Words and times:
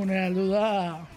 unea 0.00 0.26
heldu 0.26 0.46
da 0.50 0.64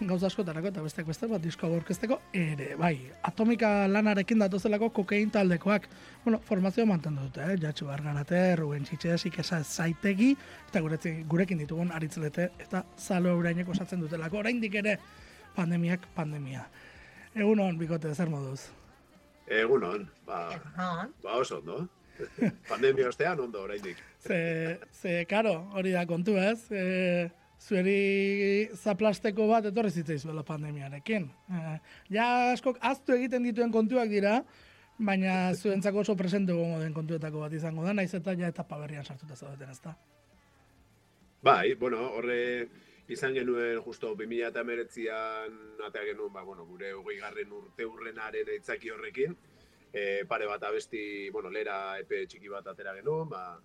gauza 0.00 0.28
askotarako 0.28 0.70
eta 0.70 0.82
besteak 0.84 1.08
beste 1.08 1.28
bat 1.30 1.42
disko 1.42 1.66
aurkezteko 1.66 2.18
ere, 2.36 2.74
bai, 2.80 2.94
atomika 3.26 3.70
lanarekin 3.88 4.42
datozelako 4.42 4.90
kokein 4.98 5.32
taldekoak, 5.34 5.88
bueno, 6.24 6.40
formazioa 6.48 6.86
mantendu 6.88 7.26
dute, 7.26 7.44
eh? 7.44 7.58
Jatxu 7.62 7.88
Bargarate, 7.88 8.40
Ruben 8.60 8.84
Txitxesik, 8.84 9.38
esa 9.42 9.62
zaitegi, 9.64 10.30
eta 10.68 10.84
gurekin 11.30 11.60
ditugun 11.64 11.92
aritzlete, 11.92 12.50
eta 12.66 12.84
zalo 12.98 13.34
eurainek 13.34 13.68
osatzen 13.74 14.04
dutelako, 14.04 14.42
oraindik 14.44 14.80
ere 14.82 14.98
pandemiak 15.56 16.08
pandemia. 16.14 16.64
Egunon, 17.34 17.78
bikote, 17.78 18.14
zer 18.14 18.30
moduz? 18.30 18.68
Egunon, 19.50 20.08
ba, 20.26 20.46
ba 21.22 21.38
oso, 21.40 21.60
no? 21.66 21.84
Pandemia 22.70 23.08
ostean 23.08 23.40
ondo 23.40 23.62
oraindik. 23.66 23.98
Ze, 24.22 24.78
ze, 24.92 25.24
karo, 25.28 25.54
hori 25.74 25.90
da 25.90 26.04
kontu 26.06 26.36
ez. 26.38 26.70
E, 26.70 26.84
zueri 27.64 28.68
zaplasteko 28.76 29.48
bat 29.48 29.70
etorri 29.70 29.90
zitzaizuela 29.90 30.44
pandemiarekin. 30.46 31.26
E, 31.48 31.64
ja, 32.12 32.28
askok, 32.52 32.78
aztu 32.84 33.16
egiten 33.16 33.46
dituen 33.48 33.72
kontuak 33.72 34.10
dira, 34.12 34.40
baina 34.98 35.54
zuentzako 35.54 36.04
oso 36.04 36.16
presente 36.16 36.52
gongo 36.52 36.80
den 36.82 36.94
kontuetako 36.94 37.46
bat 37.46 37.54
izango 37.56 37.86
da, 37.86 37.94
naiz 37.96 38.12
eta 38.14 38.34
ja 38.38 38.50
etapa 38.52 38.78
berrian 38.78 39.04
sartuta 39.04 39.36
zaudeten 39.36 39.70
ez 39.70 39.80
da. 39.82 39.94
Bai, 41.44 41.74
bueno, 41.80 42.04
horre 42.18 42.68
izan 43.12 43.34
genuen 43.36 43.80
justo 43.84 44.14
2000 44.14 44.46
eta 44.48 44.62
meretzian 44.64 45.58
atea 45.88 46.06
genuen, 46.12 46.32
ba, 46.32 46.44
bueno, 46.44 46.64
gure 46.68 46.92
hogei 46.92 47.18
garren 47.20 47.52
urte 47.52 47.84
urrenaren 47.84 48.52
eitzaki 48.54 48.92
horrekin, 48.94 49.36
e, 49.92 50.24
pare 50.28 50.46
bat 50.48 50.62
abesti, 50.68 51.30
bueno, 51.30 51.50
lera 51.50 51.98
epe 52.00 52.24
txiki 52.26 52.48
bat 52.52 52.66
atera 52.72 52.94
genuen, 52.96 53.28
ba, 53.28 53.58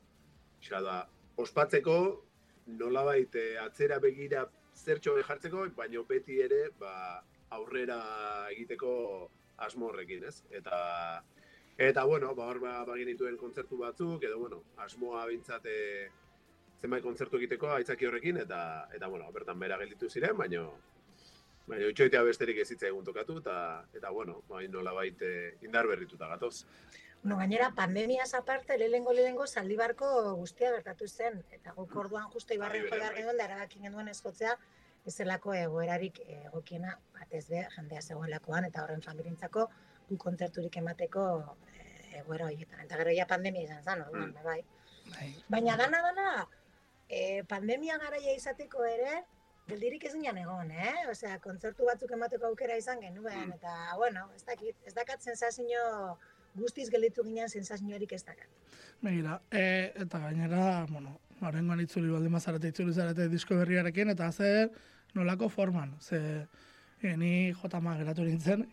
da, 0.69 0.97
ospatzeko, 1.39 1.95
nolabait 2.77 3.35
e, 3.35 3.57
atzera 3.61 3.99
begira 3.99 4.45
zertxo 4.75 5.15
jartzeko, 5.27 5.65
baino 5.75 6.03
beti 6.07 6.39
ere, 6.41 6.69
ba, 6.79 7.21
aurrera 7.57 7.99
egiteko 8.53 8.91
asmo 9.65 9.89
horrekin, 9.89 10.23
ez? 10.29 10.43
Eta, 10.51 10.79
eta 11.77 12.05
bueno, 12.05 12.33
ba, 12.35 12.47
hor 12.51 12.61
ba, 12.63 12.75
bagin 12.87 13.11
dituen 13.11 13.37
kontzertu 13.37 13.79
batzuk, 13.81 14.23
edo, 14.23 14.39
bueno, 14.39 14.63
asmoa 14.77 15.25
bintzate 15.31 15.75
zenbait 16.79 17.03
kontzertu 17.03 17.41
egiteko 17.41 17.73
aitzaki 17.75 18.07
horrekin, 18.07 18.39
eta, 18.45 18.61
eta 18.95 19.09
bueno, 19.11 19.27
bertan 19.35 19.59
bera 19.59 19.77
gelditu 19.81 20.09
ziren, 20.09 20.37
baino, 20.37 20.69
Baina, 21.69 21.85
itxoitea 21.91 22.23
besterik 22.25 22.63
ez 22.63 22.71
egun 22.87 23.03
tokatu, 23.05 23.35
eta, 23.43 23.55
eta 23.93 24.09
bueno, 24.09 24.39
bain 24.49 24.71
nola 24.73 24.93
baite 24.95 25.27
eh, 25.29 25.51
indar 25.67 25.85
berrituta 25.85 26.25
gatoz. 26.31 26.63
No, 27.23 27.37
gainera, 27.37 27.73
pandemia 27.75 28.23
aparte, 28.37 28.77
lehengo 28.77 29.11
lehengo 29.13 29.45
zaldibarko 29.45 30.35
guztia 30.35 30.71
bertatu 30.71 31.07
zen, 31.07 31.43
eta 31.51 31.73
guk 31.73 31.95
orduan 31.95 32.29
justo 32.31 32.53
ibarren 32.53 32.83
bai, 32.83 32.91
jodar 32.91 33.11
bai. 33.11 33.17
genuen, 33.17 33.37
da 33.37 33.45
erabakin 33.45 33.83
genuen 33.83 34.07
eskotzea, 34.07 34.55
ezelako 35.05 35.53
egoerarik 35.53 36.21
egokiena, 36.25 36.95
batez 37.17 37.45
be, 37.49 37.65
jendea 37.75 38.01
zegoelakoan, 38.01 38.69
eta 38.69 38.83
horren 38.83 39.03
familintzako, 39.03 39.67
gu 40.07 40.17
kontzerturik 40.17 40.77
emateko 40.79 41.25
e, 41.73 41.83
egoera 42.21 42.47
horietan. 42.47 42.85
Eta 42.85 43.01
gero 43.01 43.11
ja 43.17 43.27
pandemia 43.27 43.67
izan 43.67 43.83
zen, 43.83 44.05
mm. 44.07 44.45
bai. 44.45 44.61
bai. 45.17 45.29
Baina 45.49 45.75
dana, 45.75 46.01
dana, 46.07 46.47
e, 47.09 47.43
pandemia 47.51 47.99
garaia 47.99 48.35
izateko 48.37 48.87
ere, 48.87 49.19
geldirik 49.67 50.07
ez 50.07 50.15
ginen 50.15 50.39
egon, 50.41 50.71
eh? 50.71 51.05
Osea, 51.11 51.35
kontzertu 51.43 51.85
batzuk 51.85 52.15
emateko 52.15 52.47
aukera 52.47 52.79
izan 52.79 53.03
genuen, 53.03 53.49
mm. 53.49 53.59
eta, 53.59 53.77
bueno, 53.99 54.29
ez 54.39 54.45
dakit, 54.47 54.79
ez 54.87 54.95
dakat 54.95 55.21
sensazio 55.21 55.83
guztiz 56.55 56.89
gelditu 56.89 57.23
ginen 57.23 57.49
sensazioarik 57.49 58.13
ez 58.13 58.23
dakat. 58.23 58.47
Begira, 59.01 59.39
e, 59.51 59.91
eta 60.03 60.19
gainera, 60.19 60.85
bueno, 60.89 61.17
haren 61.41 61.67
gani 61.67 61.85
itzuli 61.87 62.11
baldin 62.11 62.31
mazarete 62.31 62.73
itzuli 62.73 62.93
zarete 62.93 63.29
disko 63.31 63.57
berriarekin, 63.59 64.09
eta 64.15 64.31
zer 64.31 64.69
nolako 65.15 65.49
forman, 65.49 65.95
ze 65.99 66.19
e, 67.01 67.15
ni 67.17 67.51
jotama 67.61 67.95
geratu 67.97 68.25
nintzen, 68.27 68.65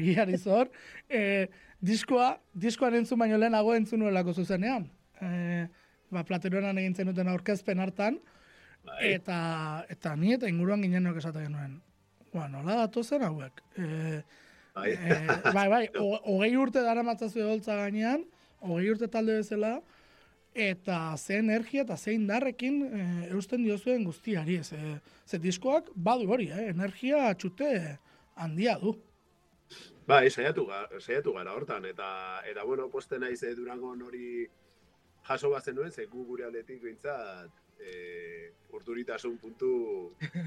egiari 0.00 0.38
zor, 0.38 0.72
e, 1.08 1.48
diskoa, 1.80 2.32
diskoan 2.54 2.98
entzun 3.02 3.18
baino 3.18 3.38
lehenago 3.38 3.74
entzun 3.74 4.02
nuelako 4.02 4.34
zuzenean. 4.34 4.90
E, 5.20 5.68
ba, 6.10 6.24
plateroan 6.24 6.78
egin 6.78 6.94
zenuten 6.94 7.28
aurkezpen 7.28 7.80
hartan, 7.84 8.18
Bai. 8.88 9.14
Eta, 9.18 9.38
eta 9.90 10.14
ni 10.16 10.34
eta 10.36 10.48
inguruan 10.50 10.82
ginen 10.84 11.08
nok 11.08 11.18
esaten 11.20 11.48
genuen. 11.48 11.78
Ba, 12.32 12.46
nola 12.52 12.82
datu 12.84 13.02
zen 13.04 13.24
hauek. 13.26 13.62
E, 13.76 14.20
bai. 14.78 14.90
E, 14.94 15.52
bai, 15.52 15.68
bai, 15.68 15.84
hogei 16.30 16.54
urte 16.56 16.82
dara 16.84 17.04
matzazu 17.06 17.42
edoltza 17.44 17.76
gainean, 17.78 18.24
hogei 18.64 18.90
urte 18.92 19.08
talde 19.12 19.38
bezala, 19.40 19.78
eta 20.58 21.16
ze 21.16 21.38
energia 21.38 21.84
eta 21.84 21.96
ze 21.96 22.14
indarrekin 22.16 22.80
e, 22.84 23.02
eusten 23.34 23.62
diozuen 23.62 24.04
guztiari. 24.04 24.62
Ze, 24.64 24.98
ze 25.26 25.38
diskoak 25.38 25.92
badu 25.94 26.30
hori, 26.30 26.48
eh? 26.50 26.68
energia 26.72 27.28
txute 27.34 27.70
handia 28.36 28.78
du. 28.82 28.96
Bai, 30.08 30.30
saiatu, 30.30 30.64
saiatu 30.98 31.34
gara 31.36 31.52
hortan, 31.52 31.84
eta, 31.84 32.08
eta 32.48 32.64
bueno, 32.64 32.88
posten 32.88 33.20
naiz 33.20 33.42
durangon 33.56 34.02
hori 34.02 34.46
jaso 35.28 35.50
bazen 35.52 35.76
nuen, 35.76 35.92
ze 35.92 36.06
gu 36.08 36.24
gure 36.24 36.46
aldetik 36.46 36.80
bintzat, 36.82 37.50
e, 37.80 38.52
urduritasun 38.74 39.38
puntu 39.38 39.70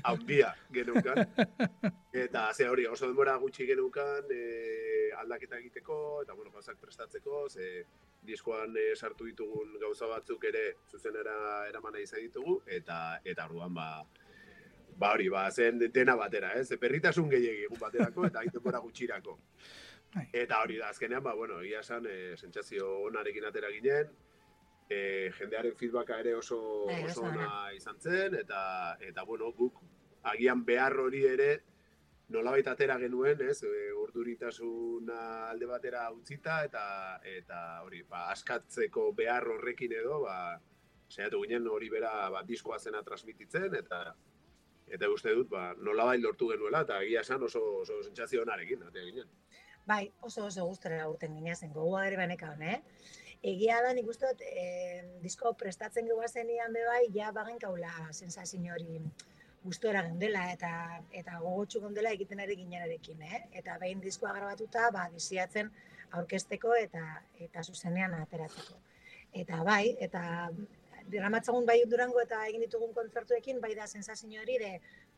handia 0.04 0.54
genukan. 0.74 1.26
Eta 2.24 2.52
ze 2.54 2.68
hori 2.70 2.86
oso 2.88 3.08
denbora 3.08 3.36
gutxi 3.42 3.66
genukan 3.68 4.32
e, 4.32 5.12
aldaketa 5.22 5.60
egiteko, 5.60 5.98
eta 6.24 6.34
bueno, 6.34 6.52
gauzak 6.52 6.80
prestatzeko, 6.82 7.46
ze 7.50 7.86
diskoan 8.28 8.76
e, 8.78 8.92
sartu 8.96 9.28
ditugun 9.30 9.78
gauza 9.80 10.10
batzuk 10.12 10.44
ere 10.50 10.64
zuzenera 10.90 11.36
eramana 11.70 12.02
izan 12.04 12.22
ditugu, 12.26 12.60
eta 12.68 13.22
eta 13.24 13.46
orduan 13.50 13.74
ba, 13.74 13.88
ba 14.98 15.14
hori, 15.16 15.30
ba, 15.30 15.46
zen 15.52 15.80
dena 15.94 16.16
batera, 16.20 16.54
ez? 16.60 16.72
Eh? 16.72 16.80
Perritasun 16.82 17.30
gehiagi 17.32 17.68
egun 17.70 17.80
baterako, 17.80 18.28
eta 18.28 18.44
hain 18.44 18.52
denbora 18.54 18.84
gutxirako. 18.84 19.38
Bai. 20.12 20.28
Eta 20.44 20.60
hori 20.62 20.78
da, 20.82 20.92
azkenean, 20.92 21.24
ba, 21.24 21.34
bueno, 21.38 21.62
egia 21.64 21.80
esan, 21.86 22.06
e, 22.06 22.36
sentsazio 22.38 22.90
onarekin 23.08 23.48
atera 23.48 23.72
ginen, 23.72 24.12
e, 24.92 25.32
jendearen 25.38 25.76
feedbacka 25.80 26.20
ere 26.24 26.36
oso 26.36 26.62
bai, 26.88 27.04
oso 27.08 27.26
ona 27.28 27.50
izan 27.78 28.00
zen 28.00 28.38
eta 28.40 28.62
eta 29.08 29.26
bueno, 29.28 29.52
guk 29.58 29.82
agian 30.34 30.66
behar 30.66 30.98
hori 31.06 31.24
ere 31.28 31.52
nolabait 32.32 32.68
atera 32.72 32.98
genuen, 33.00 33.42
ez? 33.44 33.62
E, 33.68 33.92
urduritasuna 34.04 35.22
alde 35.52 35.70
batera 35.70 36.06
utzita 36.16 36.62
eta 36.68 36.84
eta 37.38 37.62
hori, 37.86 38.04
ba, 38.08 38.28
askatzeko 38.36 39.12
behar 39.18 39.48
horrekin 39.56 39.96
edo, 40.02 40.22
ba 40.26 40.38
saiatu 41.12 41.42
ginen 41.44 41.68
hori 41.68 41.90
bera 41.92 42.30
ba 42.32 42.44
diskoa 42.48 42.80
zena 42.80 43.04
transmititzen 43.04 43.76
eta 43.76 44.04
eta 44.92 45.10
uste 45.12 45.34
dut 45.36 45.50
ba 45.52 45.72
nolabait 45.88 46.24
lortu 46.24 46.48
genuela 46.52 46.86
eta 46.88 47.02
egia 47.04 47.24
esan 47.28 47.44
oso 47.48 47.64
oso 47.82 48.02
sentsazio 48.04 48.44
onarekin 48.46 48.84
atea 48.88 49.04
ginen. 49.10 49.28
Bai, 49.88 50.06
oso 50.22 50.46
oso 50.46 50.66
gustora 50.70 51.08
urten 51.10 51.36
ginen 51.36 51.56
zen 51.56 51.74
gogoa 51.74 52.06
ere 52.08 52.18
baneka 52.20 52.56
eh? 52.62 52.80
Egia 53.42 53.82
da 53.82 53.94
nik 53.98 54.08
uste 54.08 54.30
dut 54.30 54.42
e, 54.46 54.66
disko 55.22 55.54
prestatzen 55.58 56.08
gau 56.08 56.22
zenian 56.28 56.74
bai, 56.74 57.08
ja 57.14 57.32
bagen 57.32 57.58
kaula 57.60 57.92
sensazio 58.12 58.74
hori 58.74 59.02
gustora 59.64 60.02
gendela 60.08 60.52
eta 60.52 61.02
eta 61.12 61.40
gogotsu 61.40 61.82
gendela 61.82 62.12
egiten 62.12 62.40
ari 62.40 62.56
ginenarekin, 62.56 63.22
eh? 63.22 63.42
Eta 63.54 63.78
behin 63.82 64.02
diskoa 64.02 64.34
grabatuta, 64.34 64.90
ba 64.92 65.08
disiatzen 65.14 65.70
aurkesteko 66.12 66.76
eta 66.76 67.04
eta 67.40 67.64
zuzenean 67.64 68.14
ateratzeko. 68.14 68.78
Eta 69.34 69.64
bai, 69.64 69.96
eta 70.00 70.24
dramatzagun 71.12 71.66
bai 71.66 71.82
durango 71.90 72.22
eta 72.22 72.46
egin 72.48 72.66
ditugun 72.66 72.94
kontzertuekin, 72.94 73.62
bai 73.62 73.74
da 73.76 73.88
sensazio 73.88 74.42
hori 74.42 74.58
de 74.62 74.72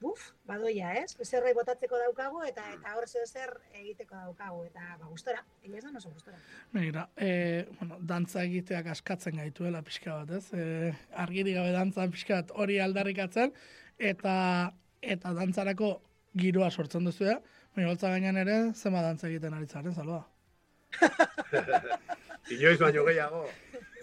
buf, 0.03 0.23
badoia, 0.49 0.91
ez? 0.99 1.15
Zerrai 1.23 1.53
botatzeko 1.57 1.99
daukagu 2.01 2.43
eta 2.47 2.65
eta 2.75 2.95
hor 2.97 3.07
zer 3.07 3.53
egiteko 3.79 4.15
daukagu 4.15 4.63
eta 4.67 4.97
ba 4.99 5.09
gustora, 5.09 5.43
egia 5.63 5.79
esan 5.79 5.95
oso 5.99 6.11
gustora. 6.11 6.37
Mira, 6.75 7.07
eh, 7.17 7.65
bueno, 7.79 7.97
dantza 8.13 8.43
egiteak 8.43 8.87
askatzen 8.95 9.39
gaituela 9.39 9.81
pixka 9.81 10.19
bat, 10.19 10.35
ez? 10.37 10.53
Eh, 10.53 10.93
argiri 11.25 11.53
gabe 11.57 11.71
dantzan 11.75 12.11
pixka 12.11 12.41
bat 12.41 12.55
hori 12.63 12.79
aldarrikatzen 12.83 13.53
eta 14.11 14.35
eta 15.01 15.33
dantzarako 15.39 15.93
giroa 16.37 16.69
sortzen 16.71 17.09
duzu 17.09 17.29
ja. 17.29 17.39
Baina 17.75 17.89
holtza 17.89 18.11
gainean 18.13 18.37
ere 18.37 18.57
zema 18.73 19.01
dantza 19.01 19.27
egiten 19.29 19.53
ari 19.57 19.67
zaren, 19.67 19.93
salua. 19.93 20.23
Inoiz 22.53 22.79
baino 22.79 23.05
gehiago. 23.07 23.47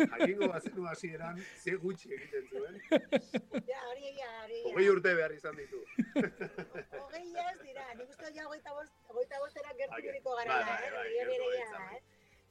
Jakingo 0.06 0.48
bazenu 0.52 0.86
hasieran 0.90 1.42
ze 1.62 1.76
gutxi 1.84 2.14
egiten 2.16 2.48
zuen. 2.48 2.80
Ja, 3.70 3.82
hori 3.90 4.08
egia, 4.12 4.30
hori 4.44 4.62
Hogei 4.70 4.88
urte 4.92 5.14
behar 5.18 5.34
izan 5.36 5.58
ditu. 5.60 5.82
Hogei 7.00 7.26
ez 7.46 7.58
dira, 7.64 7.86
nik 7.98 8.08
uste 8.08 8.32
ja 8.36 8.46
goita 8.46 8.74
bost, 8.78 8.96
goita 9.10 9.42
bostera 9.44 9.76
gertu 9.82 10.34
gara, 10.38 10.62
bai, 10.62 10.64
bai, 10.64 10.90
bai, 10.96 11.38
bai, 11.44 11.98
eh? 11.98 12.00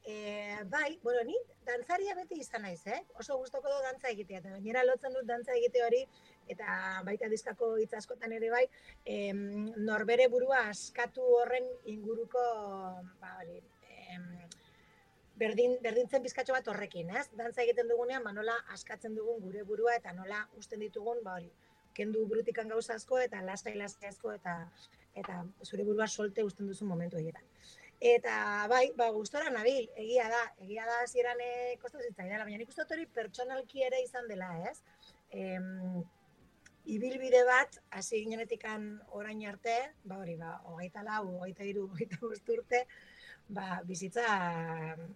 Eh, 0.05 0.63
bai, 0.65 0.99
bueno, 1.03 1.23
ni 1.23 1.35
dantzaria 1.67 2.15
beti 2.15 2.39
izan 2.39 2.63
naiz, 2.63 2.81
eh? 2.87 3.01
Oso 3.19 3.35
gustoko 3.37 3.69
du 3.69 3.81
dantza 3.83 4.09
egitea, 4.09 4.39
eta 4.39 4.53
gainera 4.55 4.83
lotzen 4.87 5.13
dut 5.13 5.27
dantza 5.27 5.53
egite 5.53 5.83
hori, 5.85 5.99
eta 6.49 6.77
baita 7.05 7.27
dizkako 7.29 7.75
hitz 7.77 7.91
askotan 7.99 8.33
ere 8.33 8.49
bai, 8.49 8.63
em, 9.05 9.41
norbere 9.89 10.29
burua 10.31 10.63
askatu 10.69 11.25
horren 11.41 11.67
inguruko, 11.93 12.45
ba, 13.19 13.35
hori, 13.41 13.59
em, 14.07 14.25
berdin, 15.39 15.77
berdintzen 15.83 16.23
bizkatxo 16.23 16.55
bat 16.55 16.67
horrekin, 16.71 17.09
ez? 17.15 17.25
Dantza 17.39 17.63
egiten 17.63 17.89
dugunean, 17.91 18.23
ba, 18.25 18.33
nola 18.35 18.55
askatzen 18.75 19.15
dugun 19.17 19.41
gure 19.43 19.63
burua 19.67 19.95
eta 19.99 20.13
nola 20.13 20.43
usten 20.59 20.83
ditugun, 20.83 21.23
ba 21.25 21.37
hori, 21.39 21.49
kendu 21.97 22.25
brutikan 22.29 22.69
gauza 22.71 22.95
asko 22.99 23.19
eta 23.23 23.41
lasai 23.45 23.75
lasai 23.79 24.11
asko 24.11 24.33
eta 24.35 24.55
eta 25.19 25.41
zure 25.65 25.83
burua 25.87 26.07
solte 26.07 26.43
uzten 26.47 26.67
duzu 26.69 26.85
momentu 26.85 27.17
horietan. 27.17 27.45
Eta 28.09 28.33
bai, 28.71 28.85
ba 28.95 29.09
gustora 29.11 29.49
nabil, 29.51 29.89
egia 29.99 30.29
da, 30.31 30.43
egia 30.63 30.85
da 30.87 31.01
hasieran 31.03 31.41
eh 31.43 31.75
kostatu 31.81 32.05
zitzaidala, 32.07 32.45
baina 32.47 32.61
nik 32.61 32.69
uste 32.71 32.85
hori 32.95 33.07
pertsonalki 33.17 33.83
ere 33.83 33.99
izan 34.05 34.29
dela, 34.31 34.53
ez? 34.69 34.77
Em, 35.31 36.03
ibilbide 36.95 37.41
bat, 37.49 37.75
hasi 37.91 38.21
ginenetikan 38.23 38.85
orain 39.19 39.43
arte, 39.51 39.75
ba 40.05 40.21
hori, 40.21 40.37
ba, 40.39 40.53
hogeita 40.71 41.03
lau, 41.03 41.25
hogeita 41.41 41.67
iru, 41.67 41.89
hogeita 41.91 42.21
bost 42.21 42.53
urte, 42.55 42.85
ba, 43.49 43.81
bizitza, 43.85 44.25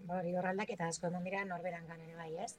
ba 0.08 0.20
hori, 0.20 0.34
horraldak 0.36 0.74
eta 0.76 0.90
asko 0.90 1.08
eman 1.08 1.24
dira 1.28 1.44
norberan 1.46 1.86
ere 1.96 2.16
bai, 2.18 2.32
ez? 2.46 2.56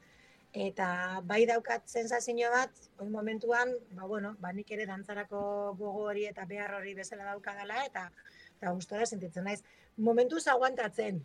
Eta 0.54 1.20
bai 1.26 1.40
daukat 1.50 1.88
sensazio 1.90 2.50
bat, 2.52 2.70
oin 3.02 3.10
momentuan, 3.10 3.74
ba, 3.98 4.06
bueno, 4.06 4.36
ba, 4.40 4.52
nik 4.54 4.70
ere 4.70 4.86
dantzarako 4.86 5.40
gogo 5.80 6.06
hori 6.10 6.28
eta 6.30 6.46
behar 6.46 6.76
hori 6.78 6.94
bezala 6.94 7.26
daukadala, 7.32 7.84
eta 7.90 8.08
eta 8.54 8.70
gustora 8.70 9.06
sentitzen 9.06 9.44
naiz. 9.44 9.62
Momentuz 9.96 10.46
aguantatzen. 10.48 11.24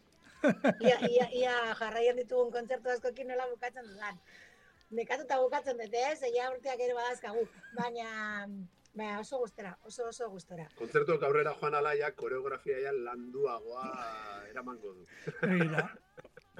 Ia, 0.80 0.98
ia, 1.08 1.26
ia 1.36 1.56
jarraian 1.76 2.18
ditugun 2.18 2.52
kontzertu 2.52 2.90
askokin 2.90 3.28
nola 3.30 3.46
bukatzen 3.52 3.86
dudan. 3.86 4.18
Nekatuta 4.98 5.38
bukatzen 5.44 5.78
dut, 5.78 5.94
ez? 5.94 6.24
Egia 6.26 6.50
urteak 6.50 6.82
ere 6.82 6.96
badazkagu. 6.98 7.44
Baina, 7.78 8.48
baina 8.94 9.20
oso 9.20 9.40
gustora, 9.40 9.78
oso 9.84 10.08
oso 10.10 10.30
gustora. 10.30 10.68
Kontzertuak 10.80 11.24
aurrera 11.24 11.56
joan 11.62 11.80
alaiak 11.80 12.16
koreografia 12.20 12.80
ja 12.86 12.94
landuagoa 12.94 13.88
eramango 14.52 14.94
du. 14.94 15.06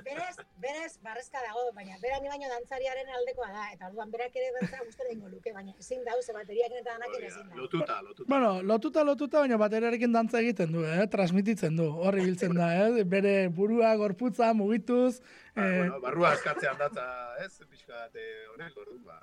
Berez, 0.04 0.36
berez, 0.64 0.92
barrezka 1.04 1.42
dago, 1.44 1.64
baina 1.76 1.98
bera 2.02 2.20
ni 2.24 2.30
baino 2.32 2.50
dantzariaren 2.52 3.10
aldekoa 3.18 3.50
da, 3.52 3.66
eta 3.74 3.90
orduan 3.90 4.12
berak 4.14 4.36
ere 4.40 4.52
dantza 4.56 4.84
gustora 4.86 5.12
ingo 5.12 5.32
luke, 5.32 5.52
baina 5.56 5.74
ezin 5.80 6.06
da, 6.06 6.16
ze 6.22 6.36
bateriak 6.36 6.76
eta 6.80 6.94
danak 6.94 7.18
ere 7.18 7.28
ezin 7.28 7.50
da. 7.50 7.58
Lotuta, 7.60 7.98
lotuta. 8.06 8.28
Bueno, 8.32 8.52
lotuta, 8.72 9.04
lotuta, 9.04 9.42
baina 9.44 9.58
bateriarekin 9.60 10.16
dantza 10.16 10.40
egiten 10.40 10.72
du, 10.76 10.86
eh? 10.88 11.08
transmititzen 11.12 11.76
du, 11.80 11.90
horri 12.06 12.24
biltzen 12.30 12.56
da, 12.56 12.70
eh? 12.86 13.04
bere 13.16 13.34
burua, 13.60 13.96
gorputza, 14.00 14.54
mugituz. 14.54 15.20
Ba, 15.20 15.66
eh, 15.66 15.76
bueno, 15.82 16.00
barrua 16.06 16.32
eskatzean 16.38 16.80
datza, 16.80 17.10
ez? 17.44 17.52
Pixka 17.66 17.94
bat, 17.98 18.16
eh, 18.16 18.48
honek, 18.54 18.80
orduan, 18.86 19.04
ba, 19.04 19.20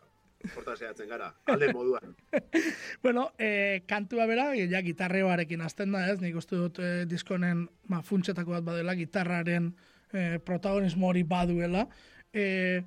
zehatzen 0.76 1.08
gara, 1.08 1.32
alde 1.46 1.72
moduan. 1.72 2.14
bueno, 3.04 3.30
eh, 3.38 3.82
kantua 3.86 4.26
bera, 4.26 4.50
ja, 4.56 4.82
gitarreoarekin 4.82 5.60
hasten 5.60 5.92
da, 5.92 6.06
ez? 6.10 6.20
Nik 6.20 6.36
uste 6.36 6.56
dut 6.56 6.80
eh, 6.82 7.04
diskonen 7.08 7.66
ba, 7.90 8.02
funtsetako 8.02 8.56
bat 8.58 8.66
badela, 8.66 8.94
gitarraren 8.98 9.72
eh, 10.12 10.38
protagonismo 10.44 11.08
hori 11.10 11.24
baduela. 11.28 11.86
Eh, 12.32 12.82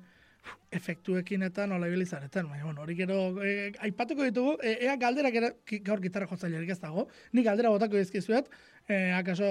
efektuekin 0.72 1.42
eta 1.42 1.64
nola 1.66 1.88
ibilizareten, 1.90 2.46
baina, 2.48 2.64
bueno, 2.64 2.82
hori 2.84 2.94
gero, 2.94 3.16
eh, 3.42 3.72
aipatuko 3.82 4.22
ditugu, 4.28 4.52
eh, 4.62 4.76
ea 4.86 4.94
galderak 4.96 5.64
ki- 5.66 5.80
gaur 5.82 6.00
gitarra 6.00 6.28
jotzailerik 6.30 6.70
ez 6.70 6.78
dago, 6.80 7.08
nik 7.32 7.44
galdera 7.44 7.70
botako 7.74 7.96
dizkizuet, 7.98 8.48
eh, 8.88 9.12
akaso, 9.16 9.50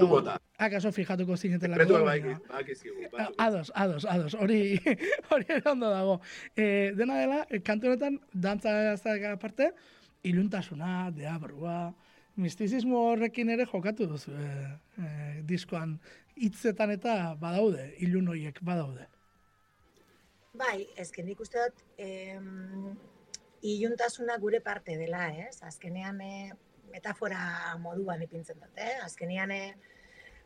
akaso 0.57 0.91
fijatuko 0.95 1.35
zinetelako. 1.37 1.79
Sekretuak 1.81 2.05
baina- 2.07 2.39
bai, 2.39 2.63
bakizkigu. 2.63 3.05
A- 3.05 3.09
batzuk. 3.17 3.35
Ados, 3.37 3.71
ados, 3.75 4.05
ados, 4.05 4.33
hori, 4.35 4.79
hori 5.31 5.45
ondo 5.65 5.89
dago. 5.89 6.21
E, 6.55 6.93
dena 6.95 7.19
dela, 7.19 7.45
kantu 7.63 7.87
honetan, 7.87 8.19
dantza 8.33 8.93
aparte, 9.33 9.73
iluntasuna, 10.23 11.11
deabrua, 11.11 11.93
mistizismo 12.37 13.09
horrekin 13.11 13.49
ere 13.49 13.65
jokatu 13.65 14.07
duzu 14.07 14.31
e, 14.31 14.79
e, 14.97 15.41
diskoan 15.43 15.99
hitzetan 16.39 16.91
eta 16.91 17.35
badaude, 17.35 17.95
ilun 17.99 18.27
horiek 18.31 18.61
badaude. 18.63 19.07
Bai, 20.57 20.87
ezken 20.97 21.27
nik 21.29 21.41
uste 21.43 21.61
dut, 21.61 21.83
em, 22.01 22.95
iluntasuna 23.61 24.37
gure 24.41 24.59
parte 24.65 24.95
dela, 24.97 25.27
ez? 25.45 25.61
Azkenean 25.61 26.21
eh, 26.25 26.49
metafora 26.89 27.77
moduan 27.77 28.23
ipintzen 28.25 28.57
dut, 28.57 28.73
eh? 28.81 28.95
Azkenean 29.03 29.51
eh, 29.51 29.75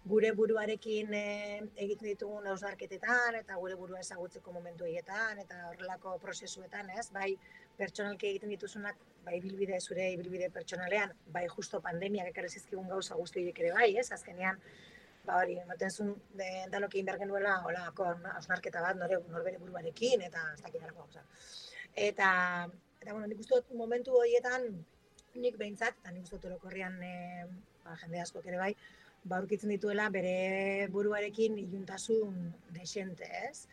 gure 0.03 0.33
buruarekin 0.35 1.13
eh, 1.15 1.61
egiten 1.85 2.09
ditugun 2.09 2.49
hausnarketetan 2.51 3.37
eta 3.39 3.55
gure 3.55 3.77
burua 3.79 4.01
ezagutzeko 4.03 4.51
momentu 4.51 4.83
horietan 4.83 5.39
eta 5.39 5.69
horrelako 5.69 6.17
prozesuetan, 6.19 6.89
ez? 6.99 7.07
Bai, 7.15 7.37
pertsonalki 7.77 8.27
egiten 8.33 8.51
dituzunak, 8.51 8.99
bai 9.23 9.37
ibilbide 9.39 9.79
zure 9.79 10.09
ibilbide 10.17 10.49
pertsonalean, 10.51 11.15
bai 11.31 11.47
justo 11.47 11.79
pandemiak 11.79 12.27
ekarri 12.33 12.51
zizkigun 12.51 12.91
gauza 12.91 13.15
guzti 13.15 13.39
horiek 13.39 13.63
ere 13.63 13.71
bai, 13.79 13.93
ez? 14.03 14.11
Azkenean, 14.11 14.59
ba 15.25 15.39
hori, 15.39 15.57
ematen 15.59 15.91
zuen 15.91 16.15
de, 16.39 16.47
danok 16.71 16.95
egin 16.95 17.07
behar 17.07 17.21
genuela, 17.21 17.57
holako 17.67 18.09
hausnarketa 18.33 18.81
bat 18.83 18.97
nore, 18.99 19.19
norbere 19.31 19.59
buruarekin, 19.61 20.25
eta 20.27 20.43
ez 20.53 20.61
dakit 20.65 20.81
erako 20.81 21.05
gauza. 21.05 21.23
Eta, 22.07 22.31
eta 22.99 23.13
bueno, 23.13 23.29
nik 23.29 23.39
uste 23.43 23.61
dut 23.61 23.77
momentu 23.79 24.17
horietan, 24.19 24.67
nik 25.39 25.55
behintzat, 25.61 26.01
eta 26.01 26.11
nik 26.11 26.27
uste 26.27 26.39
dut 26.39 26.51
orokorrian 26.51 26.99
e, 27.07 27.13
ba, 27.85 27.95
jende 28.03 28.19
askok 28.23 28.51
ere 28.51 28.59
bai, 28.59 28.73
ba, 29.23 29.39
aurkitzen 29.39 29.71
dituela 29.71 30.09
bere 30.11 30.89
buruarekin 30.91 31.57
iluntasun 31.61 32.51
desente, 32.75 33.29
ez? 33.47 33.67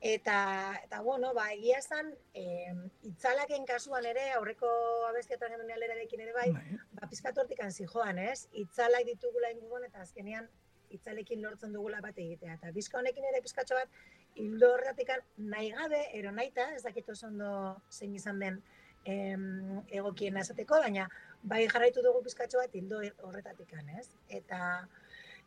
Eta, 0.00 0.38
eta 0.84 1.00
bueno, 1.02 1.32
ba, 1.34 1.48
egia 1.54 1.78
esan, 1.82 2.10
e, 2.34 2.70
itzalaken 3.06 3.66
kasuan 3.66 4.06
ere, 4.06 4.30
aurreko 4.38 4.68
abestiatan 5.08 5.54
genuen 5.54 5.70
ere 5.74 6.32
bai, 6.34 6.50
Bai. 6.54 6.78
ba, 6.92 7.06
pizkat 7.10 7.38
hortik 7.38 7.62
zijoan, 7.70 8.18
ez? 8.18 8.48
Itzalak 8.52 9.06
ditugula 9.06 9.50
inguruan 9.54 9.86
eta 9.86 10.02
azkenean 10.02 10.48
itzalekin 10.94 11.42
lortzen 11.42 11.72
dugula 11.72 12.00
bat 12.04 12.18
egitea. 12.18 12.58
Eta 12.58 12.72
bizka 12.74 12.98
honekin 12.98 13.28
ere 13.30 13.42
pizkatxo 13.44 13.78
bat, 13.78 14.02
hildo 14.38 14.72
horretik 14.74 15.10
nahi 15.54 15.70
gabe, 15.76 16.02
ero 16.18 16.32
naita, 16.32 16.70
ez 16.74 16.82
dakit 16.84 17.08
oso 17.14 17.26
ondo 17.26 17.50
zein 17.90 18.14
izan 18.14 18.38
den 18.42 18.60
em, 19.04 19.82
egokien 20.00 20.36
esateko, 20.36 20.80
baina 20.84 21.08
bai 21.42 21.66
jarraitu 21.68 22.02
dugu 22.02 22.22
pizkatxo 22.24 22.62
bat 22.62 22.74
hildo 22.74 23.00
horretatik 23.28 23.72
ez? 23.98 24.08
Eta, 24.28 24.88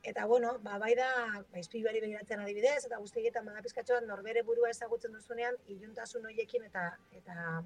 eta 0.03 0.25
bueno, 0.25 0.57
ba, 0.63 0.77
bai 0.77 0.93
da, 0.95 1.09
ba, 1.51 1.59
izpibari 1.59 2.01
begiratzen 2.01 2.39
adibidez, 2.39 2.85
eta 2.85 2.97
guzti 2.97 3.19
egiten 3.19 3.45
bada 3.45 3.61
pizkatxo 3.61 3.93
bat 3.93 4.07
norbere 4.07 4.43
burua 4.43 4.69
ezagutzen 4.69 5.13
duzunean, 5.13 5.55
iluntasun 5.67 6.25
horiekin 6.25 6.63
eta, 6.63 6.97
eta 7.11 7.63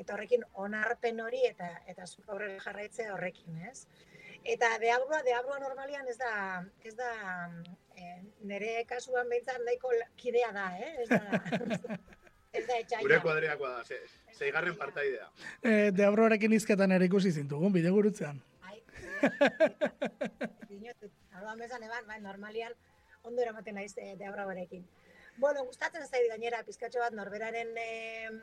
eta 0.00 0.14
horrekin 0.16 0.42
onarpen 0.64 1.20
hori 1.20 1.42
eta 1.48 1.68
eta 1.92 2.06
zuk 2.06 2.28
aurrera 2.28 2.58
jarraitzea 2.64 3.12
horrekin, 3.14 3.60
ez? 3.70 3.78
Eta 4.54 4.66
deabrua, 4.80 5.20
deabrua 5.26 5.58
normalian 5.60 6.08
ez 6.08 6.16
da, 6.18 6.32
ez 6.84 6.96
da, 6.96 7.10
e, 7.96 8.00
nire 8.48 8.84
kasuan 8.88 9.28
behintzat 9.28 9.60
nahiko 9.66 9.88
kidea 10.16 10.52
da, 10.56 10.78
eh? 10.78 10.92
Ez 11.02 11.08
da, 11.10 11.20
ez 12.56 12.66
da 12.66 12.74
etxaila. 12.78 13.04
Gure 13.04 13.20
kuadriakoa 13.26 13.70
da, 13.76 13.82
se, 13.84 13.96
seigarren 14.32 14.76
partaidea. 14.80 15.28
E, 15.60 15.90
deabroarekin 15.96 16.52
izketan 16.56 16.92
ere 16.96 17.04
ikusi 17.10 17.30
zintugun, 17.36 17.72
bide 17.76 17.90
gurutzean. 17.92 18.36
Ai, 18.64 18.78
bezan 21.60 21.82
eban, 21.84 22.06
bai, 22.08 22.20
normalian 22.24 22.72
ondo 23.28 23.42
eramaten 23.42 23.74
naiz 23.76 23.92
e, 23.98 24.16
deabrabarekin. 24.16 24.86
Bueno, 25.40 25.64
gustatzen 25.64 26.04
zait 26.06 26.26
gainera 26.28 26.58
pizkatxo 26.66 27.00
bat 27.00 27.14
norberaren 27.16 27.70
em, 27.80 28.34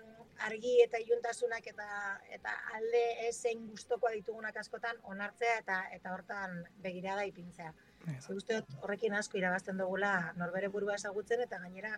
argi 0.47 0.71
eta 0.81 0.97
iluntasunak 1.03 1.67
eta 1.69 1.87
eta 2.33 2.53
alde 2.77 3.03
ezein 3.27 3.67
gustokoa 3.69 4.13
ditugunak 4.15 4.57
askotan 4.57 4.97
onartzea 5.11 5.59
eta 5.61 5.77
eta 5.97 6.13
hortan 6.15 6.63
begirada 6.81 7.25
ipintzea. 7.29 7.73
Ze 8.19 8.33
uste 8.33 8.61
horrekin 8.81 9.13
asko 9.13 9.37
irabazten 9.37 9.77
dugula 9.77 10.33
norbere 10.41 10.71
burua 10.73 10.95
ezagutzen 10.95 11.43
eta 11.45 11.59
gainera 11.65 11.93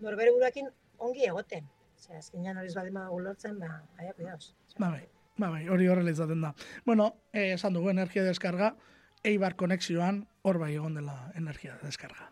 norbere 0.00 0.34
buruakin 0.34 0.70
ongi 0.98 1.28
egoten. 1.28 1.70
Zer, 2.00 2.16
azkenean 2.18 2.58
hori 2.58 2.74
baldin 2.74 2.96
badago 2.96 3.20
lortzen, 3.20 3.58
ba, 3.60 3.82
aia, 3.98 4.14
cuidaos. 4.18 4.54
Ba 4.78 4.88
bai, 4.96 5.04
ba 5.38 5.50
bai, 5.52 5.66
hori 5.68 5.86
horrela 5.86 6.10
izaten 6.10 6.40
da. 6.40 6.54
Bueno, 6.86 7.12
eh, 7.32 7.52
esan 7.52 7.76
dugu 7.76 7.90
energia 7.92 8.24
deskarga, 8.24 8.74
Eibar 9.22 9.52
konexioan 9.60 10.22
hor 10.48 10.56
bai 10.58 10.72
egon 10.74 10.94
dela 10.96 11.16
energia 11.36 11.74
deskarga. 11.82 12.30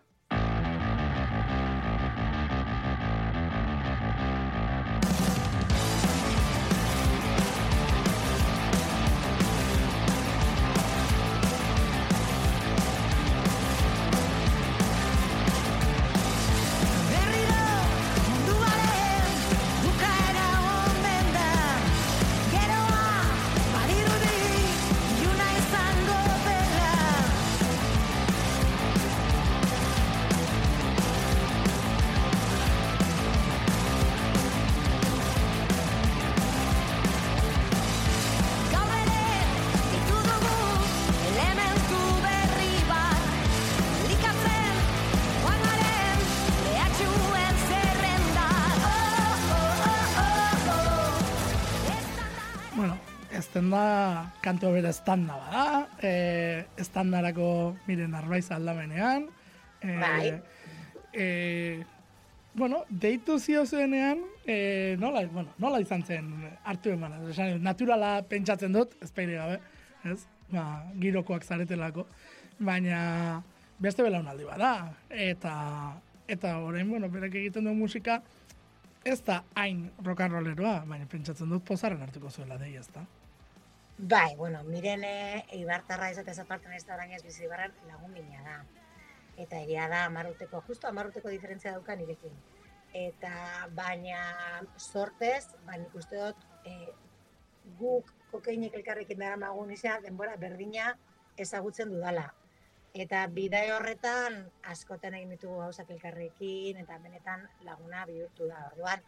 Estanda, 53.59 54.33
kanto 54.41 54.73
bere 54.73 54.91
estanda 54.91 55.37
bada, 55.37 55.89
e, 56.01 56.65
estandarako 56.77 57.77
miren 57.87 58.15
arbaiz 58.15 58.51
aldamenean. 58.53 59.29
E, 59.83 59.97
Bai. 59.99 60.41
E, 61.13 61.85
bueno, 62.55 62.85
deitu 62.89 63.39
ziozenean, 63.39 64.23
e, 64.47 64.97
nola, 64.99 65.27
bueno, 65.27 65.51
nola 65.59 65.81
izan 65.81 66.05
zen 66.05 66.31
hartu 66.65 66.91
eman, 66.91 67.19
esan, 67.31 67.63
naturala 67.63 68.23
pentsatzen 68.29 68.73
dut, 68.73 68.95
ezpeire 69.03 69.35
gabe, 69.35 69.61
ez? 70.05 70.25
Ba, 70.51 70.85
girokoak 71.01 71.45
zaretelako, 71.45 72.07
baina 72.59 73.43
beste 73.79 74.03
belaunaldi 74.03 74.47
bada, 74.47 74.95
eta 75.11 75.99
eta 76.29 76.59
orain, 76.61 76.89
bueno, 76.89 77.09
berak 77.09 77.35
egiten 77.35 77.65
duen 77.65 77.79
musika, 77.79 78.23
ez 79.05 79.23
da 79.25 79.43
hain 79.57 79.89
rock 80.05 80.21
and 80.21 80.35
rolleroa, 80.35 80.83
baina 80.87 81.07
pentsatzen 81.09 81.49
dut 81.49 81.65
pozarren 81.65 82.03
hartuko 82.03 82.31
zuela 82.31 82.59
dei, 82.59 82.77
ez 82.77 82.89
da? 82.93 83.07
Bai, 84.01 84.37
bueno, 84.37 84.63
miren 84.63 85.03
e, 85.03 85.45
Eibartarra 85.51 86.09
ez 86.13 86.19
eta 86.23 86.31
aparten 86.39 86.73
ez 86.73 86.85
da 86.87 86.95
orain 86.95 87.11
ez 87.17 87.25
bizi 87.25 87.43
Eibarran 87.43 87.73
lagun 87.89 88.13
bina 88.15 88.45
da. 88.45 88.61
Eta 89.43 89.59
egia 89.59 89.89
da 89.91 90.05
amarruteko, 90.07 90.61
justo 90.69 90.87
amarruteko 90.87 91.33
diferentzia 91.35 91.73
dauka 91.75 91.97
nirekin. 91.99 92.37
Eta 92.95 93.33
baina 93.75 94.21
sortez, 94.77 95.49
baina 95.67 95.83
nik 95.83 95.97
uste 95.99 96.15
dut 96.15 96.47
e, 96.63 96.77
guk 97.81 98.15
kokainek 98.31 98.79
elkarrekin 98.79 99.19
dara 99.19 99.37
magun 99.37 99.75
izan, 99.75 100.07
denbora 100.07 100.37
berdina 100.37 100.93
ezagutzen 101.37 101.91
dudala. 101.91 102.29
Eta 102.95 103.27
bidai 103.27 103.67
horretan 103.75 104.45
askotan 104.63 105.19
egin 105.19 105.35
ditugu 105.35 105.59
gauzak 105.65 105.91
elkarrekin 105.91 106.79
eta 106.85 107.03
benetan 107.03 107.49
laguna 107.67 108.07
bihurtu 108.07 108.47
da. 108.47 108.63
Orduan, 108.71 109.03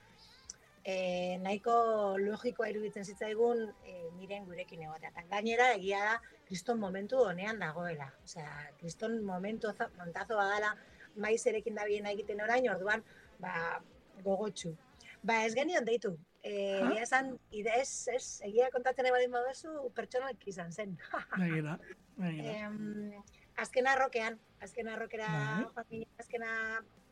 e, 0.84 1.38
nahiko 1.42 2.16
logikoa 2.18 2.68
iruditzen 2.72 3.04
zitzaigun 3.04 3.66
e, 3.84 3.96
miren 4.16 4.46
gurekin 4.48 4.82
egotea. 4.86 5.10
Eta 5.12 5.24
gainera 5.30 5.72
egia 5.76 6.00
da 6.04 6.14
kriston 6.48 6.80
momentu 6.80 7.20
honean 7.24 7.58
dagoela. 7.60 8.10
Osea, 8.24 8.70
kriston 8.80 9.20
momentu 9.24 9.72
za- 9.76 9.90
montazo 9.98 10.36
badala 10.36 10.74
maizerekin 11.16 11.74
da 11.74 11.84
bien 11.84 12.06
egiten 12.06 12.40
orain, 12.40 12.68
orduan, 12.70 13.02
ba, 13.38 13.80
gogotsu. 14.24 14.76
Ba, 15.22 15.44
ez 15.44 15.54
genion 15.54 15.84
deitu. 15.84 16.14
E, 16.42 16.52
egia 16.80 17.02
esan, 17.02 17.34
ide 17.52 17.74
ez, 17.80 18.08
ez, 18.14 18.40
egia 18.46 18.70
kontatzen 18.72 19.06
ebadin 19.10 19.30
baduzu, 19.34 19.90
pertsonalki 19.94 20.48
izan 20.54 20.72
zen. 20.72 20.94
Begira, 21.42 21.76
begira. 22.16 22.54
Em, 22.54 23.12
azkena 23.60 23.96
rokean, 24.00 24.38
azkena 24.64 24.96
rokera, 24.96 25.28
Bai. 25.74 25.84
ginen, 25.90 26.08
azkena 26.18 26.54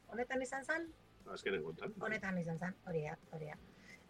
honetan 0.08 0.42
izan 0.42 0.64
zen, 0.64 0.88
Azkenen 1.32 1.62
kontan. 1.62 1.94
honetan 2.00 2.38
izan 2.38 2.58
zen, 2.58 2.74
hori 2.86 3.02
da, 3.06 3.16
hori 3.32 3.46
da. 3.46 3.56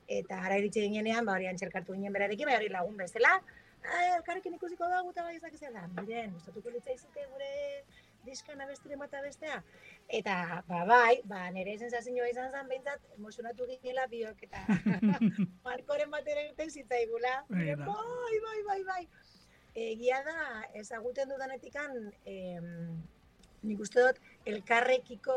Eta 0.09 0.41
ara 0.45 0.57
iritsi 0.57 0.81
ginenean, 0.89 1.25
ba 1.27 1.35
hori 1.37 1.47
antxerkartu 1.47 1.93
ginen 1.93 2.13
berarekin, 2.13 2.47
bai 2.47 2.57
hori 2.57 2.69
lagun 2.69 2.97
bezala, 2.97 3.43
"Ah, 3.85 4.17
elkarrekin 4.17 4.55
ikusiko 4.55 4.89
da 4.89 5.03
guta 5.03 5.23
bai 5.23 5.37
ezak 5.37 5.57
zela. 5.57 5.87
Miren, 5.89 6.33
gustatuko 6.33 6.71
litzaizute 6.71 7.27
gure 7.33 7.85
diskan 8.25 8.61
abestiren 8.61 8.99
bata 8.99 9.21
bestea. 9.23 9.63
Eta, 10.09 10.65
ba, 10.69 10.85
bai, 10.89 11.21
ba, 11.25 11.51
nire 11.55 11.77
sensazioa 11.79 12.29
izan 12.29 12.51
zen, 12.51 12.69
behintzat, 12.69 13.01
emozionatu 13.17 13.67
ginela 13.69 14.07
biok, 14.07 14.43
eta 14.43 14.65
markoren 15.67 16.11
batera 16.11 16.43
irten 16.43 16.71
zitzaigula. 16.71 17.45
Begira. 17.49 17.87
Bai, 17.87 18.41
bai, 18.47 18.63
bai, 18.71 18.83
bai. 18.85 19.09
Egia 19.75 20.23
da, 20.27 20.65
ezaguten 20.75 21.29
dudanetikan, 21.29 22.13
em, 22.25 23.03
nik 23.63 23.81
uste 23.81 24.03
dut, 24.03 24.19
elkarrekiko 24.47 25.37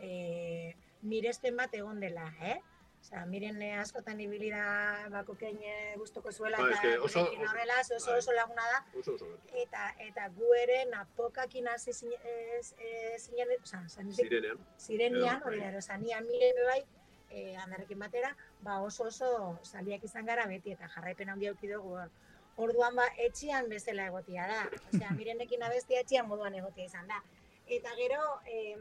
e, 0.00 0.74
mirespen 1.02 1.56
bat 1.56 1.74
egon 1.74 2.00
dela, 2.00 2.26
eh? 2.42 2.60
Osea, 3.00 3.22
miren 3.24 3.62
eh, 3.64 3.78
askotan 3.80 4.18
ibili 4.20 4.50
da 4.52 5.06
bako 5.10 5.32
kein 5.40 5.56
gustoko 5.96 6.32
zuela 6.32 6.58
Ba, 6.60 6.66
eta 6.68 6.98
oso- 7.02 7.22
horrela, 7.32 7.78
oso, 7.80 7.94
oso, 7.96 8.16
oso 8.18 8.32
laguna 8.36 8.62
da, 8.72 8.98
Oso 9.00 9.14
oso. 9.14 9.26
eta 9.56 9.94
eta 9.98 10.28
gu 10.36 10.50
ere 10.54 10.84
napokakin 10.90 11.68
hasi 11.68 11.92
zine- 11.92 12.20
ez, 12.58 12.74
eh, 12.78 13.16
zinen, 13.18 13.48
osea, 13.62 13.80
zan- 13.88 14.12
Zirenean. 14.12 14.58
zirenian, 14.78 15.36
Edo, 15.38 15.46
hori 15.46 15.60
da, 15.60 15.78
osania 15.78 16.20
mire 16.20 16.52
be 16.54 16.64
bai, 16.64 16.84
eh, 17.30 17.56
andarrekin 17.56 17.98
batera, 17.98 18.36
ba 18.60 18.80
oso 18.82 19.04
oso 19.04 19.58
saliak 19.62 20.04
izan 20.04 20.26
gara 20.26 20.44
beti 20.46 20.72
eta 20.72 20.86
jarraipen 20.88 21.30
handia 21.30 21.50
eduki 21.50 21.68
dugu 21.72 21.96
hor. 21.96 22.10
Orduan 22.56 22.94
ba 22.96 23.06
etxean 23.16 23.68
bezala 23.70 24.06
egotia 24.08 24.46
da. 24.46 24.68
Osea, 24.92 25.10
mirenekin 25.16 25.62
abestia 25.62 26.00
etxean 26.00 26.28
moduan 26.28 26.54
egotia 26.54 26.84
izan 26.84 27.06
da. 27.08 27.22
Eta 27.66 27.94
gero, 27.96 28.20
eh, 28.44 28.76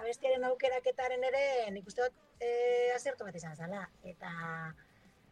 abestiaren 0.00 0.44
aukeraketaren 0.44 1.24
ere, 1.24 1.70
nik 1.72 1.86
uste 1.86 2.02
dut, 2.02 2.12
eh, 2.40 2.92
azertu 2.94 3.24
bat 3.24 3.34
izan 3.36 3.56
zala. 3.56 3.88
Eta 4.04 4.30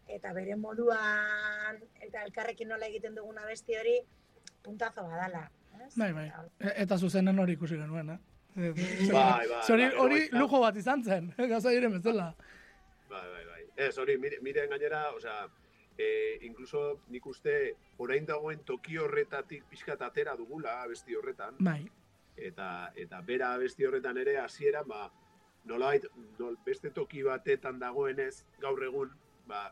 eta 0.07 0.33
bere 0.37 0.55
moduan, 0.61 1.79
eta 2.05 2.23
elkarrekin 2.27 2.69
nola 2.69 2.87
egiten 2.87 3.15
dugun 3.17 3.39
abesti 3.41 3.77
hori, 3.81 3.99
puntazo 4.63 5.03
badala. 5.09 5.51
ez? 5.87 5.95
Bai, 5.97 6.13
bai. 6.13 6.27
Eta 6.29 6.45
E- 6.61 6.75
Eta 6.83 6.99
zuzenen 6.99 7.39
hori 7.39 7.53
ikusi 7.53 7.77
genuen, 7.77 8.11
eh? 8.11 8.19
Bai, 8.55 8.69
bai, 9.49 9.63
Zori, 9.67 9.83
bai, 9.89 9.97
hori 9.99 10.19
bai. 10.31 10.41
lujo 10.41 10.61
bat 10.61 10.77
izan 10.77 11.03
zen, 11.03 11.33
eh, 11.39 11.47
gauza 11.49 11.71
diren 11.71 11.93
bezala. 11.93 12.35
Bai, 13.11 13.29
bai, 13.33 13.45
bai. 13.47 13.63
Ez, 13.77 13.97
hori, 13.99 14.17
mire, 14.19 14.39
miren 14.41 14.71
gainera, 14.71 15.11
osea, 15.17 15.49
e, 15.99 16.39
incluso 16.43 17.01
nik 17.09 17.27
uste 17.27 17.75
orain 17.99 18.25
dagoen 18.27 18.61
toki 18.65 18.97
horretatik 18.99 19.65
pixkat 19.71 20.01
atera 20.03 20.37
dugula 20.37 20.83
abesti 20.83 21.15
horretan, 21.17 21.57
Bai, 21.59 21.91
eta 22.37 22.93
eta 22.97 23.21
bera 23.23 23.53
abesti 23.55 23.87
horretan 23.87 24.19
ere 24.19 24.39
hasieran 24.39 24.89
ba 24.89 25.11
nolabait 25.65 26.05
nol, 26.39 26.57
beste 26.65 26.91
toki 26.91 27.23
batetan 27.23 27.79
dagoenez 27.79 28.45
gaur 28.61 28.83
egun 28.85 29.13
ba 29.47 29.67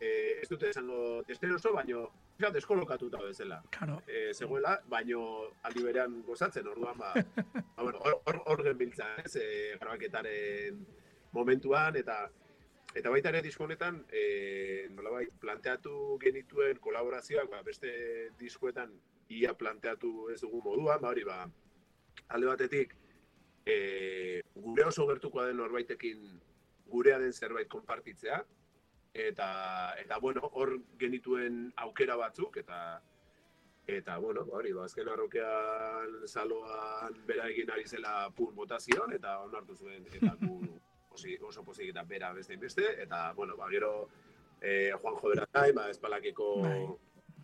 e, 0.00 0.40
ez 0.42 0.48
dute 0.48 0.70
esango 0.70 1.22
desteroso 1.28 1.72
baino 1.72 2.08
ja 2.38 2.50
deskolokatuta 2.50 3.22
bezala 3.22 3.62
karo. 3.70 4.00
e, 4.06 4.32
zegoela 4.34 4.78
baino 4.88 5.22
aldi 5.62 5.82
berean 5.82 6.22
gozatzen 6.26 6.68
orduan 6.68 6.98
ba, 6.98 7.12
ba 7.76 7.82
bueno 7.82 7.98
hor 7.98 8.20
hor, 8.26 8.42
hor 8.46 8.64
genbiltza 8.68 9.14
ez 9.24 9.36
e, 9.36 9.48
grabaketaren 9.80 10.86
momentuan 11.32 11.96
eta 11.96 12.28
Eta 12.92 13.08
baita 13.08 13.30
ere 13.32 13.40
disko 13.40 13.64
honetan, 13.64 14.02
e, 14.12 14.86
nolabait 14.92 15.30
planteatu 15.40 16.18
genituen 16.20 16.76
kolaborazioak 16.84 17.48
ba, 17.48 17.62
beste 17.64 17.92
diskoetan 18.40 18.92
ia 19.32 19.54
planteatu 19.56 20.28
ez 20.32 20.40
dugu 20.42 20.60
moduan, 20.64 21.00
ba 21.00 21.08
hori 21.08 21.24
ba, 21.24 21.38
alde 22.28 22.46
batetik 22.46 22.96
e, 23.66 24.42
gure 24.54 24.88
oso 24.88 25.06
gertukoa 25.08 25.46
den 25.46 25.60
norbaitekin 25.60 26.26
gurea 26.92 27.18
den 27.18 27.32
zerbait 27.32 27.68
konpartitzea, 27.68 28.42
eta, 29.14 29.48
eta 30.00 30.18
bueno, 30.18 30.48
hor 30.52 30.78
genituen 31.00 31.72
aukera 31.76 32.16
batzuk, 32.16 32.56
eta 32.64 33.00
Eta, 33.86 34.16
bueno, 34.18 34.44
ba, 34.44 34.58
hori, 34.58 34.72
ba, 34.72 34.84
azken 34.86 35.08
arrokean 35.10 36.12
saloan 36.28 37.16
bera 37.26 37.48
egin 37.50 37.70
ari 37.74 37.82
zela 37.84 38.30
pun 38.30 38.54
botazion, 38.54 39.10
eta 39.12 39.40
onartu 39.42 39.74
zuen, 39.74 40.04
eta 40.06 40.36
gu 40.38 40.58
osi, 41.10 41.34
oso 41.42 41.64
pozik 41.66 41.90
eta 41.90 42.04
bera 42.06 42.32
beste 42.32 42.56
beste, 42.56 42.84
eta, 43.02 43.32
bueno, 43.34 43.56
ba, 43.56 43.66
gero 43.72 44.08
eh, 44.60 44.92
Juanjo 44.94 45.32
Beratain, 45.34 45.74
ba, 45.74 45.88
espalakeko 45.90 46.48
Bai. 46.62 46.78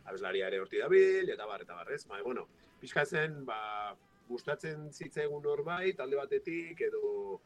abeslaria 0.05 0.47
ere 0.47 0.61
horti 0.63 0.79
dabil, 0.79 1.29
eta 1.35 1.47
bar, 1.47 1.67
eta 1.67 1.75
bar, 1.75 1.91
ez? 1.93 2.05
Ba, 2.07 2.23
bueno, 2.23 2.47
pixka 2.81 3.05
zen, 3.05 3.45
ba, 3.45 3.97
gustatzen 4.29 4.91
zitzaigun 4.93 5.43
norbait, 5.43 6.01
alde 6.01 6.19
batetik, 6.21 6.81
edo 6.89 7.41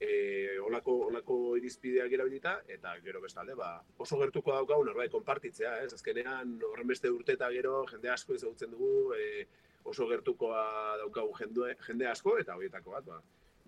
e, 0.00 0.58
olako, 0.60 0.96
olako 1.10 1.38
irizpideak 1.60 2.12
erabilita, 2.12 2.56
eta 2.68 2.94
gero 3.04 3.22
bestalde, 3.22 3.56
ba, 3.58 3.70
oso 4.02 4.18
gertuko 4.20 4.54
daukagu 4.54 4.84
norbait 4.88 5.12
konpartitzea, 5.12 5.78
ez? 5.84 5.92
Azkenean, 5.96 6.56
horren 6.70 6.90
beste 6.90 7.10
urte 7.12 7.36
eta 7.36 7.50
gero, 7.54 7.84
jende 7.90 8.12
asko 8.12 8.36
ezagutzen 8.36 8.74
dugu, 8.74 9.14
e, 9.16 9.46
oso 9.86 10.08
gertukoa 10.10 10.62
daukagu 11.02 11.34
jende, 11.40 11.74
jende 11.86 12.10
asko, 12.10 12.36
eta 12.42 12.56
horietako 12.58 12.96
bat, 12.96 13.06
ba, 13.08 13.20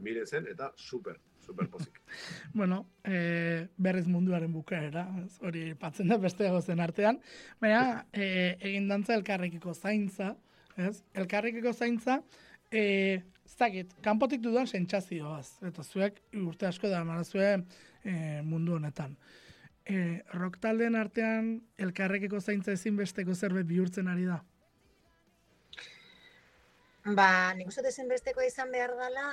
miren 0.05 0.27
zen, 0.27 0.47
eta 0.51 0.73
super, 0.77 1.19
super 1.45 1.69
pozik. 1.71 2.01
Bueno, 2.59 2.85
e, 3.05 3.69
berriz 3.77 4.07
munduaren 4.09 4.53
bukaera, 4.53 5.07
hori 5.47 5.73
patzen 5.79 6.09
da 6.11 6.19
beste 6.19 6.51
zen 6.61 6.81
artean, 6.81 7.21
baina 7.61 8.05
e, 8.13 8.57
egin 8.61 8.89
dantza 8.89 9.15
elkarrekiko 9.15 9.75
zaintza, 9.75 10.35
ez? 10.79 11.03
Elkarrekiko 11.15 11.73
zaintza, 11.73 12.21
e, 12.71 12.83
ez 13.45 13.57
dakit, 13.59 13.95
kanpotik 14.05 14.43
dudan 14.45 14.67
sentsazioaz, 14.67 15.59
eta 15.67 15.83
zuek 15.83 16.21
urte 16.45 16.69
asko 16.69 16.91
da 16.93 17.03
marazue 17.05 17.51
e, 18.05 18.15
mundu 18.45 18.77
honetan. 18.79 19.17
E, 19.89 20.21
rock 20.37 20.59
taldeen 20.61 20.99
artean 21.01 21.55
elkarrekiko 21.81 22.41
zaintza 22.41 22.75
ezinbesteko 22.77 23.35
zerbait 23.35 23.67
bihurtzen 23.67 24.09
ari 24.13 24.29
da. 24.29 24.43
Ba, 27.17 27.55
nik 27.57 27.71
uste 27.71 27.87
ezinbestekoa 27.89 28.45
izan 28.45 28.73
behar 28.75 28.93
dela 28.99 29.29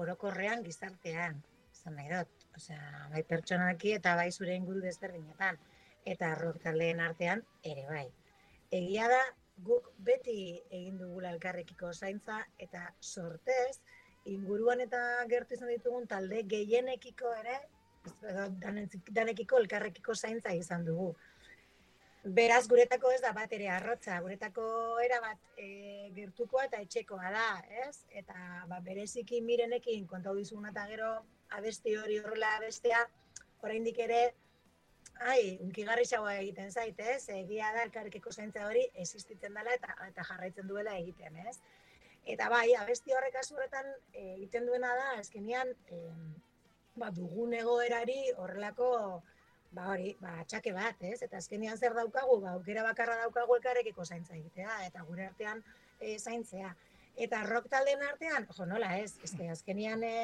orokorrean 0.00 0.62
gizartean, 0.64 1.36
izan 1.74 1.98
nahi 1.98 2.08
dut. 2.08 2.44
Osea, 2.56 3.08
bai 3.10 3.22
pertsonalki 3.28 3.92
eta 3.96 4.14
bai 4.16 4.30
zure 4.32 4.54
inguru 4.54 4.80
desberdinetan. 4.80 5.58
Eta 6.06 6.34
rock 6.38 6.62
taldeen 6.62 7.00
artean 7.04 7.42
ere 7.64 7.84
bai. 7.88 8.06
Egia 8.78 9.08
da, 9.10 9.20
guk 9.56 9.90
beti 9.98 10.38
egin 10.70 10.98
dugula 10.98 11.30
elkarrekiko 11.30 11.92
zaintza 11.92 12.40
eta 12.58 12.88
sortez, 13.00 13.78
inguruan 14.24 14.80
eta 14.80 15.00
gertu 15.30 15.54
izan 15.54 15.70
ditugun 15.74 16.06
talde 16.10 16.42
gehienekiko 16.48 17.32
ere, 17.42 17.60
danekiko 19.14 19.60
elkarrekiko 19.62 20.14
zaintza 20.14 20.52
izan 20.52 20.84
dugu. 20.84 21.14
Beraz, 22.24 22.62
guretako 22.68 23.10
ez 23.12 23.20
da 23.20 23.34
bat 23.36 23.52
ere 23.52 23.66
arrotza, 23.68 24.16
guretako 24.24 24.64
era 25.04 25.18
bat 25.20 25.58
e, 25.60 26.08
gertukoa 26.16 26.64
eta 26.70 26.80
etxekoa 26.80 27.32
da, 27.34 27.48
ez? 27.84 27.98
Eta 28.08 28.64
ba, 28.70 28.78
bereziki 28.86 29.42
mirenekin 29.44 30.06
kontau 30.08 30.32
dizuguna 30.38 30.72
eta 30.72 30.86
gero 30.88 31.10
abesti 31.58 31.98
hori 32.00 32.16
horrela 32.22 32.54
abestea, 32.56 33.02
oraindik 33.60 34.00
ere, 34.06 34.22
ai, 35.20 35.58
unkigarri 35.62 36.04
xaua 36.08 36.34
egiten 36.40 36.70
zait, 36.72 36.98
ez? 37.00 37.28
Egia 37.28 37.70
da 37.74 37.84
elkarrekiko 37.86 38.32
zaintza 38.32 38.66
hori 38.66 38.84
existitzen 38.94 39.54
dela 39.54 39.74
eta, 39.74 39.94
eta 40.08 40.24
jarraitzen 40.30 40.68
duela 40.68 40.96
egiten, 40.98 41.36
ez? 41.48 41.58
Eta 42.24 42.48
bai, 42.48 42.74
abesti 42.80 43.12
horrek 43.12 43.36
azurretan 43.36 43.90
egiten 44.12 44.66
duena 44.66 44.94
da, 44.96 45.10
azkenian, 45.20 45.70
e, 45.92 46.00
ba, 46.96 47.10
dugun 47.10 47.52
egoerari 47.54 48.18
horrelako 48.36 48.90
ba 49.74 49.88
hori, 49.90 50.12
ba, 50.22 50.36
txake 50.48 50.72
bat, 50.72 51.00
ez? 51.02 51.18
Eta 51.26 51.40
azkenean 51.42 51.78
zer 51.78 51.94
daukagu, 51.98 52.38
ba, 52.44 52.54
aukera 52.54 52.84
bakarra 52.86 53.16
daukagu 53.24 53.56
elkarrekiko 53.58 54.04
zaintza 54.04 54.36
egitea, 54.36 54.78
eta 54.86 55.02
gure 55.08 55.26
artean 55.26 55.62
e, 55.98 56.16
zaintzea. 56.18 56.70
Eta 57.26 57.42
rock 57.46 57.68
taldeen 57.70 58.02
artean, 58.06 58.46
jo, 58.56 58.66
nola 58.70 58.92
ez, 58.98 59.16
ezke 59.26 59.50
azkenean 59.50 60.02
e, 60.06 60.14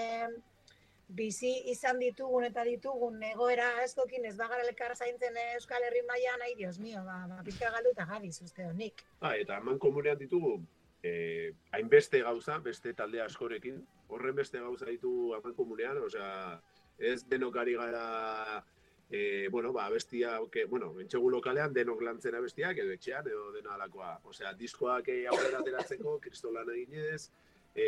bizi 1.16 1.50
izan 1.72 1.98
ditugun 1.98 2.44
eta 2.46 2.64
ditugun 2.66 3.22
egoera 3.30 3.68
askokin 3.84 4.24
ez 4.28 4.36
bagara 4.38 4.66
elkar 4.66 4.94
zaintzen 4.96 5.36
Euskal 5.54 5.82
Herri 5.86 6.02
mailan 6.08 6.44
ai, 6.46 6.54
dios 6.58 6.78
mio, 6.78 7.02
ba, 7.04 7.24
ba 7.28 7.42
pizka 7.44 7.70
galdu 7.74 7.92
eta 7.94 8.06
gabiz 8.06 8.36
uste 8.42 8.66
honik. 8.66 9.04
Ah, 9.20 9.34
eta 9.36 9.58
eman 9.58 9.78
komunean 9.78 10.18
ditugu, 10.18 10.58
eh, 11.02 11.52
hainbeste 11.72 12.22
gauza, 12.22 12.58
beste 12.58 12.94
talde 12.94 13.22
askorekin, 13.22 13.80
horren 14.08 14.36
beste 14.36 14.60
gauza 14.60 14.86
ditu 14.86 15.34
aman 15.34 15.54
komunean, 15.54 15.98
osea, 16.06 16.60
ez 16.98 17.22
denok 17.28 17.56
ari 17.56 17.74
gara 17.80 18.64
e, 19.10 19.48
bueno, 19.48 19.72
ba, 19.72 19.86
abestia, 19.86 20.38
que, 20.52 20.64
bueno, 20.66 20.92
entxegu 21.00 21.30
lokalean 21.30 21.72
denok 21.74 22.02
lantzen 22.06 22.36
abestiak, 22.38 22.78
edo 22.78 22.94
etxean, 22.94 23.26
edo 23.26 23.50
dena 23.52 23.74
alakoa. 23.74 24.20
Osea, 24.30 24.52
diskoak 24.54 25.08
eh, 25.10 25.24
aurrera 25.26 25.64
ateratzeko, 25.64 26.18
kristolan 26.22 26.70
eginez, 26.76 27.30
e, 27.74 27.86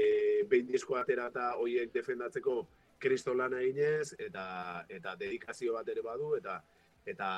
behin 0.51 0.67
diskoa 0.67 1.03
aterata 1.03 1.53
hoiek 1.63 1.93
defendatzeko 1.95 2.63
kristolan 3.03 3.57
eginez, 3.59 4.15
eta, 4.19 4.45
eta 4.89 5.17
dedikazio 5.21 5.75
bat 5.79 5.89
ere 5.93 6.05
badu, 6.07 6.37
eta 6.39 6.61
eta 7.07 7.29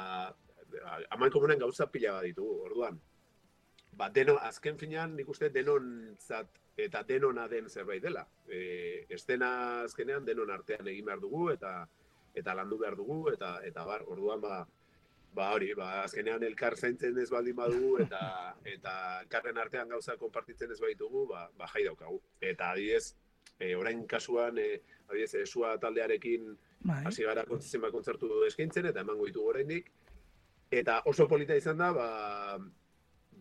aman 1.14 1.30
komunen 1.32 1.58
gauza 1.58 1.86
pila 1.90 2.18
bat 2.18 2.28
ditugu, 2.28 2.60
orduan. 2.68 3.00
Ba, 3.94 4.10
deno, 4.10 4.36
azken 4.42 4.78
finean, 4.78 5.14
nik 5.16 5.28
uste 5.30 5.50
denon 5.54 5.86
zat, 6.18 6.50
eta 6.76 7.02
denona 7.06 7.46
den 7.48 7.68
zerbait 7.70 8.02
dela. 8.02 8.24
E, 8.48 9.06
estena 9.14 9.50
azkenean 9.84 10.24
denon 10.26 10.50
artean 10.50 10.88
egin 10.90 11.06
behar 11.06 11.22
dugu, 11.22 11.50
eta 11.52 11.84
eta 12.34 12.54
landu 12.58 12.80
behar 12.80 12.96
dugu, 12.98 13.20
eta 13.30 13.60
eta 13.66 13.84
bar, 13.86 14.02
orduan 14.10 14.40
ba, 14.42 14.64
ba 15.34 15.50
hori, 15.54 15.70
ba, 15.78 16.02
azkenean 16.02 16.42
elkar 16.42 16.76
zaintzen 16.76 17.18
ez 17.22 17.28
baldin 17.30 17.56
badugu, 17.56 17.92
eta 18.02 18.22
eta 18.74 18.94
elkarren 19.22 19.60
artean 19.62 19.94
gauza 19.94 20.16
konpartitzen 20.18 20.74
ez 20.74 20.80
baitugu, 20.82 21.28
ba, 21.30 21.46
ba 21.58 21.70
jai 21.74 21.84
daukagu. 21.86 22.18
Eta 22.40 22.72
adibidez, 22.72 23.14
e, 23.64 23.74
orain 23.76 24.04
kasuan, 24.06 24.58
e, 24.58 24.80
adibidez, 25.08 25.42
esua 25.42 25.74
taldearekin 25.80 26.54
Bai. 26.84 27.02
hasi 27.08 27.24
gara 27.24 27.44
zenbat 27.60 27.92
kontzertu 27.92 28.30
eskaintzen, 28.48 28.86
eta 28.92 29.04
emango 29.06 29.26
ditugu 29.30 29.52
oraindik. 29.54 29.90
Eta 30.70 31.00
oso 31.10 31.26
polita 31.28 31.56
izan 31.56 31.80
da, 31.80 31.90
ba, 31.96 32.08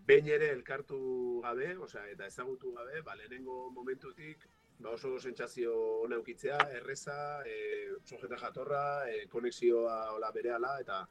behin 0.07 0.27
ere 0.27 0.51
elkartu 0.55 0.99
gabe, 1.43 1.75
osea, 1.77 2.07
eta 2.12 2.27
ezagutu 2.27 2.73
gabe, 2.75 3.01
ba, 3.05 3.15
lehenengo 3.19 3.69
momentutik, 3.71 4.47
ba 4.79 4.93
oso 4.97 5.19
sentsazio 5.19 5.73
ona 6.03 6.17
ukitzea, 6.19 6.57
erreza, 6.79 7.17
e, 7.47 7.89
sojeta 8.03 8.38
jatorra, 8.38 8.83
e, 9.09 9.27
konexioa 9.31 9.97
hola 10.15 10.31
berehala 10.36 10.77
eta 10.81 11.03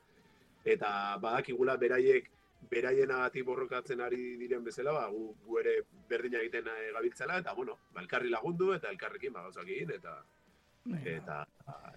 eta 0.64 0.90
badakigula 1.22 1.76
beraiek 1.76 2.28
beraienagatik 2.70 3.44
borrokatzen 3.46 4.00
ari 4.00 4.36
diren 4.40 4.64
bezala, 4.64 4.92
ba, 4.92 5.08
gu, 5.10 5.32
gu 5.46 5.58
ere 5.60 5.74
berdina 6.08 6.40
egiten 6.40 6.68
e, 6.68 6.92
gabiltzela 6.94 7.38
eta 7.42 7.54
bueno, 7.54 7.78
ba, 7.92 8.00
elkarri 8.04 8.30
lagundu 8.30 8.72
eta 8.76 8.90
elkarrekin 8.92 9.32
ba 9.32 9.44
gauzak 9.48 9.68
egin 9.68 9.92
eta 9.96 10.16
eta 11.06 11.36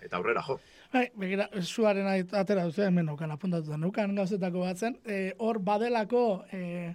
eta 0.06 0.18
aurrera 0.18 0.44
jo. 0.46 0.60
Bai, 0.94 1.08
begira, 1.18 1.48
zuaren 1.62 2.08
atera 2.38 2.66
duzu 2.68 2.84
hemen 2.86 3.08
nukan 3.10 3.32
apuntatuta 3.34 3.78
nukan 3.82 4.14
gauzetako 4.16 4.62
batzen. 4.68 5.00
E, 5.06 5.34
hor 5.40 5.60
badelako 5.60 6.46
e, 6.54 6.94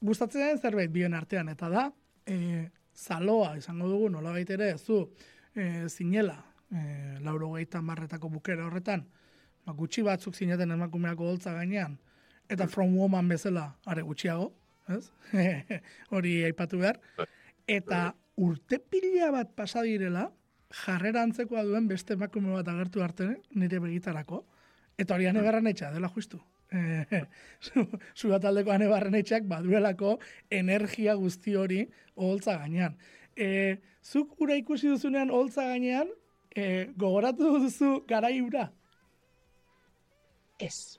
gustatzen 0.00 0.46
den 0.46 0.58
zerbait 0.58 0.92
bien 0.92 1.14
artean 1.14 1.48
eta 1.52 1.68
da 1.68 1.90
e, 2.26 2.68
zaloa 2.96 3.56
izango 3.56 3.88
dugu 3.88 4.08
nola 4.10 4.38
ere 4.38 4.76
zu 4.78 5.10
e, 5.54 5.88
zinela 5.88 6.44
e, 6.70 7.18
lauro 7.20 7.52
marretako 7.82 8.28
bukera 8.28 8.66
horretan 8.66 9.06
ba, 9.66 9.72
gutxi 9.72 10.02
batzuk 10.02 10.34
zineten 10.34 10.70
emakumeako 10.70 11.28
holtza 11.28 11.52
gainean 11.52 11.98
eta 12.48 12.66
from 12.68 12.96
woman 12.96 13.28
bezala 13.28 13.74
are 13.86 14.02
gutxiago 14.02 14.52
ez? 14.88 15.10
hori 16.14 16.42
aipatu 16.48 16.78
behar 16.82 17.00
eta 17.66 18.14
urte 18.36 18.78
pila 18.78 19.30
bat 19.34 19.54
pasa 19.56 19.82
direla 19.82 20.28
jarrera 20.84 21.22
antzekoa 21.22 21.64
duen 21.64 21.88
beste 21.88 22.14
emakume 22.14 22.52
bat 22.52 22.68
agertu 22.68 23.02
arte 23.02 23.30
nire 23.54 23.80
begitarako 23.80 24.44
eta 24.98 25.14
hori 25.14 25.26
ane 25.26 25.42
barrenetxa 25.42 25.90
dela 25.94 26.08
justu 26.08 26.40
zu 28.18 28.38
taldeko 28.42 28.72
ane 28.74 28.88
barrenetxak 28.90 29.46
baduelako 29.48 30.18
energia 30.50 31.14
guzti 31.14 31.54
hori 31.54 31.80
oholtza 32.16 32.56
gainean. 32.58 32.96
E, 33.36 33.76
zuk 34.02 34.34
ura 34.40 34.56
ikusi 34.56 34.88
duzunean 34.88 35.30
oholtza 35.30 35.66
gainean, 35.70 36.10
e, 36.50 36.88
gogoratu 36.96 37.58
duzu 37.60 37.92
garai 38.08 38.40
ura? 38.40 38.70
Ez. 40.58 40.98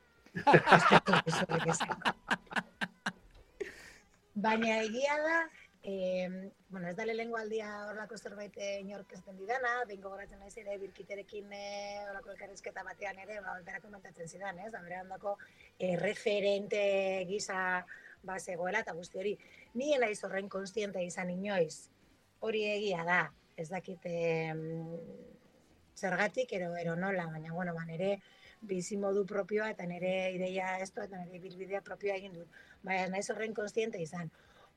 Baina 4.37 4.81
egia 4.83 5.15
da, 5.17 5.37
eh, 5.81 6.51
bueno, 6.69 6.89
ez 6.89 6.95
da 6.95 7.05
lehengo 7.05 7.37
aldia 7.39 7.69
horlako 7.87 8.17
zerbait 8.17 8.57
eh, 8.57 8.81
inork 8.83 9.13
esaten 9.15 9.37
didana, 9.39 9.71
behin 9.87 10.01
gogoratzen 10.03 10.39
naiz 10.39 10.57
ere 10.61 10.77
birkiterekin 10.81 11.53
eh, 11.55 12.03
horlako 12.03 12.33
elkarrizketa 12.35 12.83
batean 12.83 13.17
ere, 13.23 13.39
ba, 13.41 13.55
berak 13.65 13.81
komentatzen 13.87 14.27
zidan, 14.27 14.59
ez? 14.59 14.71
Bere 14.75 14.99
handako 14.99 15.37
eh, 15.79 15.95
referente 15.97 16.81
gisa 17.29 17.85
ba, 18.23 18.37
zegoela 18.39 18.83
eta 18.85 18.93
guzti 18.93 19.17
hori. 19.23 19.33
Ni 19.79 19.95
naiz 19.97 20.19
horren 20.23 20.49
konstiente 20.49 21.03
izan 21.05 21.31
inoiz, 21.33 21.89
hori 22.45 22.65
egia 22.75 23.03
da, 23.07 23.21
ez 23.57 23.69
dakit 23.71 24.05
eh, 24.05 24.53
zergatik, 25.97 26.51
ero, 26.53 26.75
ero 26.77 26.95
nola, 26.95 27.25
baina, 27.31 27.53
bueno, 27.53 27.73
ba, 27.73 27.85
nire 27.89 28.19
bizi 28.61 28.97
modu 28.97 29.25
propioa 29.25 29.69
eta 29.69 29.85
nire 29.85 30.31
ideia 30.33 30.77
esto 30.79 31.01
eta 31.03 31.23
nire 31.23 31.39
bilbidea 31.39 31.81
propioa 31.81 32.15
egin 32.15 32.33
dut. 32.33 32.59
Baina 32.83 33.07
naiz 33.13 33.29
horren 33.29 33.53
konstiente 33.53 34.01
izan. 34.01 34.31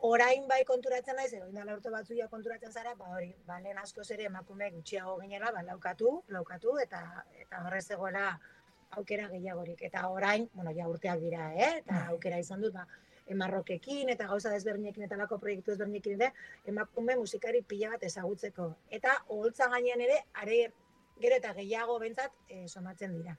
Orain 0.09 0.47
bai 0.49 0.63
konturatzen 0.65 1.17
naiz, 1.17 1.33
edo 1.37 1.47
indala 1.49 1.75
urte 1.77 1.91
batzuia 1.93 2.29
konturatzen 2.29 2.73
zara, 2.73 2.95
ba 2.97 3.11
hori, 3.17 3.35
ba 3.47 3.59
lehen 3.61 3.79
askoz 3.79 4.11
ere 4.15 4.25
emakume 4.31 4.71
gutxiago 4.77 5.19
ginela, 5.21 5.53
ba 5.53 5.63
laukatu, 5.63 6.23
laukatu 6.29 6.79
eta 6.81 7.03
eta 7.43 7.61
horrez 7.67 7.85
zegoela 7.87 8.31
aukera 8.97 9.29
gehiagorik. 9.29 9.83
Eta 9.91 10.09
orain, 10.09 10.49
bueno, 10.55 10.73
ja 10.77 10.89
urteak 10.89 11.21
dira, 11.21 11.53
eh? 11.55 11.71
Eta 11.83 12.07
aukera 12.15 12.39
izan 12.41 12.65
dut, 12.65 12.73
ba, 12.75 12.87
emarrokekin 13.31 14.09
eta 14.15 14.27
gauza 14.31 14.51
desberdinekin 14.55 15.05
eta 15.07 15.19
lako 15.21 15.39
proiektu 15.43 15.75
desberdinekin 15.75 16.17
ere, 16.19 16.33
emakume 16.73 17.17
musikari 17.21 17.63
pila 17.63 17.93
bat 17.95 18.09
ezagutzeko. 18.09 18.71
Eta 18.99 19.19
oholtza 19.29 19.69
gainean 19.75 20.03
ere, 20.09 20.19
are 20.43 20.63
gero 21.21 21.37
eta 21.37 21.53
gehiago 21.61 21.99
bentsat 22.03 22.33
e, 22.49 22.67
somatzen 22.69 23.15
dira. 23.19 23.37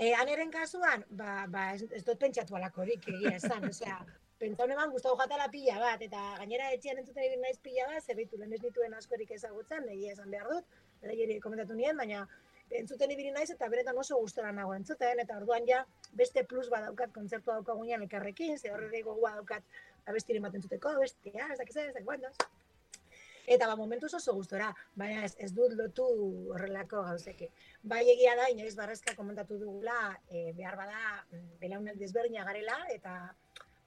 E, 0.00 0.14
aneren 0.16 0.48
kasuan, 0.48 1.02
ba, 1.12 1.44
ba 1.52 1.62
ez, 1.76 1.82
ez 1.92 2.00
dut 2.06 2.16
pentsatu 2.20 2.56
alakorik 2.56 3.04
egia 3.12 3.34
esan, 3.36 3.66
osea, 3.68 3.98
pentsa 4.40 4.64
honeman 4.64 4.92
gustau 4.94 5.12
jatala 5.20 5.48
pila 5.52 5.74
bat, 5.82 6.00
eta 6.06 6.22
gainera 6.38 6.70
etxean 6.76 7.02
entzuten 7.02 7.26
egin 7.26 7.42
naiz 7.44 7.58
pila 7.66 7.84
bat, 7.90 8.06
zerbitu 8.08 8.38
lehen 8.40 8.54
ez 8.56 8.62
nituen 8.62 8.96
askorik 8.96 9.34
ezagutzen, 9.36 9.84
egia 9.92 10.14
esan 10.16 10.32
behar 10.32 10.48
dut, 10.54 10.78
lehieri 11.04 11.36
komentatu 11.44 11.76
nien, 11.76 12.00
baina 12.00 12.22
entzuten 12.80 13.12
ibili 13.12 13.34
naiz 13.34 13.50
eta 13.52 13.68
beretan 13.68 14.00
oso 14.00 14.16
gustora 14.22 14.54
nago 14.56 14.72
entzuten, 14.78 15.20
eta 15.20 15.36
orduan 15.42 15.68
ja 15.68 15.82
beste 16.22 16.46
plus 16.48 16.72
bat 16.72 16.88
daukat 16.88 17.12
kontzertua 17.18 17.58
daukagunean 17.58 18.08
elkarrekin, 18.08 18.56
ze 18.56 18.72
horre 18.72 19.02
gogoa 19.04 19.34
daukat 19.42 19.80
abestiren 20.08 20.48
bat 20.48 20.56
entzuteko, 20.56 20.96
bestia, 21.04 21.52
ez 21.52 21.60
dakiz 21.60 21.76
ez, 21.76 21.90
ez 21.92 22.06
Eta 23.50 23.66
ba, 23.66 23.74
momentu 23.74 24.06
oso 24.06 24.32
gustora, 24.36 24.68
baina 24.94 25.24
ez, 25.26 25.34
ez 25.42 25.50
dut 25.54 25.72
lotu 25.74 26.06
horrelako 26.54 27.02
gauzeke. 27.08 27.48
Bai 27.82 28.04
egia 28.12 28.36
da, 28.38 28.46
inoiz 28.52 28.76
barrezka 28.78 29.16
komentatu 29.18 29.58
dugula, 29.58 29.96
e, 30.30 30.52
behar 30.54 30.76
bada, 30.78 31.00
belaunen 31.58 31.98
desberdina 31.98 32.46
garela, 32.46 32.78
eta 32.94 33.16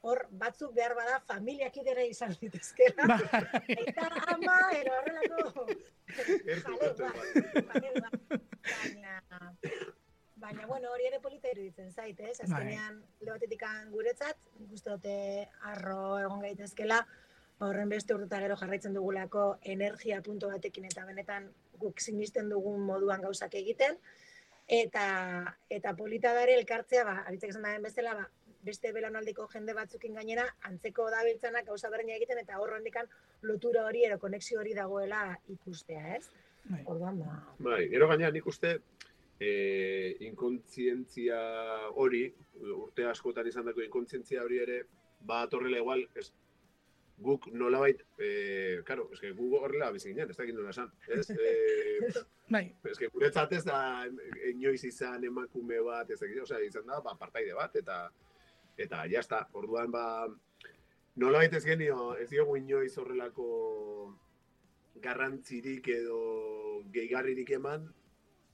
hor 0.04 0.26
batzuk 0.36 0.76
behar 0.76 0.98
bada 1.00 1.22
familiak 1.30 1.80
idera 1.80 2.04
izan 2.04 2.36
ditezkela. 2.42 3.08
eta 3.78 4.10
ama, 4.36 4.60
ero 4.82 5.00
horrelako 5.00 5.68
jale 6.12 7.94
bat. 8.04 8.16
Baina, 8.68 9.16
baina, 10.44 10.68
bueno, 10.68 10.92
hori 10.92 11.08
ere 11.08 11.24
polita 11.24 11.52
iruditzen 11.56 11.92
zait, 11.92 12.20
ez? 12.20 12.42
Azkenean, 12.44 13.00
lehotetik 13.24 13.64
guretzat, 13.96 14.50
guzti 14.68 14.90
dute 14.90 15.20
arro 15.72 16.18
egon 16.20 16.44
gaitezkela, 16.44 17.06
horren 17.70 17.90
beste 17.90 18.14
urte 18.16 18.40
gero 18.46 18.58
jarraitzen 18.60 18.94
dugulako 18.94 19.58
energia 19.76 20.22
punto 20.22 20.50
batekin 20.52 20.86
eta 20.86 21.06
benetan 21.06 21.50
guk 21.80 22.00
sinisten 22.00 22.50
dugun 22.50 22.82
moduan 22.86 23.22
gauzak 23.22 23.56
egiten 23.56 23.98
eta 24.68 25.06
eta 25.70 25.96
polita 25.96 26.34
dare 26.34 26.56
elkartzea 26.60 27.04
ba 27.04 27.18
aritzek 27.28 27.50
esan 27.56 27.68
daren 27.68 27.84
bezala 27.84 28.16
ba 28.22 28.30
beste 28.64 28.94
belaunaldiko 28.96 29.48
jende 29.52 29.76
batzukin 29.76 30.16
gainera, 30.18 30.46
antzeko 30.70 31.10
dabiltzanak 31.12 31.68
gauza 31.68 31.92
berdina 31.92 32.16
egiten, 32.16 32.40
eta 32.40 32.60
hor 32.62 32.74
handikan 32.78 33.10
lotura 33.50 33.86
hori 33.90 34.06
ero 34.08 34.20
konexio 34.20 34.62
hori 34.62 34.74
dagoela 34.78 35.24
ikustea, 35.52 36.16
ez? 36.18 36.30
Bai. 36.70 36.82
Orduan, 36.88 37.20
ba, 37.20 37.40
Bai, 37.60 37.82
gero 37.92 38.08
gaina 38.08 38.30
nik 38.32 38.48
uste 38.48 38.78
e, 39.40 39.50
inkontzientzia 40.30 41.40
hori, 42.00 42.24
urte 42.78 43.10
askotan 43.10 43.50
izan 43.52 43.68
dako 43.68 43.84
inkontzientzia 43.84 44.46
hori 44.46 44.62
ere, 44.64 44.80
ba 45.28 45.44
torrela 45.52 45.82
igual, 45.84 46.06
ez, 46.16 46.30
guk 47.24 47.48
nolabait, 47.56 48.02
e, 48.20 48.30
karo, 48.88 49.08
eske 49.16 49.32
guk 49.38 49.56
horrela 49.62 49.92
bizi 49.96 50.12
ginen, 50.12 50.30
ez 50.30 50.38
dakit 50.38 50.56
nola 50.58 50.74
esan, 50.76 50.92
ez? 51.08 51.26
E, 52.04 52.12
Bai, 52.52 52.66
eske 52.92 53.08
guretzat 53.14 53.54
ez 53.56 53.64
da 53.66 53.78
inoiz 54.50 54.84
izan 54.84 55.24
emakume 55.24 55.80
bat, 55.86 56.10
ez 56.12 56.20
dakit, 56.20 56.42
osea, 56.44 56.60
izan 56.66 56.86
da, 56.90 57.00
ba, 57.06 57.16
partaide 57.20 57.56
bat, 57.56 57.76
eta 57.80 58.04
eta 58.78 59.06
ja 59.10 59.22
está. 59.22 59.48
Orduan 59.54 59.92
ba 59.92 60.28
nolabait 61.16 61.54
ez 61.54 61.64
genio, 61.66 62.14
ez 62.18 62.30
diogu 62.30 62.58
inoiz 62.58 62.96
horrelako 62.98 63.48
garrantzirik 65.04 65.88
edo 65.94 66.84
gehigarririk 66.94 67.52
eman, 67.60 67.86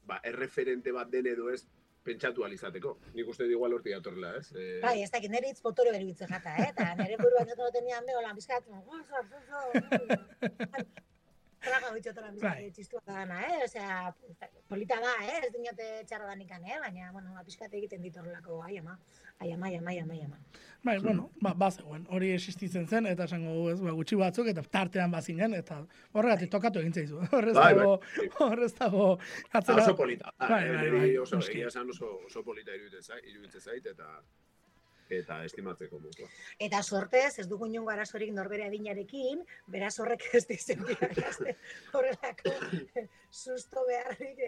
ba, 0.07 0.19
erreferente 0.23 0.91
bat 0.91 1.11
den 1.11 1.29
edo 1.29 1.49
ez 1.53 1.63
pentsatu 2.03 2.45
alizateko. 2.47 2.95
Nik 3.17 3.27
uste 3.33 3.47
igual 3.49 3.75
horti 3.75 3.93
datorrela, 3.95 4.35
ez? 4.39 4.47
E, 4.55 4.69
bai, 4.85 4.95
ez 5.03 5.11
dakit, 5.11 5.31
nire 5.33 5.51
hitz 5.51 5.61
potore 5.65 5.93
beruditzen 5.95 6.31
jata, 6.31 6.55
eh? 6.55 6.71
Eta 6.71 6.93
nire 7.01 7.19
buruan 7.21 7.51
zaten 7.51 7.75
tenían 7.75 8.07
beho 8.07 8.23
lan 8.25 8.39
bizkat, 8.39 8.65
gozo, 8.87 9.23
gozo, 9.33 10.89
Traga 11.59 11.89
bitxotan 11.91 12.33
bizkat 12.35 12.55
Bai. 12.55 12.69
txistua 12.71 13.01
da 13.05 13.13
gana, 13.17 13.39
eh? 13.43 13.57
Osea, 13.65 14.13
polita 14.71 14.95
da, 15.03 15.11
eh? 15.27 15.39
Ez 15.43 15.49
dinote 15.51 15.87
txarra 16.07 16.29
danikan, 16.31 16.63
eh? 16.63 16.77
Baina, 16.79 17.09
bueno, 17.11 17.33
bizkat 17.45 17.73
egiten 17.75 18.01
ditorrelako, 18.05 18.61
ai 18.63 18.77
ama, 18.79 18.95
ai 19.43 19.51
ama, 19.51 19.67
ai 19.67 19.75
ama, 19.81 19.91
ai 19.91 19.99
ama, 19.99 20.13
ai 20.13 20.21
ama. 20.23 20.37
bai, 20.87 20.95
bueno, 21.03 21.25
ba, 21.43 21.51
bazegoen, 21.59 22.05
hori 22.15 22.31
existitzen 22.31 22.87
zen, 22.87 23.05
eta 23.11 23.25
esango 23.27 23.51
dugu, 23.57 23.69
ez, 23.73 23.79
ba, 23.83 23.91
gutxi 23.97 24.15
batzuk, 24.21 24.47
eta 24.53 24.63
tartean 24.71 25.11
bazinen, 25.11 25.53
eta 25.59 25.81
horregatik 26.13 26.49
tokatu 26.55 26.79
egin 26.79 26.93
zaizu. 26.95 27.19
Horrez 27.35 27.55
Bai, 27.59 27.73
dago, 27.75 27.97
horrez 28.47 28.71
dago, 28.79 29.09
atzera, 29.51 29.83
oso 29.83 29.95
polita. 29.99 30.31
da, 30.39 30.47
Bai, 30.47 30.63
eh, 30.63 30.71
bai, 30.77 30.83
niri 30.85 30.99
bai, 30.99 31.17
oso, 31.25 31.35
noski. 31.41 31.57
egia 31.59 31.67
esan 31.73 31.89
oso, 31.91 32.13
oso 32.29 32.43
polita 32.47 32.71
iruditzen 32.79 33.03
zait, 33.03 33.27
iruditzen 33.33 33.61
zait 33.67 33.85
eta 33.91 34.07
eta 35.11 35.43
estimatzeko 35.45 35.99
mutua. 35.99 36.27
Eta 36.59 36.81
sortez, 36.83 37.39
ez 37.39 37.47
dugu 37.49 37.67
inongo 37.69 37.91
arazorik 37.93 38.31
norbere 38.35 38.67
adinarekin, 38.67 39.41
beraz 39.67 39.95
horrek 39.99 40.25
ez 40.33 40.45
dizen 40.49 40.83
horrelako 41.93 42.53
susto 43.31 43.85
beharrik. 43.87 44.39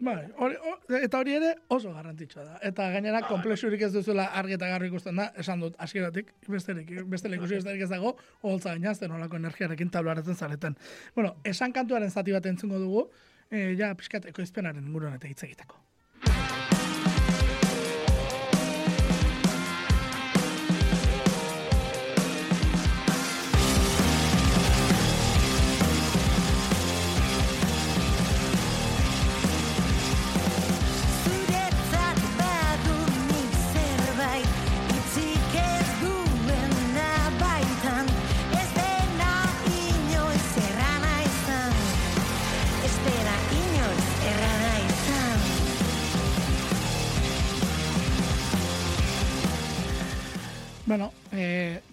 Bai, 0.00 0.16
hori, 0.38 0.56
eta 1.00 1.20
hori 1.20 1.36
ere 1.38 1.52
oso 1.68 1.92
garrantzitsua 1.92 2.44
da. 2.44 2.58
Eta 2.70 2.88
gainera 2.94 3.22
konplexurik 3.28 3.82
ez 3.86 3.92
duzuela 3.94 4.28
argi 4.40 4.56
eta 4.58 4.70
garri 4.72 4.88
ikusten 4.92 5.20
da, 5.20 5.30
esan 5.40 5.64
dut, 5.64 5.76
hasieratik 5.78 6.32
besterik, 6.48 6.92
bestela 7.10 7.38
ikusi 7.38 7.60
besterik 7.60 7.84
ez 7.86 7.90
dago, 7.92 8.16
holtza 8.42 8.74
gainazten 8.74 9.12
olako 9.12 9.40
energiarekin 9.40 9.92
tablaratzen 9.94 10.36
zareten. 10.36 10.78
Bueno, 11.14 11.36
esan 11.44 11.72
kantuaren 11.76 12.10
zati 12.10 12.36
bat 12.36 12.46
entzungo 12.46 12.80
dugu, 12.80 13.08
e, 13.50 13.74
ja, 13.78 13.94
pixkat 13.98 14.30
ekoizpenaren 14.32 14.86
inguruan 14.86 15.18
eta 15.18 15.28
hitz 15.28 15.42
egiteko. 15.46 15.80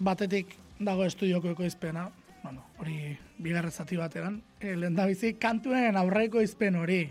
Batetik 0.02 0.56
dago 0.82 1.06
estudioko 1.06 1.52
ekoizpena, 1.54 2.08
bueno, 2.42 2.64
hori 2.82 3.14
bigarren 3.42 3.70
zati 3.70 3.96
batean, 3.96 4.40
e, 4.60 4.74
lehendabizi 4.74 5.36
kantuen 5.40 5.96
aurreko 5.96 6.42
izpen 6.42 6.78
hori. 6.80 7.02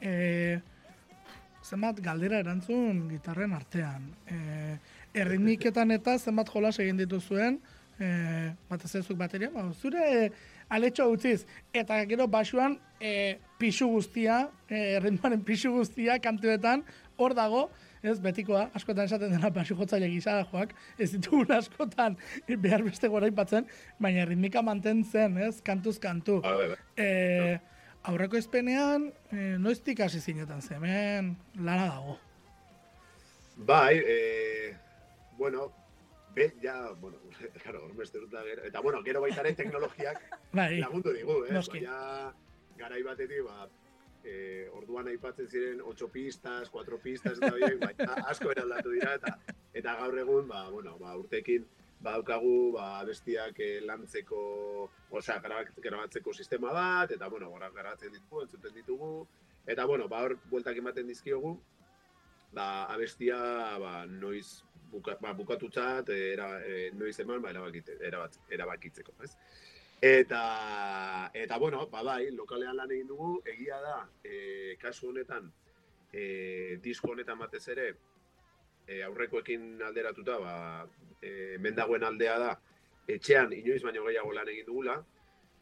E, 0.00 0.12
zenbat 1.68 2.00
galdera 2.00 2.38
erantzun 2.40 3.02
gitarren 3.10 3.52
artean. 3.52 4.06
E, 4.26 4.78
erritmiketan 5.18 5.92
eta 5.92 6.16
zenbat 6.18 6.48
jolas 6.54 6.78
egin 6.80 7.00
dituzuen, 7.02 7.58
e, 8.00 8.08
batez 8.70 8.94
ez 8.94 9.04
zuk 9.04 9.18
bateria, 9.20 9.50
ba, 9.52 9.66
zure 9.74 10.30
aletxo 10.72 11.08
utziz, 11.10 11.42
eta 11.76 11.98
gero 12.08 12.28
basuan 12.32 12.78
e, 13.00 13.36
pixu 13.60 13.90
guztia, 13.92 14.46
e, 14.68 14.96
erritmoaren 15.00 15.44
pixu 15.44 15.74
guztia 15.74 16.18
kantuetan, 16.24 16.84
hor 17.18 17.34
dago, 17.36 17.68
ez, 18.02 18.18
betikoa, 18.22 18.68
askotan 18.78 19.08
esaten 19.08 19.32
dena 19.34 19.50
basu 19.54 19.76
jotzaile 19.78 20.10
gisa 20.12 20.38
joak, 20.52 20.74
ez 20.98 21.10
ditugun 21.14 21.52
askotan 21.56 22.16
behar 22.48 22.84
beste 22.86 23.08
gora 23.08 23.30
ipatzen, 23.30 23.66
baina 23.98 24.24
ritmika 24.28 24.62
mantentzen, 24.62 25.36
ez, 25.48 25.58
kantuz 25.64 25.98
kantu. 26.02 26.40
E, 26.96 27.58
aurreko 28.08 28.38
ezpenean, 28.38 29.10
e, 29.32 29.50
noiztik 29.58 30.00
hasi 30.00 30.20
zinetan 30.20 30.62
ze, 30.62 30.74
hemen 30.78 31.36
lana 31.58 31.90
dago. 31.90 32.18
Bai, 33.58 34.00
eh, 34.06 34.76
bueno, 35.36 35.72
be, 36.34 36.52
ja, 36.62 36.92
bueno, 37.00 37.18
claro, 37.62 37.84
hormeste 37.84 38.18
dut 38.18 38.30
gero, 38.30 38.64
eta 38.64 38.80
bueno, 38.80 39.02
gero 39.02 39.20
baita 39.20 39.42
ere 39.42 39.54
teknologiak 39.58 40.22
Bai, 40.58 40.78
lagundu 40.78 41.12
digu, 41.12 41.42
eh? 41.46 41.52
Noski. 41.56 41.82
Baina 41.82 42.32
garai 42.78 43.02
batetik, 43.02 43.42
ba, 43.44 43.66
eh, 44.28 44.68
orduan 44.76 45.08
aipatzen 45.12 45.48
ziren 45.48 45.80
8 45.80 46.08
pistas, 46.12 46.70
4 46.74 47.00
pistas 47.02 47.36
eta 47.38 47.52
horiek, 47.54 47.78
baina 47.82 48.18
asko 48.32 48.52
eraldatu 48.54 48.94
dira 48.94 49.14
eta 49.18 49.34
eta 49.80 49.94
gaur 50.00 50.18
egun, 50.18 50.48
ba, 50.48 50.68
bueno, 50.70 50.96
ba, 51.00 51.16
urtekin 51.16 51.66
badaukagu 52.02 52.72
ba, 52.76 52.86
bestiak 53.06 53.58
eh, 53.64 53.80
lantzeko, 53.86 54.40
osea, 55.10 55.40
grabatzeko 55.42 56.34
sistema 56.34 56.72
bat, 56.74 57.12
eta, 57.14 57.28
bueno, 57.28 57.50
gora 57.50 57.70
garatzen 57.74 58.14
ditugu, 58.14 58.44
entzuten 58.46 58.74
ditugu, 58.74 59.12
eta, 59.66 59.86
bueno, 59.86 60.08
ba, 60.08 60.22
hor, 60.26 60.38
bueltak 60.50 60.78
ematen 60.78 61.10
dizkiogu, 61.10 61.56
ba, 62.54 62.86
abestia, 62.94 63.38
ba, 63.82 63.94
noiz 64.06 64.62
buka, 64.92 65.18
ba, 65.20 65.34
bukatutzat, 65.36 66.10
eh, 66.14 66.32
era, 66.32 66.52
eh, 66.64 66.90
noiz 66.94 67.18
eman, 67.20 67.42
ba, 67.42 67.50
erabakite, 67.54 67.98
erabat, 68.10 68.38
erabakitzeko, 68.50 69.14
ez? 69.24 69.34
Eta, 70.00 71.30
eta 71.34 71.58
bueno, 71.58 71.88
ba, 71.90 72.02
bai, 72.06 72.30
lokalean 72.30 72.76
lan 72.76 72.92
egin 72.94 73.08
dugu, 73.08 73.40
egia 73.46 73.80
da, 73.82 73.96
e, 74.22 74.76
kasu 74.78 75.10
honetan, 75.10 75.50
e, 76.12 76.78
disko 76.82 77.10
honetan 77.12 77.38
batez 77.38 77.64
ere, 77.74 77.88
e, 78.86 79.02
aurrekoekin 79.02 79.82
alderatuta, 79.82 80.38
ba, 80.38 80.54
e, 81.20 81.54
hemen 81.56 81.74
dagoen 81.74 82.06
aldea 82.06 82.38
da, 82.38 82.52
etxean 83.10 83.52
inoiz 83.56 83.82
baino 83.82 84.04
gehiago 84.06 84.32
lan 84.36 84.52
egin 84.52 84.68
dugula, 84.68 84.94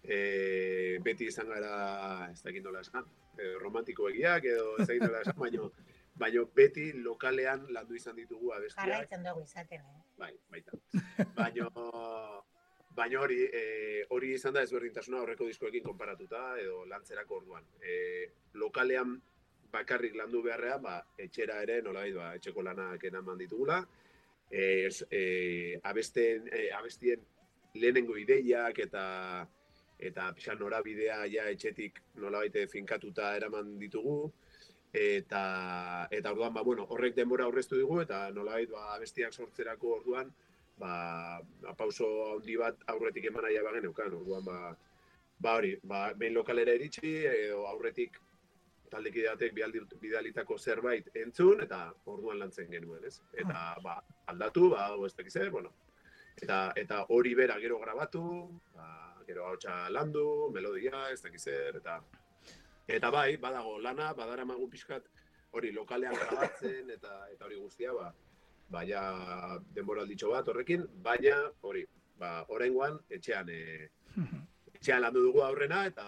e, 0.04 0.98
beti 1.02 1.30
izan 1.32 1.48
gara, 1.48 2.28
ez 2.30 2.42
dakit 2.42 2.64
nola 2.64 2.84
esan, 2.84 3.08
e, 3.38 3.54
romantiko 3.62 4.10
edo 4.10 4.76
ez 4.76 4.86
dakit 4.86 5.02
nola 5.02 5.22
esan, 5.22 5.38
baino, 5.38 5.70
baino 6.14 6.44
beti 6.54 6.92
lokalean 6.92 7.66
landu 7.72 7.94
izan 7.94 8.16
ditugu 8.16 8.52
abestiak. 8.52 8.84
Jarraitzen 8.84 9.24
dugu 9.24 9.42
izaten, 9.42 9.80
eh? 9.80 10.02
Bai, 10.18 10.34
baita. 10.50 10.72
Baino, 11.36 11.70
baino 12.96 13.20
hori, 13.22 13.42
e, 13.52 14.04
hori 14.16 14.32
izan 14.34 14.54
da 14.56 14.62
ezberdintasuna 14.64 15.20
horreko 15.22 15.46
diskoekin 15.50 15.84
konparatuta 15.84 16.42
edo 16.60 16.84
lantzerako 16.88 17.40
orduan. 17.42 17.66
E, 17.82 17.96
lokalean 18.54 19.16
bakarrik 19.72 20.16
landu 20.16 20.42
beharrean, 20.42 20.82
ba, 20.82 20.96
etxera 21.18 21.60
ere 21.66 21.82
nolabait 21.84 22.16
ba, 22.16 22.30
etxeko 22.38 22.64
lanak 22.64 23.04
eraman 23.04 23.38
ditugula. 23.38 23.82
E, 24.50 24.86
es- 24.86 25.06
e, 25.10 25.78
abesten, 25.82 26.48
e, 26.48 26.70
abestien 26.72 27.20
lehenengo 27.74 28.16
ideiak 28.16 28.78
eta 28.86 29.04
eta 29.98 30.30
pixan 30.36 30.58
norabidea 30.60 31.22
ja 31.32 31.46
etxetik 31.48 32.02
nolabait 32.20 32.56
finkatuta 32.68 33.30
eraman 33.36 33.78
ditugu 33.80 34.32
eta 34.92 36.08
eta 36.10 36.32
orduan 36.32 36.52
ba 36.54 36.62
bueno, 36.62 36.84
horrek 36.90 37.14
denbora 37.16 37.44
aurreztu 37.44 37.76
digu 37.80 38.00
eta 38.02 38.30
nolabait 38.30 38.70
ba 38.70 38.94
abestiak 38.94 39.32
sortzerako 39.32 39.94
orduan 40.00 40.32
ba, 40.78 41.40
ba 41.62 41.74
pauso 41.74 42.06
handi 42.34 42.56
bat 42.56 42.76
aurretik 42.92 43.24
eman 43.30 43.44
nahi 43.44 43.62
bageneukan, 43.68 44.14
orduan 44.20 44.44
ba 44.44 44.76
ba 45.38 45.56
hori, 45.58 45.76
ba 45.82 46.12
behin 46.14 46.34
lokalera 46.34 46.74
iritsi 46.74 47.12
edo 47.32 47.66
aurretik 47.66 48.20
taldekide 48.90 49.28
batek 49.32 49.54
bidaldi- 49.54 49.98
bidalitako 50.00 50.58
zerbait 50.58 51.08
entzun 51.14 51.60
eta 51.64 51.80
orduan 52.06 52.38
lantzen 52.38 52.70
genuen, 52.70 53.04
ez? 53.04 53.20
Eta 53.32 53.64
ba 53.82 53.98
aldatu, 54.32 54.70
ba 54.70 54.88
ez 55.06 55.14
dakiz 55.16 55.32
zer, 55.32 55.50
bueno. 55.50 55.72
Eta 56.42 56.72
eta 56.76 57.04
hori 57.08 57.34
bera 57.34 57.58
gero 57.60 57.78
grabatu, 57.80 58.22
ba 58.74 58.86
gero 59.26 59.46
ahotsa 59.46 59.90
landu, 59.90 60.50
melodia, 60.52 61.10
ez 61.10 61.20
dakiz 61.22 61.42
zer 61.42 61.76
eta 61.82 62.00
eta 62.86 63.10
bai, 63.10 63.36
badago 63.36 63.78
lana, 63.80 64.12
badaramagu 64.14 64.68
pixkat 64.70 65.08
hori 65.52 65.72
lokalean 65.72 66.14
grabatzen 66.14 66.90
eta 66.90 67.26
eta 67.32 67.44
hori 67.48 67.56
guztia 67.56 67.92
ba 67.92 68.12
baina 68.70 69.58
denboralditxo 69.74 70.30
bat 70.32 70.48
horrekin, 70.48 70.86
baina 71.02 71.36
hori, 71.62 71.84
ba, 72.18 72.44
oraingoan 72.48 72.98
etxean 73.10 73.50
e, 73.52 73.90
etxean 74.76 75.02
landu 75.04 75.22
dugu 75.28 75.44
aurrena 75.46 75.84
eta 75.86 76.06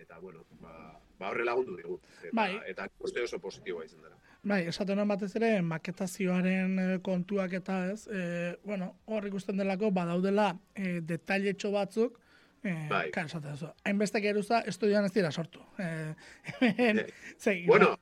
eta 0.00 0.18
bueno, 0.18 0.44
ba, 0.62 1.00
ba 1.18 1.28
horre 1.28 1.44
lagundu 1.44 1.76
digu. 1.76 2.00
Eta, 2.22 2.32
Bai. 2.32 2.50
eta 2.70 2.88
uste 3.04 3.22
oso 3.22 3.38
positiboa 3.38 3.84
izan 3.84 4.02
dela. 4.06 4.16
Bai, 4.42 4.62
esaten 4.70 4.96
nuen 4.96 5.10
batez 5.10 5.34
ere, 5.36 5.50
maketazioaren 5.60 6.78
eh, 6.80 6.98
kontuak 7.04 7.52
eta 7.58 7.82
ez, 7.92 8.06
e, 8.08 8.56
bueno, 8.64 8.94
hor 9.12 9.26
ikusten 9.28 9.60
delako, 9.60 9.90
badaudela 9.92 10.54
e, 10.74 11.00
detailetxo 11.04 11.72
batzuk, 11.74 12.16
e, 12.62 12.72
Bai. 12.88 13.10
kan 13.12 13.28
esaten 13.28 13.52
duzu. 13.52 13.68
Hainbeste 13.84 14.22
geruza, 14.24 14.62
estudioan 14.72 15.10
ez 15.10 15.12
dira 15.12 15.30
sortu. 15.30 15.60
E, 15.76 15.90
hemen, 16.70 17.04
ze, 17.36 17.58
Bueno, 17.66 17.92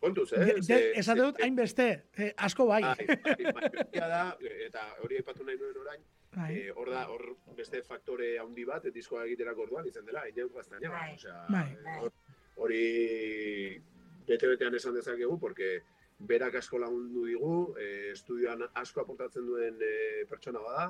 kontuz, 0.00 0.32
eh? 0.32 0.56
Ze- 0.62 0.92
esaten 0.98 1.24
dut, 1.24 1.40
hainbeste, 1.42 1.86
e, 2.16 2.32
asko 2.36 2.66
bai. 2.66 2.82
Bai, 2.82 3.06
bai, 3.06 3.52
bai, 3.52 3.92
da, 3.94 4.36
eta 4.66 4.82
hori 5.02 5.16
aipatu 5.22 5.44
nahi 5.44 5.56
nuen 5.58 5.76
orain, 5.80 6.02
Bai. 6.36 6.50
eh, 6.58 6.70
hor 6.76 6.90
da, 6.90 7.06
hor 7.08 7.36
beste 7.56 7.82
faktore 7.82 8.38
handi 8.38 8.64
bat, 8.68 8.84
diskoa 8.92 9.24
egiterako 9.24 9.62
orduan, 9.62 9.86
izan 9.88 10.04
dela, 10.06 10.26
Iñauk 10.28 10.52
Gaztañaga. 10.54 10.90
Bai. 11.00 11.14
Osea, 11.14 11.46
Bai. 11.48 11.66
eh, 11.72 11.98
hor- 12.02 12.12
hori 12.56 13.82
bete-betean 14.26 14.74
esan 14.74 14.94
dezakegu, 14.94 15.38
porque 15.40 15.80
berak 16.18 16.54
asko 16.60 16.78
lagundu 16.78 17.26
digu, 17.26 17.74
eh, 17.78 18.10
estudioan 18.12 18.62
asko 18.74 19.00
aportatzen 19.02 19.46
duen 19.46 19.78
eh, 19.80 20.24
pertsona 20.28 20.60
bada, 20.64 20.86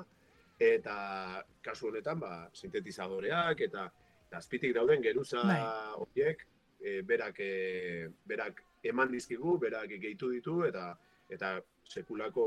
eta 0.59 1.45
kasu 1.61 1.87
honetan, 1.89 2.19
ba, 2.19 2.49
sintetizadoreak, 2.53 3.59
eta, 3.61 3.91
eta 4.27 4.37
azpitik 4.37 4.73
dauden 4.75 5.01
geruza 5.03 5.43
Bai. 5.43 5.59
horiek, 6.01 6.45
eh, 6.81 7.01
berak, 7.05 7.35
eh, 7.39 8.07
berak 8.25 8.63
eman 8.83 9.11
dizkigu, 9.11 9.57
berak 9.59 9.89
gehitu 9.89 10.29
ditu, 10.31 10.63
eta 10.65 10.97
eta 11.29 11.59
sekulako 11.87 12.43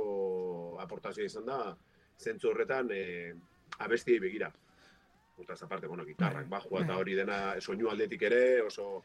aportazioa 0.81 1.27
izan 1.27 1.47
da, 1.47 1.77
zentzu 2.19 2.49
horretan 2.51 2.89
e, 2.93 3.35
abestiei 3.79 4.19
begira. 4.19 4.51
Hortaz 5.37 5.63
aparte, 5.63 5.87
bueno, 5.87 6.05
gitarrak, 6.05 6.47
Bai, 6.49 6.59
bajua 6.61 6.81
eta 6.85 6.93
bai. 6.93 7.01
hori 7.01 7.15
dena 7.17 7.61
soinu 7.61 7.89
aldetik 7.91 8.23
ere 8.23 8.61
oso 8.63 9.03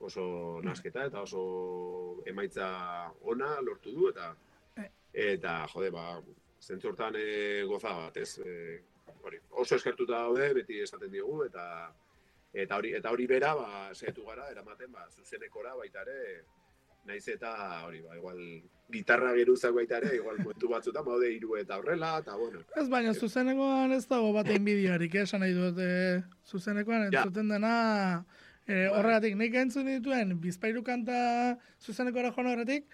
oso 0.00 0.60
nasketa 0.64 1.04
eta 1.04 1.20
oso 1.20 2.22
emaitza 2.26 2.66
ona 3.22 3.60
lortu 3.60 3.92
du 3.92 4.08
eta 4.08 4.34
Eh. 4.76 4.88
eta 5.12 5.66
jode 5.74 5.90
ba 5.90 6.22
zentzu 6.60 6.88
hortan 6.88 7.14
e, 7.16 7.62
goza 7.68 7.92
bat, 7.96 8.16
ez? 8.16 8.38
E, 8.38 8.80
hori, 9.22 9.38
oso 9.50 9.74
eskertuta 9.76 10.12
daude, 10.22 10.52
beti 10.54 10.80
esaten 10.80 11.10
diogu 11.12 11.44
eta 11.44 11.92
eta 12.52 12.76
hori 12.76 12.94
eta 12.94 13.10
hori 13.10 13.26
bera 13.26 13.54
ba 13.54 13.94
saiatu 13.94 14.24
gara 14.24 14.48
eramaten 14.50 14.92
ba 14.92 15.06
zuzenekora 15.10 15.74
baita 15.76 16.02
ere 16.02 16.44
naiz 17.04 17.26
eta 17.28 17.50
hori 17.86 18.00
ba 18.02 18.16
igual 18.16 18.38
gitarra 18.92 19.32
geruzak 19.34 19.72
baita 19.74 19.98
ere 19.98 20.16
igual 20.16 20.38
momentu 20.38 20.68
batzuetan 20.68 21.04
baude 21.04 21.30
hiru 21.32 21.56
eta 21.56 21.78
horrela 21.78 22.18
eta 22.18 22.36
bueno 22.36 22.60
Ez 22.76 22.88
baina 22.88 23.14
zuzenekoan 23.14 23.92
ez 23.92 24.06
dago 24.08 24.32
bat 24.32 24.48
inbidiarik, 24.50 25.14
eh, 25.14 25.22
esan 25.22 25.40
nahi 25.40 25.52
dut, 25.54 25.78
e, 25.78 26.22
zuzenekoan 26.46 27.08
Ja. 27.12 27.22
entzuten 27.22 27.48
dena, 27.48 28.24
e, 28.66 28.88
horregatik, 28.88 29.36
nik 29.36 29.54
entzun 29.54 29.86
dituen 29.86 30.40
bizpairu 30.40 30.82
kanta 30.82 31.56
zuzenekora 31.80 32.32
joan 32.32 32.46
horretik, 32.52 32.86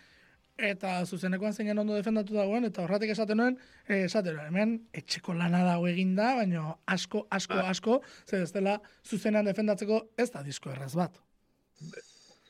eta 0.59 1.05
zuzenekoan 1.05 1.53
zeinen 1.53 1.79
ondo 1.79 1.95
defendatu 1.95 2.33
dagoen, 2.35 2.65
eta 2.65 2.83
horretik 2.85 3.11
esaten 3.11 3.37
nuen, 3.37 3.59
e, 3.89 4.05
esaten 4.05 4.37
nuen, 4.37 4.47
hemen 4.47 4.89
etxeko 4.93 5.35
lana 5.35 5.65
dago 5.65 5.89
eginda, 5.89 6.35
baina 6.37 6.77
asko, 6.87 7.27
asko, 7.31 7.55
Bai. 7.55 7.71
asko, 7.71 8.01
ze 8.29 8.43
ez 8.43 8.53
dela 8.53 8.81
zuzenean 9.05 9.45
defendatzeko 9.45 10.11
ez 10.17 10.31
da 10.31 10.43
disko 10.43 10.71
erraz 10.71 10.95
bat. 10.95 11.19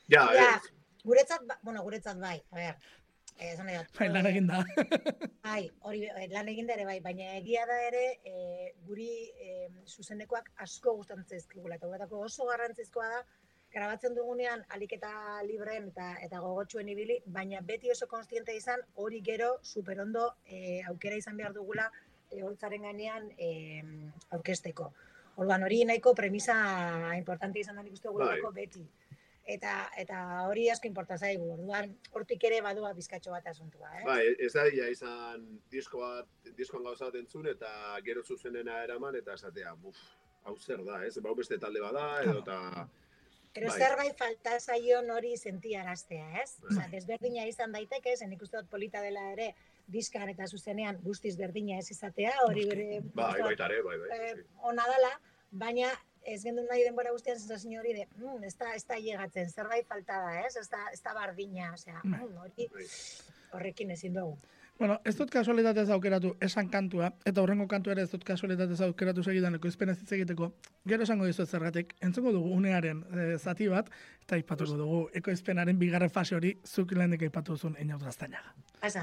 ja, 0.07 0.23
Ja, 0.33 0.55
ez, 0.55 0.71
guretzat, 1.07 1.43
ba- 1.47 1.59
bueno, 1.63 1.83
guretzat 1.87 2.19
bai, 2.19 2.37
a 2.51 2.55
ber, 2.55 2.77
eh, 3.39 3.51
esan 3.53 3.67
nahi. 3.69 3.79
Bai, 3.99 4.09
lan 4.11 4.25
eginda. 4.31 4.61
Bai, 5.47 5.63
hori 5.87 6.03
eh, 6.09 6.27
lan 6.33 6.49
egin 6.51 6.67
da 6.67 6.73
ere 6.75 6.85
bai, 6.89 6.99
baina 6.99 7.27
egia 7.37 7.65
da 7.69 7.77
ere 7.87 8.05
e, 8.27 8.73
guri 8.87 9.09
e, 9.39 9.69
zuzenekoak 9.87 10.49
asko 10.65 10.97
gustatzen 10.97 11.23
zaizkigula 11.29 11.77
eta 11.77 11.87
guretako 11.87 12.19
oso 12.25 12.47
garrantzizkoa 12.49 13.07
da 13.13 13.21
grabatzen 13.71 14.15
dugunean 14.17 14.65
alik 14.75 14.97
eta 14.97 15.11
libreen 15.47 15.87
eta 15.93 16.09
eta 16.25 16.41
gogotsuen 16.43 16.89
ibili, 16.91 17.21
baina 17.25 17.61
beti 17.61 17.91
oso 17.93 18.07
konstiente 18.11 18.55
izan 18.57 18.83
hori 18.95 19.21
gero 19.23 19.53
superondo 19.63 20.33
e, 20.45 20.81
aukera 20.91 21.15
izan 21.15 21.37
behar 21.39 21.55
dugula 21.55 21.87
e, 22.31 22.41
holtzaren 22.43 22.83
gainean 22.89 23.31
e, 23.37 23.49
aurkesteko. 24.35 24.91
Orduan 25.37 25.63
hori 25.63 25.83
nahiko 25.85 26.15
premisa 26.17 26.55
importante 27.15 27.61
izan 27.63 27.77
da 27.77 27.83
nik 27.85 27.93
uste 27.93 28.09
guretako 28.09 28.51
beti. 28.55 28.83
Eta, 29.47 29.73
eta 29.95 30.21
hori 30.49 30.65
asko 30.69 30.89
inporta 30.89 31.15
zaigu, 31.17 31.45
orduan 31.53 31.93
hortik 32.11 32.43
ere 32.49 32.59
badua 32.65 32.91
bizkatxo 32.93 33.31
bat 33.31 33.45
asuntua, 33.47 33.93
eh? 33.95 34.03
bai, 34.03 34.21
ez 34.43 34.51
da 34.51 34.65
ia 34.67 34.89
izan 34.91 35.45
disko 35.71 36.01
bat, 36.03 36.27
diskoan 36.57 36.83
gauza 36.83 37.07
bat 37.07 37.15
entzun 37.15 37.47
eta 37.47 37.69
gero 38.03 38.25
zuzenena 38.27 38.81
eraman 38.83 39.15
eta 39.15 39.37
esatea, 39.39 39.71
buf, 39.79 40.01
hau 40.43 40.57
zer 40.59 40.83
da, 40.83 40.99
ez? 41.07 41.15
Bau 41.23 41.35
beste 41.35 41.59
talde 41.63 41.79
bada 41.83 42.09
edo 42.25 42.41
eta 42.43 42.59
Pero 43.57 43.71
Bai. 43.71 43.79
zerbait 43.81 44.17
falta 44.19 44.59
zaion 44.59 45.07
hori 45.09 45.31
sentiaraztea, 45.37 46.43
ez? 46.43 46.59
Osea, 46.69 46.83
desberdina 46.91 47.45
izan 47.49 47.71
daiteke, 47.73 48.13
zen 48.13 48.29
nik 48.29 48.43
uste 48.45 48.59
dut 48.59 48.67
polita 48.69 49.01
dela 49.01 49.23
ere, 49.31 49.47
diskan 49.89 50.29
eta 50.29 50.45
zuzenean 50.45 50.99
guztiz 51.01 51.33
berdina 51.39 51.79
ez 51.81 51.87
izatea, 51.95 52.35
hori 52.45 52.67
bere 52.69 52.99
bai, 53.17 53.39
baita 53.41 53.65
ere, 53.71 53.79
bai, 53.87 53.95
bai. 54.03 54.19
eh, 54.27 54.35
ona 54.61 54.85
dela, 54.91 55.09
baina 55.63 55.89
ez 56.27 56.41
gendu 56.43 56.65
nahi 56.67 56.83
denbora 56.83 57.13
guztian 57.15 57.39
sensazio 57.39 57.79
hori 57.79 57.93
de, 57.95 58.07
mm, 58.17 58.43
ez 58.43 58.55
da, 58.59 58.73
ez 58.75 58.83
da 58.85 58.99
llegatzen, 58.99 59.49
zerbait 59.49 59.87
falta 59.87 60.19
da, 60.25 60.35
ez? 60.43 60.55
Ez 60.59 60.67
da, 60.69 60.83
ez 60.91 61.01
da 61.01 61.15
bardina, 61.15 61.71
osea, 61.73 62.01
Bai. 62.03 62.19
mm, 62.19 62.37
hori 62.43 62.69
horrekin 63.55 63.91
ezin 63.95 64.13
dugu. 64.13 64.37
Bueno, 64.77 64.99
ez 65.09 65.15
dut 65.17 65.31
kasualitatez 65.33 65.87
aukeratu 65.89 66.35
esan 66.43 66.67
kantua, 66.69 67.07
eta 67.25 67.41
horrengo 67.41 67.65
kantua 67.67 67.95
ere 67.95 68.03
ez 68.05 68.11
dut 68.11 68.23
kasualitatez 68.27 68.77
aukeratu 68.85 69.23
segidan 69.23 69.57
ekoizpen 69.57 69.89
ez 69.89 69.97
egiteko. 70.19 70.51
Gero 70.85 71.07
esango 71.07 71.25
dizuet 71.25 71.49
zergatik, 71.49 71.95
entzungo 72.05 72.35
dugu 72.35 72.53
unearen 72.53 73.01
e, 73.09 73.27
zati 73.39 73.71
bat, 73.73 73.89
eta 74.21 74.37
aipatuko 74.37 74.77
dugu 74.77 75.01
ekoizpenaren 75.17 75.79
bigarren 75.81 76.13
fase 76.13 76.37
hori 76.37 76.53
zuk 76.65 76.93
lehendik 76.93 77.25
aipatu 77.25 77.57
duzun 77.57 77.79
Einaut 77.79 78.05
Gaztañaga. 78.05 78.53
Pasa. 78.79 79.01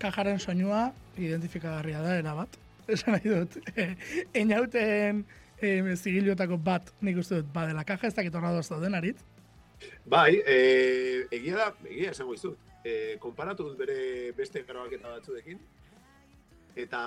Kajaren 0.00 0.40
soinua 0.40 0.90
identifikagarria 1.18 2.02
da, 2.02 2.16
erabat. 2.20 2.56
Esan 2.90 3.14
nahi 3.14 3.30
dut, 3.30 3.58
e, 3.76 3.90
Einauten 4.34 5.24
e, 5.60 5.74
zigiluetako 5.94 6.58
bat 6.64 6.90
nik 7.06 7.20
uste 7.22 7.40
dut, 7.40 7.52
badela 7.54 7.84
kaja 7.86 8.08
ez 8.08 8.16
dakit 8.16 8.34
horra 8.34 8.54
dauden 8.56 8.96
arit. 8.98 9.20
Bai, 10.10 10.40
e, 10.46 11.26
egia 11.32 11.56
da, 11.56 11.68
egia 11.88 12.14
esango 12.16 12.34
izut. 12.34 12.58
E, 12.84 13.16
konparatu 13.20 13.68
dut 13.68 13.78
bere 13.78 14.32
beste 14.36 14.62
grabaketa 14.66 15.12
batzuekin, 15.12 15.60
eta 16.80 17.00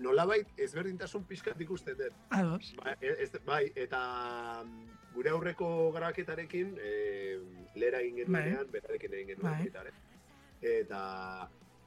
nolabait 0.00 0.60
ezberdintasun 0.64 1.24
pixkat 1.28 1.60
ikusten 1.60 1.98
dut. 1.98 2.16
Ados. 2.34 2.72
Ba, 2.78 2.94
ez, 3.00 3.30
bai, 3.46 3.66
eta 3.76 4.00
mm, 4.64 4.88
gure 5.14 5.34
aurreko 5.34 5.70
grabaketarekin, 5.96 6.74
e, 6.80 6.92
lera 7.78 8.00
egin 8.04 8.22
genuenean, 8.24 8.68
berarekin 8.72 9.16
egin 9.20 9.34
genuen 9.34 9.68
Bai. 9.74 9.96
Eta, 10.68 11.02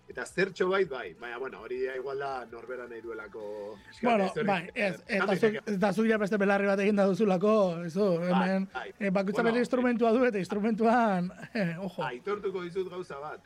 Eta 0.09 0.25
zertxo 0.25 0.67
bait, 0.69 0.89
bai. 0.89 1.13
Baina, 1.13 1.37
bueno, 1.37 1.61
hori 1.61 1.85
igual 1.95 2.19
da 2.19 2.45
norbera 2.45 2.87
nahi 2.87 2.99
duelako. 3.01 3.77
Bueno, 4.01 4.25
bai, 4.45 4.69
ez, 4.73 4.95
eta 5.07 5.23
zu, 5.23 5.27
daiteke. 5.27 5.61
eta 5.75 5.93
zu 5.93 6.05
ja 6.05 6.17
beste 6.17 6.37
belarri 6.37 6.67
bat 6.67 6.79
egin 6.79 6.95
da 6.99 7.05
duzulako, 7.07 7.53
eso, 7.85 8.09
hemen, 8.23 8.67
bai. 8.73 8.89
eh, 8.99 9.09
bakoitza 9.09 9.41
Bueno, 9.41 9.53
bere 9.53 9.59
instrumentua 9.63 10.11
du 10.11 10.25
eta 10.25 10.37
instrumentuan, 10.37 11.31
eh, 11.53 11.77
ojo. 11.79 12.03
Aitortuko 12.03 12.61
dizut 12.63 12.89
gauza 12.89 13.19
bat. 13.19 13.45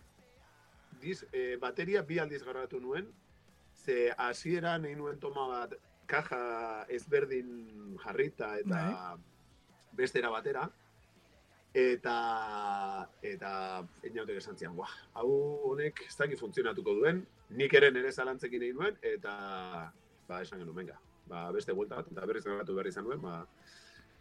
Diz, 1.01 1.25
eh, 1.31 1.57
bateria 1.61 2.01
bi 2.01 2.17
aldiz 2.19 2.41
grabatu 2.43 2.79
nuen, 2.81 3.11
ze 3.85 4.11
hasieran 4.17 4.85
egin 4.85 4.97
nuen 4.97 5.19
toma 5.19 5.47
bat 5.47 5.75
kaja 6.07 6.85
ezberdin 6.89 7.97
jarrita 8.03 8.55
eta 8.57 8.81
Bai. 8.81 9.17
bestera 9.93 10.29
batera. 10.29 10.69
Eta, 11.75 12.17
eta 13.19 13.49
inautek 14.07 14.37
esan 14.39 14.55
zian, 14.55 14.75
"Buah, 14.75 14.91
hau 15.19 15.27
honek 15.71 16.05
ez 16.07 16.15
dakit 16.15 16.39
funtzionatuko 16.39 16.93
duen, 16.95 17.25
nik 17.49 17.73
ere 17.73 17.91
nire 17.91 18.11
zalantzekin 18.11 18.63
egin 18.63 18.77
nuen, 18.79 18.95
eta 19.01 19.91
ba, 20.27 20.41
esan 20.41 20.59
genuen, 20.59 20.75
venga, 20.75 20.99
ba, 21.27 21.51
beste 21.51 21.73
buelta 21.73 21.99
bat, 21.99 22.11
eta 22.11 22.25
berriz 22.25 22.43
grabatu 22.45 22.75
berri 22.75 22.93
izan 22.93 23.03
nuen, 23.03 23.21
ba, 23.21 23.45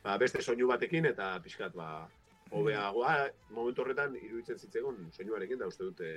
ba, 0.02 0.18
beste 0.18 0.42
soinu 0.42 0.66
batekin, 0.66 1.06
eta 1.06 1.38
pixkat, 1.44 1.74
ba, 1.78 2.08
hobeagoa, 2.50 3.14
momentu 3.50 3.82
horretan 3.82 4.16
iruditzen 4.20 4.58
zitzegon 4.58 5.08
soinuarekin, 5.12 5.58
da 5.58 5.70
uste 5.70 5.84
dute 5.84 6.12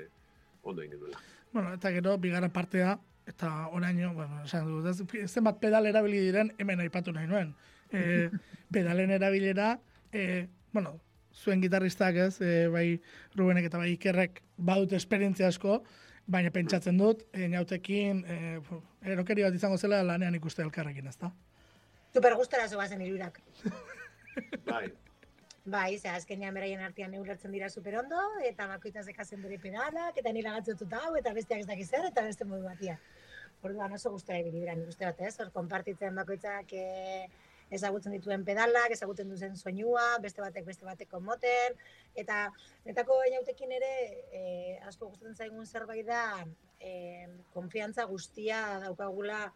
ondo 0.63 0.82
egin 0.82 1.00
duela. 1.00 1.21
Bueno, 1.54 1.73
eta 1.73 1.91
gero, 1.95 2.17
bigarren 2.17 2.52
partea, 2.52 2.97
eta 3.28 3.54
oraino, 3.76 4.13
bueno, 4.17 4.43
esan 4.43 4.67
dut, 4.67 5.17
zenbat 5.28 5.60
pedal 5.62 5.86
erabili 5.86 6.19
diren 6.28 6.54
hemen 6.58 6.84
aipatu 6.84 7.13
nahi 7.15 7.28
nuen. 7.30 7.54
E, 7.91 8.30
pedalen 8.73 9.13
erabilera, 9.15 9.76
e, 10.12 10.47
bueno, 10.73 10.97
zuen 11.38 11.62
gitarristak 11.62 12.17
ez, 12.28 12.41
e, 12.41 12.67
bai 12.73 12.88
Rubenek 13.38 13.69
eta 13.69 13.82
bai 13.82 13.93
Ikerrek 13.93 14.41
badut 14.58 14.93
esperientzia 14.97 15.50
asko, 15.54 15.82
baina 16.28 16.52
pentsatzen 16.52 16.97
dut, 17.00 17.23
e, 17.32 17.47
nautekin, 17.52 18.23
e, 18.26 18.38
erokeri 19.13 19.45
bat 19.47 19.56
izango 19.56 19.78
zela 19.78 20.04
lanean 20.04 20.36
ikuste 20.36 20.65
elkarrekin, 20.65 21.08
ezta? 21.08 21.32
Super 22.13 22.36
gustora 22.39 22.67
zoazen 22.67 23.04
irurak. 23.06 23.41
Bai, 24.69 24.88
Bai, 25.67 25.97
ze 26.00 26.08
azkenean 26.08 26.56
beraien 26.56 26.80
artean 26.80 27.12
neulertzen 27.12 27.52
dira 27.52 27.67
super 27.69 27.97
ondo, 28.00 28.19
eta 28.47 28.69
bakoitza 28.69 29.02
zekazen 29.04 29.41
bere 29.43 29.58
pedalak, 29.60 30.15
eta 30.21 30.32
nire 30.32 30.54
gatzotuta 30.56 31.02
hau, 31.04 31.15
eta 31.19 31.34
besteak 31.36 31.65
ez 31.65 31.67
dakiz 31.67 31.88
zer, 31.89 32.08
eta 32.08 32.23
beste 32.23 32.47
modu 32.47 32.63
batia. 32.63 32.95
Orduan 33.67 33.97
oso 33.97 34.13
gustora 34.13 34.39
ibili 34.39 34.62
dira, 34.62 34.78
nik 34.80 34.93
uste 34.93 35.04
bat, 35.04 35.19
ez? 35.28 35.34
Hor, 35.41 35.52
konpartitzen 35.52 36.15
bakoitzak 36.15 36.71
eh, 36.71 37.28
ezagutzen 37.71 38.13
dituen 38.15 38.45
pedalak, 38.47 38.91
ezagutzen 38.95 39.30
duzen 39.30 39.56
soinua, 39.60 40.17
beste 40.23 40.41
batek 40.41 40.65
beste 40.65 40.86
bateko 40.88 41.19
moten, 41.19 41.75
eta 42.15 42.47
netako 42.86 43.19
inautekin 43.27 43.73
ere 43.77 43.93
eh, 44.32 44.80
asko 44.88 45.10
gustatzen 45.12 45.36
zaigun 45.36 45.65
zerbait 45.65 46.08
da 46.08 46.45
eh, 46.80 47.27
konfiantza 47.53 48.06
guztia 48.08 48.62
daukagula 48.86 49.47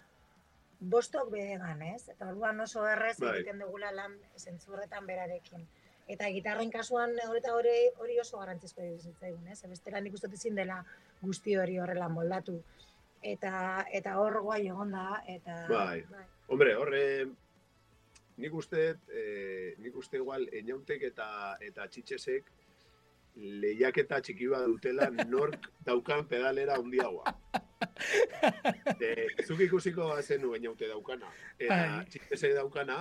bostok 0.81 1.29
behegan, 1.31 1.81
ez? 1.85 2.09
Eta 2.09 2.31
orduan 2.31 2.59
oso 2.59 2.87
errez 2.89 3.17
Bai. 3.19 3.35
egiten 3.35 3.61
dugula 3.61 3.91
lan 3.93 4.17
zentzurretan 4.37 5.05
berarekin. 5.05 5.67
Eta 6.11 6.27
gitarren 6.33 6.71
kasuan 6.73 7.13
hori 7.27 7.39
eta 7.39 7.53
hori, 7.55 7.75
hori 8.01 8.17
oso 8.19 8.39
garrantzizkoa 8.41 8.87
iruditzen 8.87 9.13
zaigun, 9.19 9.45
ez? 9.47 9.61
Bestela 9.69 10.01
nik 10.01 10.17
uste 10.17 10.27
dut 10.27 10.39
ezin 10.39 10.57
dela 10.57 10.81
guzti 11.21 11.55
hori 11.55 11.77
horrela 11.79 12.09
moldatu. 12.09 12.57
Eta 13.21 13.85
eta 13.93 14.17
hor 14.17 14.39
guai 14.41 14.65
egon 14.65 14.91
da, 14.97 15.21
eta... 15.29 15.59
Bai. 15.69 16.01
Hombre, 16.49 16.73
horre, 16.75 17.03
nik 18.41 18.57
uste, 18.57 18.87
eh, 19.13 19.75
nik 19.81 19.95
uste 20.01 20.19
igual, 20.21 20.47
enautek 20.61 21.07
eta, 21.11 21.29
eta 21.61 21.87
txitxesek 21.87 22.51
lehiaketa 23.35 24.19
txiki 24.21 24.49
bat 24.51 24.65
dutela 24.67 25.09
nork 25.29 25.69
daukan 25.87 26.25
pedalera 26.27 26.77
handiagoa. 26.79 27.35
De, 28.99 29.11
zuk 29.45 29.61
ikusiko 29.65 30.07
zenu 30.21 30.51
enaute 30.57 30.89
daukana, 30.89 31.29
eta 31.57 31.77
Bai. 31.77 32.03
txitxesek 32.11 32.53
daukana, 32.57 32.99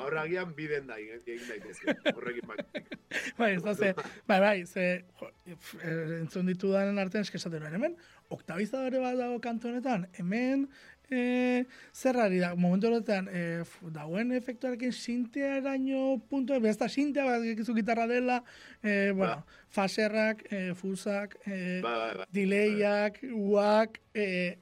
horra 0.00 0.24
agian 0.26 0.54
biden 0.56 0.88
da 0.90 0.98
egin 0.98 1.44
daitezke, 1.48 1.94
horrekin 2.14 2.48
bakitik. 2.48 2.96
Bai, 3.38 3.52
ez 3.56 3.62
da, 3.62 3.74
ze, 3.74 3.92
bai, 4.26 4.40
bai, 4.42 4.56
ze, 4.66 4.86
jo, 5.20 5.30
eh, 5.52 6.18
entzun 6.20 6.48
ditudanen 6.50 6.98
artean 7.02 7.26
eskesatero, 7.26 7.68
hemen, 7.70 7.96
oktabizadore 8.32 9.02
bat 9.02 9.18
dago 9.20 9.38
kantu 9.44 9.70
honetan, 9.70 10.08
hemen, 10.18 10.66
e, 11.12 11.64
zerrari 11.92 12.38
da, 12.40 12.54
momentu 12.56 12.88
horretan, 12.88 13.28
e, 13.28 13.42
f- 13.66 13.90
dagoen 13.92 14.32
efektuarekin 14.32 14.92
sintea 14.96 15.58
eraino 15.60 16.16
puntu, 16.30 16.56
ez 16.64 16.76
da 16.80 16.88
sintea 16.88 17.26
bat 17.28 17.44
egizu 17.52 17.74
gitarra 17.76 18.06
dela, 18.08 18.40
e, 18.82 19.12
bueno, 19.12 19.44
faserrak, 19.68 20.46
e, 20.50 20.62
fusak, 20.74 21.36
e, 21.46 21.80
Ba, 21.84 21.92
ba, 21.98 22.08
ba. 22.22 22.26
delayak, 22.32 23.20
uak, 23.32 24.00
e, 24.14 24.56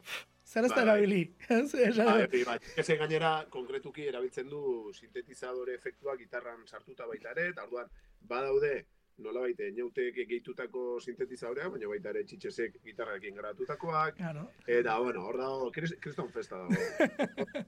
zer 0.50 0.64
ez 0.66 0.70
da 0.74 0.76
Bai, 0.82 0.84
bai. 0.84 0.94
erabili, 0.98 1.22
ez? 1.48 1.72
Ba, 1.96 2.16
bat, 2.52 2.70
ese 2.76 2.96
gainera 2.98 3.32
konkretuki 3.50 4.08
erabiltzen 4.10 4.48
du 4.50 4.90
sintetizadore 4.92 5.74
efektua 5.78 6.16
gitarran 6.18 6.66
sartuta 6.66 7.06
baita 7.06 7.30
ere, 7.36 7.48
eta 7.54 7.62
orduan 7.68 7.86
badaude 8.26 8.84
nolabait 9.22 9.58
enautek 9.60 10.14
gehitutako 10.28 10.98
sintetizadorea, 11.00 11.68
baina 11.72 11.88
baita 11.90 12.10
ere 12.14 12.22
txitxesek 12.24 12.78
gitarrarekin 12.84 13.34
garatutakoak, 13.36 14.16
Claro. 14.16 14.46
eta 14.66 14.98
bueno, 14.98 15.24
hor 15.28 15.36
dago, 15.38 15.70
kris- 15.72 15.96
kriston 16.00 16.30
festa 16.32 16.56
dago. 16.56 16.70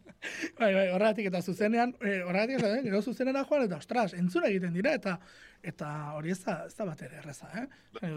Bai, 0.58 0.72
bai, 0.74 0.84
horregatik 0.94 1.26
eta 1.32 1.40
zuzenean, 1.42 1.94
eh, 2.00 2.22
horregatik 2.22 2.58
eta 2.60 2.68
gero 2.84 3.02
zuzenera 3.02 3.44
joan 3.44 3.64
eta 3.66 3.76
ostras, 3.82 4.12
entzuna 4.14 4.46
egiten 4.52 4.72
dira 4.76 4.92
eta 4.94 5.16
eta 5.62 5.88
hori 6.16 6.30
ez 6.30 6.40
da, 6.44 6.54
ez 6.66 6.74
da 6.78 6.84
bat 6.86 7.02
ere 7.02 7.16
erreza, 7.18 7.48
eh? 7.58 7.66
Bai, 8.00 8.10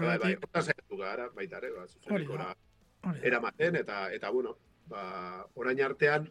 bai, 0.00 0.18
bai, 0.18 0.34
saiatu 0.62 0.96
gara, 1.00 1.28
baita 1.36 1.58
ere, 1.60 1.70
ba, 1.76 1.86
zuzenekora 1.88 2.54
eramaten, 3.22 3.76
eta, 3.76 4.10
eta 4.12 4.30
bueno, 4.30 4.56
ba, 4.88 5.46
orain 5.54 5.80
artean, 5.84 6.28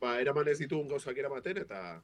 ba, 0.00 0.18
eraman 0.20 0.48
ez 0.48 0.58
ditugun 0.60 0.88
gauzak 0.88 1.16
eramaten, 1.18 1.58
eta 1.64 2.02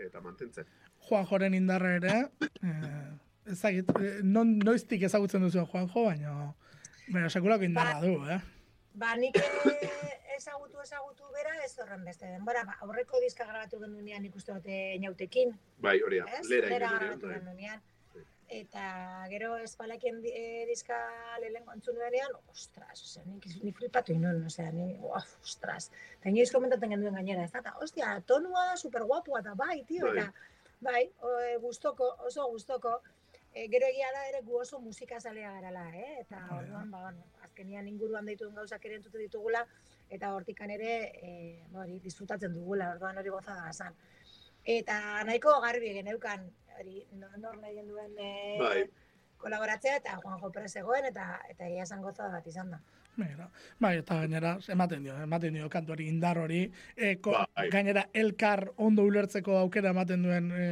eta 0.00 0.20
mantentzen. 0.24 0.64
Juanjoren 1.08 1.54
indarra 1.54 1.94
ere, 1.96 2.14
eh, 2.62 3.50
ezagit, 3.52 3.88
eh, 4.00 4.20
non, 4.22 4.58
noiztik 4.58 5.02
ezagutzen 5.02 5.42
duzu 5.42 5.64
Juanjo, 5.66 6.04
baina 6.06 6.54
baina 7.10 7.28
sekulako 7.30 7.64
indarra 7.66 7.94
Ba- 8.00 8.06
du, 8.06 8.14
eh? 8.30 8.40
Ba, 8.94 9.14
nik 9.16 9.36
ezagutu 10.36 10.80
ezagutu 10.82 11.24
bera 11.34 11.52
ez 11.64 11.72
horren 11.78 12.04
beste 12.04 12.26
denbora. 12.26 12.64
Ba, 12.66 12.76
aurreko 12.86 13.20
diska 13.22 13.44
grabatu 13.46 13.78
genunean 13.80 14.24
ikuste 14.24 14.52
dute 14.52 14.94
inautekin, 14.96 15.56
Bai, 15.78 16.00
hori 16.02 16.18
da, 16.20 16.26
lera 16.48 16.68
Lera 16.74 16.92
grabatu 16.98 17.26
bai. 17.26 17.38
genunean. 17.40 17.80
Eta 18.50 19.26
gero 19.30 19.56
espalakien 19.62 20.16
di- 20.22 20.32
eh, 20.34 20.64
diska 20.66 20.96
lehenko 21.40 21.72
entzun 21.72 21.94
nuenean, 21.94 22.32
ostras, 22.50 23.00
osea, 23.04 23.22
nik, 23.26 23.46
nik 23.62 23.76
flipatu 23.78 24.12
inun, 24.12 24.44
osea, 24.46 24.72
ni, 24.72 24.96
uaf, 25.06 25.36
ostras. 25.44 25.90
Eta 26.18 26.28
inoiz 26.30 26.50
komentaten 26.50 26.90
genduen 26.90 27.14
gainera, 27.14 27.44
ez 27.44 27.52
da, 27.52 27.76
ostia, 27.80 28.16
tonua 28.26 28.64
da 28.72 28.76
super 28.76 29.04
guapua, 29.04 29.38
eta 29.40 29.54
bai, 29.54 29.84
tio, 29.86 30.06
Bai. 30.08 30.16
eta, 30.18 30.32
bai, 30.32 30.59
e, 30.88 31.56
gustoko, 31.60 32.16
oso 32.26 32.48
gustoko. 32.50 33.00
E, 33.52 33.66
gero 33.68 33.86
egia 33.86 34.12
da 34.14 34.26
ere 34.28 34.40
gu 34.42 34.60
oso 34.60 34.78
musika 34.80 35.18
zalea 35.20 35.52
garala, 35.52 35.88
eh? 35.96 36.20
Eta 36.20 36.38
Bai, 36.50 36.58
orduan, 36.64 36.90
ba, 36.90 37.00
bueno, 37.02 37.24
azkenian 37.42 37.88
inguruan 37.88 38.26
dituen 38.26 38.54
gauzak 38.54 38.84
ere 38.86 38.94
entzute 38.96 39.18
ditugula, 39.18 39.64
eta 40.08 40.32
hortikan 40.34 40.70
ere, 40.70 40.92
e, 41.18 41.32
ba, 41.72 41.80
hori, 41.82 41.98
disfrutatzen 42.00 42.54
dugula, 42.54 42.92
orduan 42.94 43.18
hori 43.18 43.28
goza 43.30 43.54
da 43.54 43.72
zan. 43.72 43.96
Eta 44.64 45.24
nahiko 45.24 45.56
garbi 45.60 45.92
geneukan, 45.96 46.46
hori, 46.78 47.06
no- 47.12 47.36
nor 47.38 47.58
nahi 47.58 47.82
duen 47.86 48.14
e, 48.18 48.30
Bai. 48.60 48.84
kolaboratzea, 49.38 49.96
eta 49.96 50.16
Juanjo 50.22 50.52
Perez 50.52 50.76
egoen, 50.76 51.04
eta, 51.10 51.40
eta 51.48 51.66
egia 51.66 51.82
esan 51.82 52.02
goza 52.02 52.28
bat 52.28 52.46
izan 52.46 52.70
da. 52.70 52.80
Mira, 53.16 53.50
bai, 53.82 53.96
eta 54.00 54.20
gainera, 54.22 54.54
ematen 54.70 55.02
dio, 55.04 55.16
ematen 55.22 55.54
dio 55.54 55.68
kantu 55.68 55.92
hori, 55.92 56.06
indar 56.08 56.38
hori, 56.38 56.60
e, 56.96 57.16
ko, 57.20 57.34
Bai. 57.56 57.68
gainera 57.72 58.06
elkar 58.14 58.68
ondo 58.78 59.04
ulertzeko 59.04 59.58
aukera 59.58 59.90
ematen 59.90 60.22
duen, 60.22 60.50
e, 60.52 60.68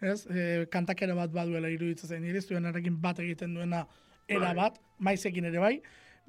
ez, 0.00 0.22
e, 0.26 0.46
kantakera 0.72 1.14
bat 1.14 1.34
baduela 1.34 1.70
iruditzen 1.70 2.08
zain, 2.08 2.22
nire 2.24 2.40
zuenarekin 2.42 2.96
bat 3.02 3.20
egiten 3.22 3.54
duena 3.54 3.84
era 4.26 4.48
Bai. 4.48 4.54
bat, 4.64 4.80
maizekin 4.98 5.50
ere 5.50 5.60
bai, 5.62 5.76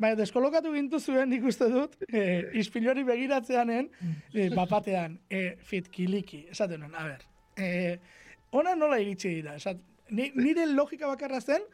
Baina 0.02 0.18
deskolokatu 0.18 0.72
gintu 0.74 0.98
zuen 1.00 1.30
nik 1.30 1.44
uste 1.46 1.68
dut, 1.70 1.94
e, 2.10 2.50
ispilori 2.58 3.04
begiratzeanen, 3.06 3.92
e, 4.34 4.48
bapatean, 4.50 5.20
e, 5.30 5.44
fit 5.70 5.90
kiliki, 5.94 6.48
esaten 6.50 6.82
nuen, 6.82 6.96
a 6.98 7.04
ber, 7.06 7.26
e, 7.56 8.00
ona 8.58 8.74
nola 8.76 8.98
iritsi 9.02 9.36
dira, 9.36 9.54
esat, 9.62 9.78
ni, 10.10 10.32
nire 10.36 10.66
logika 10.72 11.08
bakarra 11.12 11.42
zen, 11.42 11.68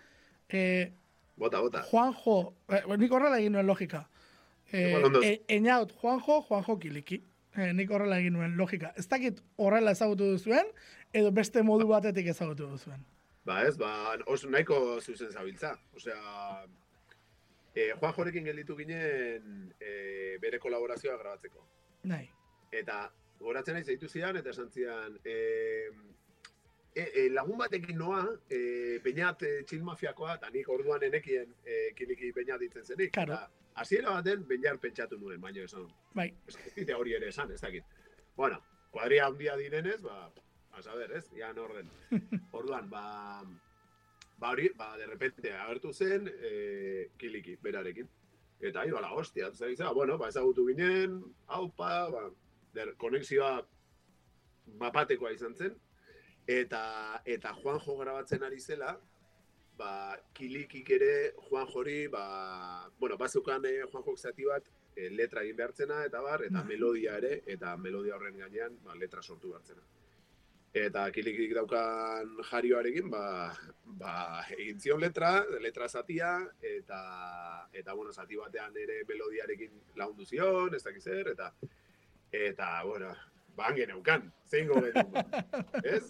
e, 0.51 0.91
Bota, 1.39 1.61
bota. 1.63 1.83
Juanjo, 1.87 2.53
eh, 2.67 2.83
nik 2.99 3.11
horrela 3.15 3.37
egin 3.39 3.53
nuen 3.55 3.67
logika. 3.67 4.03
Eh, 4.71 4.91
e, 5.23 5.29
eñaut, 5.55 5.93
Juanjo, 6.01 6.41
Juanjo 6.41 6.77
kiliki. 6.79 7.21
Eh, 7.55 7.71
nik 7.73 7.91
horrela 7.91 8.19
egin 8.19 8.35
nuen 8.35 8.57
logika. 8.57 8.91
Ez 8.99 9.07
dakit 9.07 9.39
horrela 9.57 9.95
ezagutu 9.95 10.27
duzuen, 10.33 10.67
edo 11.13 11.31
beste 11.31 11.63
modu 11.63 11.87
batetik 11.87 12.27
ezagutu 12.33 12.67
duzuen. 12.73 13.05
Ba 13.47 13.63
ez, 13.65 13.77
ba, 13.79 14.17
oso 14.27 14.49
nahiko 14.51 14.99
zuzen 14.99 15.31
zabiltza. 15.31 15.71
Osea, 15.95 16.19
e, 17.73 17.93
Juan 17.95 18.13
Jorekin 18.17 18.51
gelditu 18.51 18.75
ginen 18.77 19.71
e, 19.79 20.37
bere 20.43 20.59
kolaborazioa 20.59 21.17
grabatzeko. 21.17 21.65
Nahi. 22.11 22.27
Eta 22.71 23.05
goratzen 23.39 23.79
naiz 23.79 23.87
deitu 23.87 24.11
zidan 24.11 24.37
eta 24.37 24.51
esan 24.51 24.69
zidan, 24.75 25.15
e, 25.23 25.89
e, 27.13 27.29
lagun 27.33 27.57
batekin 27.59 27.97
noa, 27.97 28.23
e, 28.49 28.99
Peñat 29.03 29.43
e, 29.43 29.51
txil 29.67 29.83
mafiakoa, 29.87 30.35
eta 30.39 30.49
nik 30.53 30.69
orduan 30.69 31.03
enekien 31.07 31.53
e, 31.63 31.79
kiliki 31.97 32.31
Peñat 32.35 32.61
ditzen 32.61 32.85
zenik. 32.85 33.13
Claro. 33.13 33.39
Hasiera 33.79 34.11
baten, 34.17 34.43
Beñar 34.47 34.79
pentsatu 34.81 35.17
nuen, 35.19 35.39
baina 35.41 35.63
esan. 35.63 35.87
Bai, 36.15 36.29
Ez 36.47 36.57
dite 36.75 36.95
hori 36.95 37.15
ere 37.15 37.29
esan, 37.29 37.51
ez 37.51 37.61
dakit. 37.61 37.85
Bueno, 38.35 38.59
kuadria 38.91 39.27
handia 39.27 39.55
direnez, 39.57 40.01
ba, 40.01 40.31
a 40.71 40.81
saber, 40.81 41.13
ez? 41.17 41.25
Ian 41.37 41.57
orden. 41.59 41.89
Orduan, 42.59 42.89
ba, 42.89 43.43
ba 44.37 44.51
hori, 44.51 44.69
ba, 44.75 44.95
de 44.97 45.07
repente 45.07 45.53
agertu 45.53 45.93
zen, 45.93 46.27
e, 46.27 47.09
kiliki, 47.17 47.55
berarekin. 47.63 48.09
Eta 48.59 48.81
ahi, 48.81 48.91
bala, 48.91 49.13
hostia, 49.13 49.51
zaiza, 49.53 49.91
bueno, 49.93 50.17
ba, 50.17 50.29
ezagutu 50.29 50.67
ginen, 50.67 51.21
haupa, 51.47 52.09
ba, 52.11 52.25
der, 52.73 52.95
konexioa 52.97 53.53
mapatekoa 54.79 55.31
izan 55.33 55.55
zen, 55.55 55.77
eta, 56.49 57.21
eta 57.25 57.53
Juanjo 57.61 57.95
grabatzen 57.99 58.43
ari 58.43 58.59
zela, 58.59 58.95
ba, 59.77 60.17
kilikik 60.33 60.89
ere 60.97 61.13
Juanjori, 61.45 62.07
ba, 62.07 62.89
bueno, 62.99 63.17
bazukan 63.17 63.65
eh, 63.69 63.83
Juanjok 63.91 64.17
zati 64.17 64.49
bat, 64.49 64.65
eh, 64.95 65.11
letra 65.13 65.43
egin 65.45 65.59
behartzena, 65.59 66.01
eta 66.09 66.21
bar, 66.25 66.43
eta 66.47 66.63
Bai. 66.63 66.67
melodia 66.73 67.17
ere, 67.21 67.43
eta 67.45 67.75
melodia 67.77 68.17
horren 68.17 68.41
gainean, 68.41 68.79
ba, 68.83 68.97
letra 68.97 69.21
sortu 69.21 69.53
behartzena. 69.53 69.85
Eta 70.79 71.07
kilikik 71.13 71.53
daukan 71.57 72.35
jarioarekin, 72.49 73.09
ba, 73.13 73.23
ba, 74.01 74.13
egin 74.57 74.81
zion 74.81 75.01
letra, 75.01 75.31
letra 75.61 75.87
zatia, 75.89 76.33
eta, 76.61 76.99
eta 77.73 77.93
bueno, 77.93 78.13
zati 78.13 78.37
batean 78.37 78.77
ere 78.77 79.03
melodiarekin 79.09 79.81
lagundu 80.01 80.25
zion, 80.25 80.73
ez 80.73 80.83
dakiz 80.83 81.03
zer, 81.03 81.31
eta, 81.33 81.53
eta, 82.31 82.69
bueno, 82.85 83.13
ba, 83.59 83.69
hangen 83.69 83.95
eukan, 83.97 84.27
zein 84.47 84.69
gobetu, 84.71 85.03
ez? 85.95 86.03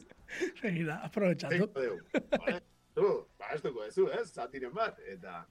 begira, 0.61 0.99
aprobetxatu. 1.07 1.57
Zein 1.57 1.71
deu, 1.75 1.95
vale? 2.35 2.59
Tu, 2.97 3.07
ba, 3.39 3.53
ez 3.55 3.63
dugu 3.63 3.85
ezu, 3.87 4.09
ez? 4.13 4.27
Zatiren 4.33 4.75
bat, 4.75 4.99
eta 5.09 5.41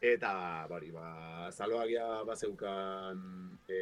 eta, 0.00 0.32
bari, 0.70 0.90
ba, 0.94 1.50
zaloagia 1.50 2.22
bazeukan 2.26 3.22
e, 3.66 3.78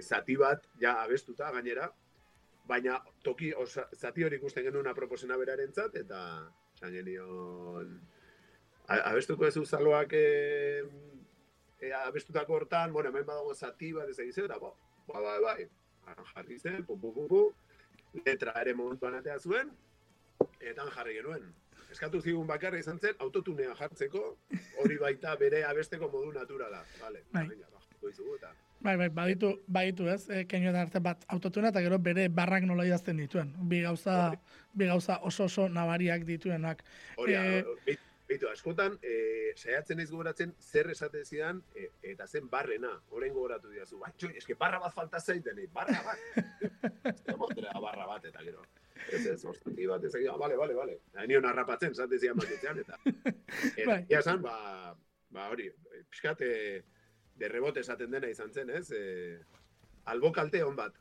zati 0.00 0.36
bat, 0.40 0.64
ja 0.80 0.94
abestuta 1.02 1.50
gainera, 1.52 1.90
baina 2.68 2.96
toki, 3.24 3.52
osa, 3.52 3.84
zati 3.96 4.24
hori 4.24 4.38
ikusten 4.40 4.64
genuen 4.68 4.88
aproposena 4.88 5.36
berarentzat, 5.40 5.96
eta 6.00 6.22
esan 6.76 6.94
genion, 6.96 7.92
abestuko 8.88 9.48
ezu 9.48 9.66
zaloak 9.66 10.14
e, 10.16 10.24
e, 11.80 11.92
abestutako 11.92 12.56
hortan, 12.60 12.92
bueno, 12.92 13.12
hemen 13.12 13.26
badago 13.28 13.54
zati 13.54 13.92
bat 13.92 14.08
ez 14.08 14.18
egiz, 14.24 14.38
eta, 14.44 14.58
ba, 14.62 14.72
ba, 15.08 15.20
bai, 15.20 15.38
bai, 15.44 15.68
jarri 16.34 16.58
zen, 16.58 16.84
pu, 16.86 16.98
pu, 17.00 17.12
pu, 17.14 17.26
pu, 17.28 18.22
letra 18.26 18.54
ere 18.60 18.74
momentuan 18.74 19.18
atea 19.18 19.38
zuen, 19.38 19.72
eta 20.60 20.86
jarri 20.94 21.18
genuen. 21.18 21.48
Eskatu 21.90 22.20
zigun 22.20 22.46
bakarra 22.46 22.78
izan 22.78 22.98
zen, 23.00 23.16
autotunea 23.24 23.74
jartzeko, 23.78 24.24
hori 24.82 24.98
baita 25.00 25.34
bere 25.40 25.64
abesteko 25.64 26.10
modu 26.12 26.32
naturala. 26.32 26.84
Vale, 27.00 27.24
Bai. 27.32 27.46
eta... 27.46 28.52
Bai, 28.80 28.96
bai, 28.96 29.08
baditu, 29.10 29.48
baditu 29.66 30.06
ez, 30.06 30.28
e, 30.30 30.44
keinoen 30.46 30.76
arte 30.78 31.00
bat 31.02 31.24
autotuna 31.34 31.72
eta 31.72 31.80
gero 31.82 31.98
bere 31.98 32.28
barrak 32.30 32.62
nola 32.68 32.84
idazten 32.86 33.18
dituen. 33.18 33.50
Bi 33.70 33.80
gauza, 33.82 34.18
bi 34.72 34.86
gauza 34.86 35.18
oso 35.26 35.48
oso 35.48 35.68
nabariak 35.68 36.22
dituenak. 36.28 36.84
Hori, 37.16 37.34
Eh, 37.34 37.64
eh, 37.86 37.96
Beitu, 38.28 38.48
askotan, 38.50 38.98
e, 39.00 39.12
saiatzen 39.56 40.02
ez 40.02 40.10
gogoratzen 40.10 40.50
zer 40.60 40.90
esate 40.92 41.22
zidan 41.24 41.62
e, 41.72 41.86
eta 42.10 42.26
zen 42.26 42.50
barrena, 42.52 42.90
orain 43.16 43.32
gogoratu 43.32 43.70
diazu. 43.72 43.96
Bai, 44.02 44.10
txoi, 44.20 44.34
eske 44.36 44.56
barra 44.60 44.80
bat 44.82 44.92
falta 44.92 45.20
zaiten, 45.20 45.62
eh, 45.62 45.68
barra 45.72 46.02
bat. 46.04 46.26
Zemotera 47.24 47.72
barra 47.80 48.04
bat 48.10 48.28
eta 48.28 48.44
gero. 48.44 48.66
Ez 49.08 49.22
ez, 49.32 49.38
ostati 49.48 49.86
bat, 49.88 50.04
ez 50.04 50.12
egia, 50.20 50.36
bale, 50.36 50.58
bale, 50.60 50.76
bale. 50.76 50.98
Nion 51.30 51.48
harrapatzen, 51.48 51.96
zate 51.96 52.18
zidan 52.20 52.36
batetzean, 52.42 52.82
eta... 52.84 53.00
Eta, 53.78 53.88
Bai. 53.88 54.02
ia 54.10 54.20
esan, 54.20 54.42
ba, 54.44 54.92
ba 55.32 55.48
hori, 55.48 55.70
pixkat, 56.10 56.42
e, 56.44 56.82
de 57.38 57.48
rebote 57.48 57.80
esaten 57.80 58.12
dena 58.12 58.28
izan 58.28 58.52
zen, 58.52 58.74
ez? 58.76 58.90
E, 58.92 59.38
albo 60.08 60.32
kalte 60.32 60.62
hon 60.64 60.76
bat. 60.76 60.92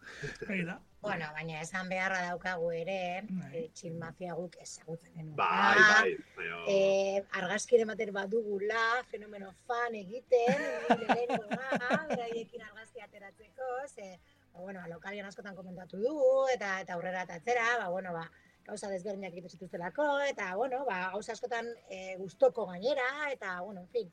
Begira, 0.48 0.80
Bueno, 1.02 1.28
baina 1.32 1.60
esan 1.62 1.88
beharra 1.92 2.24
daukagu 2.26 2.72
ere, 2.74 3.22
Bai. 3.30 3.52
e, 3.56 3.62
txil 3.78 3.94
mafia 4.02 4.34
guk 4.36 4.56
ezagutzen 4.60 5.14
genuen. 5.14 5.36
Bai, 5.38 5.78
bai, 5.78 6.16
baina... 6.36 6.58
Eh, 6.74 7.22
argazkire 7.40 7.86
ematen 7.86 8.12
badugula, 8.16 8.82
fenomeno 9.12 9.54
fan 9.70 9.96
egiten, 9.96 10.66
lehenengoa, 11.04 12.02
beraiekin 12.10 12.66
argazki 12.66 13.06
ateratzeko, 13.06 13.70
ze, 13.94 14.10
ba, 14.52 14.60
bueno, 14.66 14.84
lokalian 14.90 15.30
askotan 15.30 15.56
komentatu 15.56 16.02
dugu, 16.02 16.48
eta 16.56 16.80
eta 16.82 16.98
aurrera 16.98 17.24
eta 17.30 17.40
atzera, 17.40 17.70
ba, 17.84 17.88
bueno, 17.94 18.12
ba, 18.18 18.26
gauza 18.68 18.90
desberdinak 18.92 19.32
egiten 19.38 19.54
zituztelako, 19.54 20.10
eta, 20.34 20.56
bueno, 20.60 20.84
ba, 20.90 21.04
gauza 21.14 21.38
askotan 21.38 21.70
e, 21.88 22.18
gustoko 22.18 22.66
gainera, 22.74 23.08
eta, 23.32 23.60
bueno, 23.62 23.86
en 23.86 23.92
fin, 23.94 24.12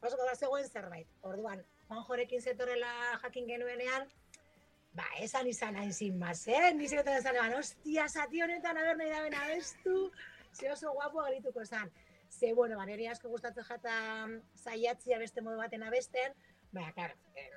oso 0.00 0.16
gara 0.16 0.34
zegoen 0.34 0.66
zerbait. 0.68 1.06
Orduan, 1.22 1.62
Juan 1.88 2.04
Jorekin 2.08 2.42
zetorrela 2.42 2.92
jakin 3.22 3.46
genuenean, 3.46 4.08
ba, 4.96 5.04
esan 5.22 5.46
izan 5.46 5.76
hain 5.76 5.92
zin 5.92 6.18
mazen, 6.18 6.78
nizekotan 6.78 7.20
esan 7.20 7.38
eban, 7.38 7.54
ostia, 7.58 8.08
zati 8.08 8.42
honetan 8.42 8.78
aber 8.80 8.98
nahi 8.98 9.12
daben 9.12 9.36
abestu, 9.42 10.10
ze 10.52 10.72
oso 10.72 10.92
guapo 10.92 11.22
gerituko 11.28 11.64
zan. 11.64 11.92
Ze, 12.30 12.52
bueno, 12.54 12.76
ba, 12.76 12.86
niri 12.86 13.06
asko 13.06 13.30
gustatzen 13.30 13.64
jata 13.68 13.94
zaiatzia 14.56 15.18
beste 15.22 15.42
modu 15.42 15.62
baten 15.62 15.86
abesten, 15.86 16.34
baina, 16.72 16.92
klar, 16.92 17.14
eh, 17.36 17.50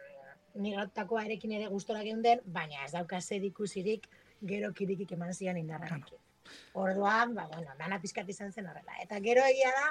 nirotakoa 0.55 1.25
erekin 1.25 1.55
ere 1.57 1.69
gustora 1.73 2.03
geunden, 2.05 2.41
baina 2.45 2.85
ez 2.85 2.91
dauka 2.93 3.21
zer 3.21 3.43
ikusirik 3.43 4.07
gero 4.51 4.71
kirikik 4.73 5.11
eman 5.17 5.33
zian 5.33 5.57
indarrarekin. 5.57 6.21
Orduan, 6.73 7.33
ba, 7.35 7.47
bueno, 7.49 7.73
dana 7.79 7.99
pizkat 8.01 8.29
izan 8.29 8.53
zen 8.53 8.69
horrela. 8.69 8.95
Eta 9.03 9.19
gero 9.25 9.43
egia 9.45 9.71
da, 9.75 9.89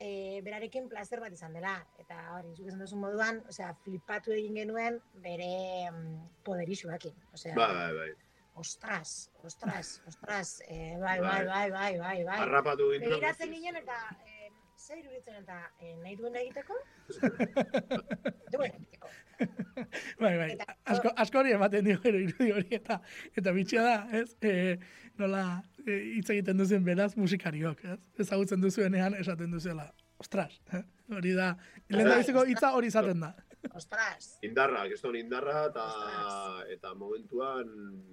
e, 0.00 0.40
berarekin 0.44 0.88
placer 0.88 1.20
bat 1.20 1.32
izan 1.32 1.56
dela. 1.56 1.76
Eta 2.02 2.18
hori, 2.36 2.54
zuk 2.56 2.68
esan 2.70 2.82
duzun 2.84 3.02
moduan, 3.02 3.42
osea, 3.50 3.72
flipatu 3.84 4.34
egin 4.36 4.60
genuen 4.62 5.00
bere 5.24 5.50
mm, 5.90 6.14
poderixuakin. 6.46 7.16
Osea, 7.34 7.56
Bai, 7.58 7.72
bai, 7.74 7.90
bai. 8.00 8.10
ostras, 8.54 9.30
ostras, 9.44 10.00
ostras, 10.08 10.62
e, 10.68 10.96
bai, 11.00 11.18
bai, 11.20 11.44
bai, 11.44 11.70
bai, 11.70 11.92
bai, 11.98 12.18
bai. 12.24 12.40
Harrapatu 12.44 12.90
ginen. 12.92 13.10
Begiratzen 13.10 13.52
ginen 13.52 13.80
eta 13.82 14.00
e, 14.24 14.50
zer 14.78 15.00
iruditzen 15.02 15.42
eta 15.42 15.60
e, 15.80 15.96
nahi 16.02 16.16
duen 16.16 16.36
egiteko? 16.42 16.78
duen 18.52 18.70
egiteko. 18.70 19.12
bai, 20.22 20.34
bai, 20.38 20.50
asko, 20.84 21.12
asko 21.16 21.38
hori 21.42 21.52
ematen 21.56 21.84
dio 21.84 21.98
gero 22.02 22.18
irudi 22.22 22.50
hori 22.52 22.78
eta 22.78 23.00
eta 23.36 23.52
bitxia 23.56 23.82
da, 23.84 23.96
ez? 24.20 24.28
E, 24.40 24.78
nola 25.20 25.42
e, 25.86 25.96
hitz 26.16 26.28
egiten 26.34 26.56
duzen 26.60 26.84
beraz 26.84 27.12
musikariok, 27.16 27.84
ez? 27.84 27.98
Ezagutzen 28.26 28.60
duzuenean 28.64 29.14
esaten 29.20 29.50
duzuela. 29.52 29.90
Ostras, 30.18 30.60
eh? 30.72 30.80
hori 31.12 31.34
da, 31.36 31.50
lehendabiziko 31.92 32.46
hitza 32.48 32.70
hori 32.72 32.88
izaten 32.88 33.20
da. 33.20 33.34
Ostras, 33.76 34.38
Indarra, 34.46 34.84
geston 34.88 35.16
indarra 35.18 35.64
eta 35.68 35.84
Ostras. 35.90 36.68
eta 36.76 36.92
momentuan 36.94 37.66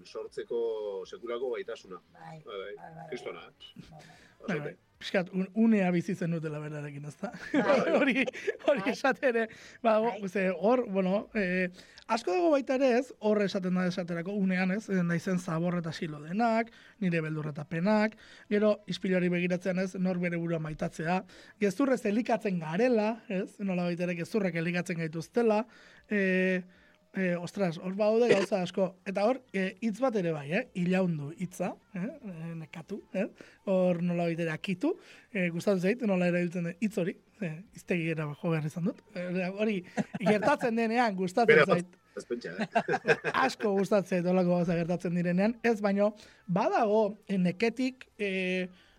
sortzeko 0.04 1.04
sekulako 1.06 1.52
gaitasuna. 1.54 2.00
bai, 2.12 2.40
Bai, 2.44 2.58
bai. 2.64 2.74
bai, 2.76 2.92
bai, 2.98 3.20
bai, 3.24 3.34
bai. 3.38 4.08
Bai, 4.48 4.60
bai. 4.60 4.74
Piskat, 5.04 5.34
un, 5.36 5.50
unea 5.60 5.90
bizitzen 5.92 6.32
dutela 6.32 6.62
berarekin, 6.64 7.04
ez 7.10 7.18
da? 7.20 7.34
Bai. 7.52 7.80
hori 8.00 8.22
hori 8.24 8.84
Bai. 8.86 8.94
esate 8.94 9.28
ere, 9.34 9.48
ba, 9.84 9.98
Bai. 10.00 10.46
hor, 10.56 10.86
bueno, 10.88 11.26
eh, 11.36 11.68
asko 12.08 12.32
dago 12.32 12.52
baita 12.54 12.78
ere 12.80 12.94
ez, 13.02 13.10
hor 13.20 13.42
esaten 13.44 13.76
da 13.76 13.84
esaterako 13.90 14.36
unean 14.40 14.72
ez, 14.72 14.86
eh, 14.88 15.02
naizen 15.04 15.42
zabor 15.44 15.76
eta 15.82 15.92
silo 15.92 16.22
denak, 16.24 16.72
nire 17.04 17.20
beldur 17.26 17.50
eta 17.52 17.66
penak, 17.68 18.16
gero 18.54 18.78
ispilari 18.88 19.28
begiratzen 19.34 19.84
ez, 19.84 19.90
nor 20.00 20.22
bere 20.24 20.40
burua 20.40 20.62
maitatzea, 20.64 21.20
gezurrez 21.60 22.00
elikatzen 22.08 22.64
garela, 22.64 23.18
ez, 23.28 23.58
nola 23.60 23.90
baita 23.90 24.08
ere 24.08 24.16
gezurrek 24.22 24.56
elikatzen 24.64 25.04
gaituztela, 25.04 25.66
eh, 26.08 26.64
E, 27.14 27.36
ostras, 27.38 27.78
hor 27.78 27.94
baude 27.94 28.26
gauza 28.32 28.64
asko. 28.66 28.88
Eta 29.06 29.28
hor, 29.30 29.38
e, 29.54 29.76
hitz 29.86 30.00
bat 30.02 30.16
ere 30.18 30.32
bai, 30.34 30.48
eh? 30.58 30.64
Ilaundu 30.82 31.30
hitza, 31.38 31.70
eh? 31.94 32.08
E, 32.10 32.54
nekatu, 32.58 32.98
eh? 33.14 33.28
Hor 33.70 34.02
nola 34.02 34.26
baitere 34.26 34.50
akitu. 34.50 34.96
E, 35.30 35.52
gustatzen 35.54 35.84
zait, 35.84 36.02
nola 36.10 36.32
erabiltzen 36.32 36.72
den 36.72 36.80
hitz 36.82 36.98
hori. 36.98 37.14
E, 37.38 37.52
iztegi 37.78 38.10
era 38.16 38.26
jo 38.32 38.54
behar 38.56 38.66
izan 38.66 38.90
dut. 38.90 39.04
E, 39.14 39.28
hori, 39.52 39.78
gertatzen 40.24 40.82
denean 40.82 41.14
gustatzen 41.20 41.62
zait. 41.68 42.00
Eh? 42.18 42.68
asko 43.46 43.76
gustatzen 43.78 44.18
zait 44.18 44.34
olako 44.34 44.58
gauza 44.58 44.78
gertatzen 44.82 45.14
direnean. 45.14 45.54
Ez 45.62 45.78
baino, 45.86 46.16
badago 46.48 47.06
e, 47.28 47.38
neketik 47.38 48.10
e, 48.18 48.32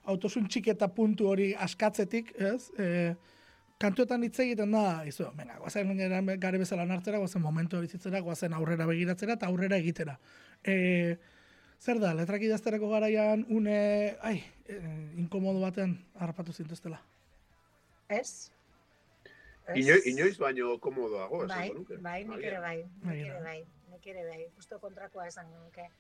autosun 0.07 0.47
txiketa 0.47 0.87
puntu 0.95 1.33
hori 1.33 1.51
askatzetik, 1.67 2.31
ez? 2.39 2.71
E, 2.79 2.91
kantuetan 3.83 4.23
hitz 4.25 4.39
egiten 4.45 4.75
da, 4.75 5.03
izu, 5.09 5.27
venga, 5.39 5.59
guazen 5.59 5.93
gare 6.41 6.61
bezala 6.61 6.87
nartzera, 6.89 7.19
guazen 7.23 7.43
momentu 7.43 7.81
bizitzera, 7.83 8.21
guazen 8.25 8.55
aurrera 8.55 8.87
begiratzera 8.87 9.37
eta 9.39 9.51
aurrera 9.51 9.79
egitera. 9.83 10.17
E, 10.63 11.17
zer 11.81 12.01
da, 12.03 12.15
letrak 12.15 12.45
idazterako 12.47 12.91
garaian, 12.95 13.45
une, 13.51 14.17
ai, 14.23 14.39
e, 14.69 14.79
inkomodo 15.21 15.61
batean 15.65 15.97
harrapatu 16.15 16.53
zintuztela. 16.53 17.01
Ez? 18.09 18.51
Ez? 19.67 19.77
Ino, 19.81 19.97
inoiz 20.11 20.37
baino 20.39 20.79
komodoago, 20.79 21.45
bai, 21.49 21.69
esango 21.69 21.83
nuke. 21.83 22.01
bai, 22.05 22.19
nik 22.25 22.39
Agian. 22.39 22.51
ere 22.51 22.65
bai, 22.65 22.79
nik 23.05 23.21
ere 23.27 23.45
bai, 23.45 23.61
nik 23.93 24.11
ere 24.15 24.27
bai, 24.29 24.43
justo 24.57 24.81
kontrakoa 24.81 25.31
esango 25.33 25.61
nuke. 25.67 25.91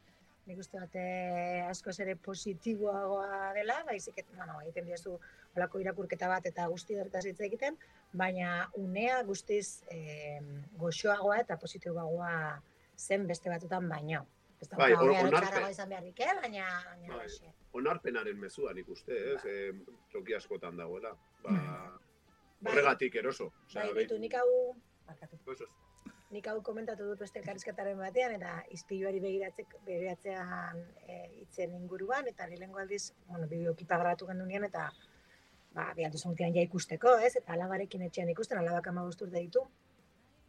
nik 0.44 0.58
uste 0.60 0.76
dut 0.76 0.96
eh, 1.00 1.62
askoz 1.64 1.94
ere 2.04 2.18
positiboagoa 2.20 3.54
dela, 3.56 3.78
baizik, 3.88 4.18
bueno, 4.36 4.58
egiten 4.60 4.84
diezu 4.90 5.14
olako 5.56 5.80
irakurketa 5.82 6.28
bat 6.28 6.46
eta 6.50 6.66
guzti 6.70 6.96
horretaz 6.98 7.24
hitz 7.26 7.40
egiten, 7.46 7.76
baina 8.12 8.68
unea 8.80 9.22
guztiz 9.26 9.82
eh, 9.90 10.40
goxoagoa 10.80 11.40
eta 11.44 11.58
positiboagoa 11.60 12.32
zen 12.96 13.26
beste 13.26 13.50
batutan 13.50 13.88
baino. 13.88 14.24
Ez 14.60 14.68
da, 14.70 14.78
Bai, 14.78 14.92
edo 14.94 15.10
onarpen. 15.26 15.70
izan 15.70 15.88
beharrik, 15.90 16.20
eh? 16.20 16.34
baina, 16.40 16.66
baina 16.90 17.16
Bai. 17.18 17.52
Onarpenaren 17.74 18.38
mezua 18.38 18.72
nik 18.72 18.88
uste, 18.88 19.16
ez? 19.34 19.40
E, 19.44 19.72
toki 20.12 20.34
askotan 20.36 20.76
dagoela. 20.78 21.10
Ba, 21.42 21.54
Bai. 21.54 22.72
horregatik 22.72 23.16
eroso. 23.22 23.50
Bai, 23.74 23.88
Osea, 23.88 23.96
bitu, 23.98 24.18
nik 24.18 24.36
hau, 24.38 24.46
barkatu. 25.08 25.66
Nik 26.34 26.46
hau 26.50 26.60
komentatu 26.66 27.06
dut 27.06 27.20
beste 27.22 27.38
elkarrizketaren 27.38 27.98
batean, 27.98 28.36
eta 28.38 28.54
izpiluari 28.74 29.20
begiratzek, 29.22 29.74
begiratzean 29.86 30.80
e, 31.06 31.18
itzen 31.44 31.74
inguruan, 31.76 32.30
eta 32.30 32.46
lehengo 32.50 32.80
aldiz, 32.82 33.12
bueno, 33.28 33.46
bideokipa 33.50 33.98
grabatu 34.00 34.30
gendunean, 34.30 34.64
eta 34.70 34.88
ba, 35.74 35.92
zontian 36.16 36.54
ja 36.54 36.62
ikusteko, 36.62 37.16
ez? 37.18 37.34
Eta 37.36 37.52
alabarekin 37.52 38.02
etxean 38.02 38.28
ikusten, 38.30 38.58
alabak 38.58 38.86
ama 38.88 39.04
urte 39.04 39.26
ditu. 39.26 39.64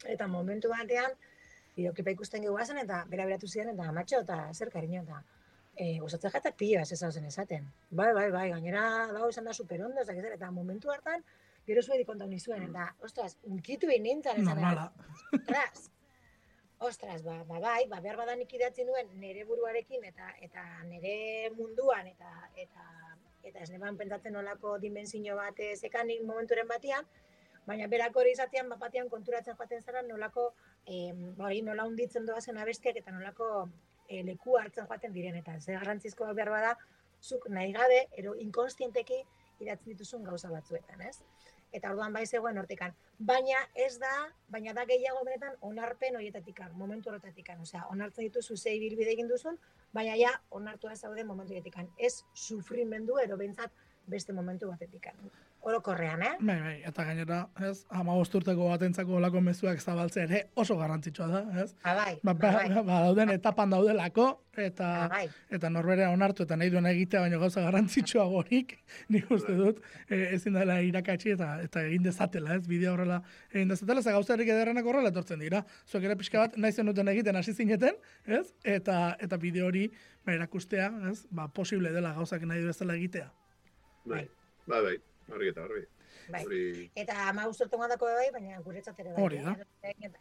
Eta 0.05 0.27
momentu 0.27 0.69
batean, 0.69 1.15
bideokipa 1.75 2.11
ikusten 2.11 2.41
gehuazen, 2.41 2.77
eta 2.77 3.05
bera 3.09 3.25
beratu 3.25 3.47
ziren, 3.47 3.73
eta 3.73 3.89
amatxo, 3.89 4.21
eta 4.21 4.37
zer 4.53 4.69
kariño, 4.69 5.01
eta 5.03 5.23
e, 5.75 5.97
gustatzen 5.99 6.31
jatak 6.31 6.55
pila 6.57 6.81
ez 6.81 6.91
ezazen 6.91 7.25
esaten. 7.25 7.65
Bai, 7.89 8.13
bai, 8.13 8.29
bai, 8.31 8.49
gainera 8.51 8.85
dago 9.11 9.29
izan 9.29 9.45
da 9.45 9.53
super 9.53 9.81
ondo, 9.81 10.01
ez 10.01 10.07
dakit 10.07 10.23
zer, 10.23 10.37
eta 10.37 10.51
momentu 10.51 10.91
hartan, 10.91 11.25
gero 11.65 11.81
zuedi 11.81 12.05
kontau 12.05 12.27
nizuen, 12.27 12.69
eta, 12.69 12.93
ostras, 13.01 13.37
unkitu 13.43 13.87
nintzen, 13.87 14.41
esan, 14.41 14.53
Normala. 14.53 14.91
ostras, 15.33 15.89
ostras, 16.79 17.23
ba, 17.23 17.43
ba 17.43 17.59
bai, 17.59 17.87
ba, 17.87 17.99
behar 18.01 18.17
badan 18.17 18.41
idatzi 18.41 18.85
nuen 18.85 19.07
nire 19.19 19.45
buruarekin 19.45 20.03
eta 20.03 20.33
eta 20.41 20.63
nire 20.83 21.49
munduan 21.57 22.07
eta 22.07 22.49
eta 22.55 23.14
eta 23.45 23.61
ez 23.61 23.69
neban 23.69 23.97
pentsatzen 23.97 24.33
nolako 24.33 24.77
dimensio 24.81 25.35
bat 25.37 25.59
eh, 25.59 25.75
zekanik 25.75 26.23
momenturen 26.25 26.67
batean, 26.67 27.05
baina 27.65 27.87
berak 27.91 28.17
hori 28.17 28.33
izatean 28.35 28.69
bat 28.69 28.81
batean 28.81 29.09
konturatzen 29.09 29.57
joaten 29.57 29.81
zara 29.81 30.01
nolako 30.05 30.51
eh, 30.85 31.13
hori 31.47 31.61
nola 31.65 31.85
hunditzen 31.89 32.25
doazen 32.25 32.57
abestiak 32.61 33.01
eta 33.01 33.13
nolako 33.15 33.49
eh, 34.09 34.21
leku 34.27 34.57
hartzen 34.61 34.89
joaten 34.89 35.13
diren 35.13 35.37
eta 35.41 35.59
ze 35.59 35.73
garrantzizkoa 35.73 36.33
behar 36.33 36.53
bada 36.57 36.75
zuk 37.21 37.49
nahi 37.49 37.73
gabe 37.73 38.05
ero 38.21 38.35
inkonstienteki 38.47 39.21
idatzen 39.59 39.93
dituzun 39.93 40.23
gauza 40.23 40.49
batzuetan, 40.51 41.01
ez? 41.01 41.21
Eta 41.75 41.91
orduan 41.91 42.13
bai 42.15 42.23
zegoen 42.25 42.57
hortikan. 42.57 42.93
Baina 43.29 43.61
ez 43.85 43.97
da, 43.99 44.11
baina 44.53 44.73
da 44.77 44.85
gehiago 44.87 45.23
benetan 45.27 45.57
onarpen 45.69 46.15
horietatikan, 46.15 46.75
momentu 46.79 47.11
horretatikan. 47.11 47.59
Osea, 47.65 47.85
onartzen 47.91 48.29
dituzu 48.29 48.55
ze 48.55 48.75
ibilbide 48.77 49.11
egin 49.11 49.27
duzun, 49.31 49.59
baina 49.93 50.15
ja 50.19 50.31
onartua 50.59 50.95
zaude 50.95 51.23
momentu 51.23 51.53
horretikan. 51.53 51.91
Ez 51.97 52.13
sufrimendu 52.33 53.19
ero 53.23 53.37
behintzat 53.41 53.83
beste 54.07 54.33
momentu 54.33 54.71
batetikan. 54.71 55.19
Orokorrean, 55.65 56.21
eh? 56.21 56.33
Bai, 56.45 56.59
bai, 56.61 56.73
eta 56.85 57.03
gainera, 57.07 57.39
ez, 57.65 57.87
ama 57.89 58.13
urteko 58.21 58.67
batentzako 58.69 59.15
olako 59.17 59.39
mezuak 59.41 59.79
zabaltzea 59.81 60.25
ere 60.27 60.41
oso 60.61 60.75
garrantzitsua 60.77 61.27
da, 61.31 61.39
ez? 61.63 61.71
Ba, 61.81 61.93
bai, 61.97 62.11
Ba, 62.21 62.33
ba, 62.33 62.51
ba, 62.51 62.51
bai, 62.67 62.83
ba, 62.85 62.99
dauden 63.07 63.31
etapan 63.33 63.73
daudelako, 63.73 64.27
eta 64.61 64.89
ba, 64.99 65.07
bai. 65.15 65.23
eta 65.57 65.71
norberea 65.73 66.11
onartu 66.13 66.45
eta 66.45 66.57
nahi 66.61 66.69
duena 66.69 66.91
egitea 66.93 67.23
baino 67.23 67.39
gauza 67.41 67.63
garrantzitsuagorik, 67.65 68.75
nik 69.15 69.31
uste 69.33 69.55
dut, 69.57 69.81
e, 70.05 70.19
ezin 70.35 70.59
dela 70.59 70.77
irakatsi 70.85 71.33
eta 71.33 71.49
eta 71.65 71.81
egin 71.87 72.05
dezatela, 72.05 72.59
ez, 72.59 72.67
bidea 72.69 72.93
horrela 72.93 73.19
egin 73.49 73.73
dezatela, 73.73 74.05
ze 74.05 74.13
gauza 74.13 74.37
erik 74.37 74.53
ederrenak 74.53 74.85
horrela 74.85 75.09
etortzen 75.09 75.41
dira. 75.41 75.63
Zuek 75.89 76.05
ere 76.05 76.19
pixka 76.21 76.45
bat 76.45 76.61
nahi 76.61 76.77
zenuten 76.77 77.09
egiten 77.15 77.41
hasi 77.41 77.57
zineten, 77.57 77.97
ez, 78.27 78.45
eta 78.77 79.15
eta 79.17 79.41
bideo 79.41 79.65
hori 79.73 79.87
ba, 79.89 80.37
erakustea, 80.37 80.93
ez, 81.09 81.25
ba, 81.31 81.49
posible 81.49 81.89
dela 81.97 82.13
gauzak 82.13 82.45
nahi 82.45 82.61
bezala 82.69 83.01
egitea. 83.01 83.31
Bai, 84.05 84.27
bai, 84.69 84.85
bai, 84.91 84.97
hori 85.33 85.47
eta 85.49 85.63
hori. 85.63 85.85
bai. 86.31 86.43
Hori, 86.45 86.91
Eta 86.95 87.29
ama 87.29 87.47
ustortu 87.47 87.77
dako 87.89 88.05
bai, 88.05 88.29
baina 88.31 88.61
guretzat 88.61 88.99
ere 88.99 89.13
bai. 89.13 89.23
Hori 89.23 89.37
da. 89.43 89.55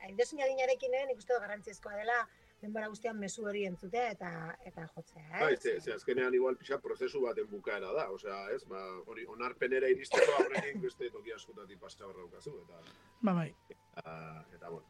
Edozein 0.08 0.42
adinarekin, 0.42 0.94
eh, 0.94 1.06
nik 1.06 1.18
uste 1.18 1.32
dut 1.32 1.42
garrantzizkoa 1.42 1.96
dela, 1.96 2.26
denbora 2.60 2.88
guztian 2.88 3.18
mezu 3.18 3.44
hori 3.46 3.64
entzutea 3.66 4.10
eta 4.10 4.30
eta 4.64 4.86
jotzea, 4.94 5.24
eh? 5.36 5.40
bai, 5.40 5.56
ze, 5.56 5.80
ze 5.80 5.92
azkenean 5.92 6.34
igual 6.34 6.56
pixa 6.56 6.78
prozesu 6.80 7.20
baten 7.20 7.46
bukaera 7.50 7.92
da, 7.92 8.08
osea, 8.10 8.50
ez, 8.54 8.64
ba, 8.64 8.80
hori 9.06 9.26
onarpenera 9.26 9.88
iristeko 9.88 10.32
aurretik 10.38 10.80
beste 10.80 11.10
toki 11.10 11.32
askotatik 11.32 11.78
pasta 11.80 12.04
daukazu, 12.06 12.54
eta, 12.64 12.80
Ba, 13.20 13.32
bai. 13.34 13.54
eta, 13.68 14.46
eta 14.54 14.68
bueno. 14.68 14.86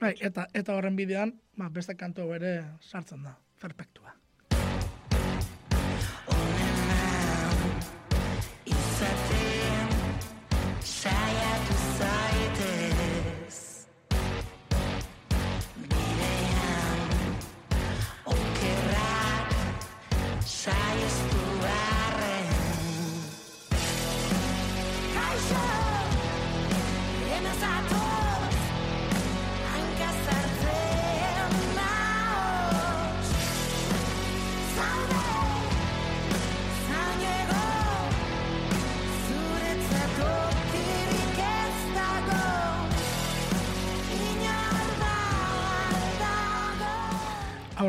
Bai, 0.00 0.14
eta 0.20 0.46
eta 0.54 0.74
horren 0.74 0.96
bidean, 0.96 1.40
ba, 1.56 1.68
beste 1.68 1.94
kantu 1.96 2.32
ere 2.34 2.54
sartzen 2.80 3.22
da. 3.22 3.36
Perfektua. 3.60 4.14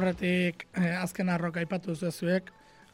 Aurretik 0.03 0.65
eh, 0.75 0.97
azken 0.99 1.29
arroka 1.31 1.61
aipatu 1.61 1.93
zuek, 1.95 2.49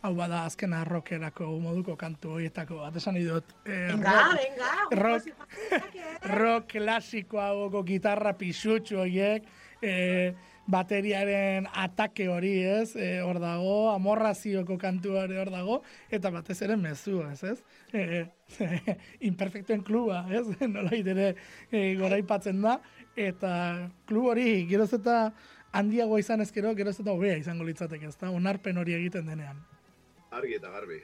hau 0.05 0.12
bada 0.14 0.43
azken 0.45 0.74
arrokerako 0.78 1.47
moduko 1.60 1.95
kantu 1.97 2.36
horietako 2.36 2.84
bat 2.84 2.95
esan 3.01 3.16
nahi 3.18 3.26
dut. 3.26 3.49
Eh, 3.66 3.88
Venga, 3.89 4.14
rock- 4.30 4.38
venga, 4.38 5.01
rock- 5.01 6.30
rock, 6.38 6.68
klasikoa 6.76 7.47
goko 7.57 7.82
gitarra 7.84 8.36
pisutxu 8.38 8.99
horiek, 9.01 9.43
eh, 9.82 10.36
bateriaren 10.70 11.66
atake 11.74 12.28
hori, 12.30 12.53
ez? 12.62 12.93
Eh, 12.95 13.24
hor 13.26 13.39
dago, 13.41 13.89
amorrazioko 13.95 14.78
kantuare 14.78 15.39
hor 15.41 15.49
dago, 15.49 15.82
eta 16.12 16.30
batez 16.30 16.62
ere 16.62 16.78
mezua, 16.78 17.32
ez, 17.34 17.43
ez? 17.43 17.64
Eh, 17.91 18.28
imperfectoen 19.32 19.82
kluba, 19.82 20.28
ez? 20.30 20.45
Nola 20.70 20.93
ere 20.93 21.32
eh, 21.72 21.95
goraipatzen 21.97 22.62
da, 22.62 22.78
eta 23.18 23.89
klub 24.05 24.30
hori 24.36 24.68
geroz 24.70 24.93
eta 24.93 25.32
handiagoa 25.72 26.20
izan 26.20 26.41
ezkero, 26.41 26.74
geroz 26.76 26.97
eta 26.99 27.13
hobea 27.13 27.38
izango 27.38 27.67
litzateke, 27.67 28.09
ez 28.09 28.17
da? 28.17 28.32
Onarpen 28.32 28.78
hori 28.78 28.97
egiten 28.97 29.30
denean. 29.30 29.63
Argi 30.32 30.57
eta 30.57 30.72
garbi. 30.74 30.99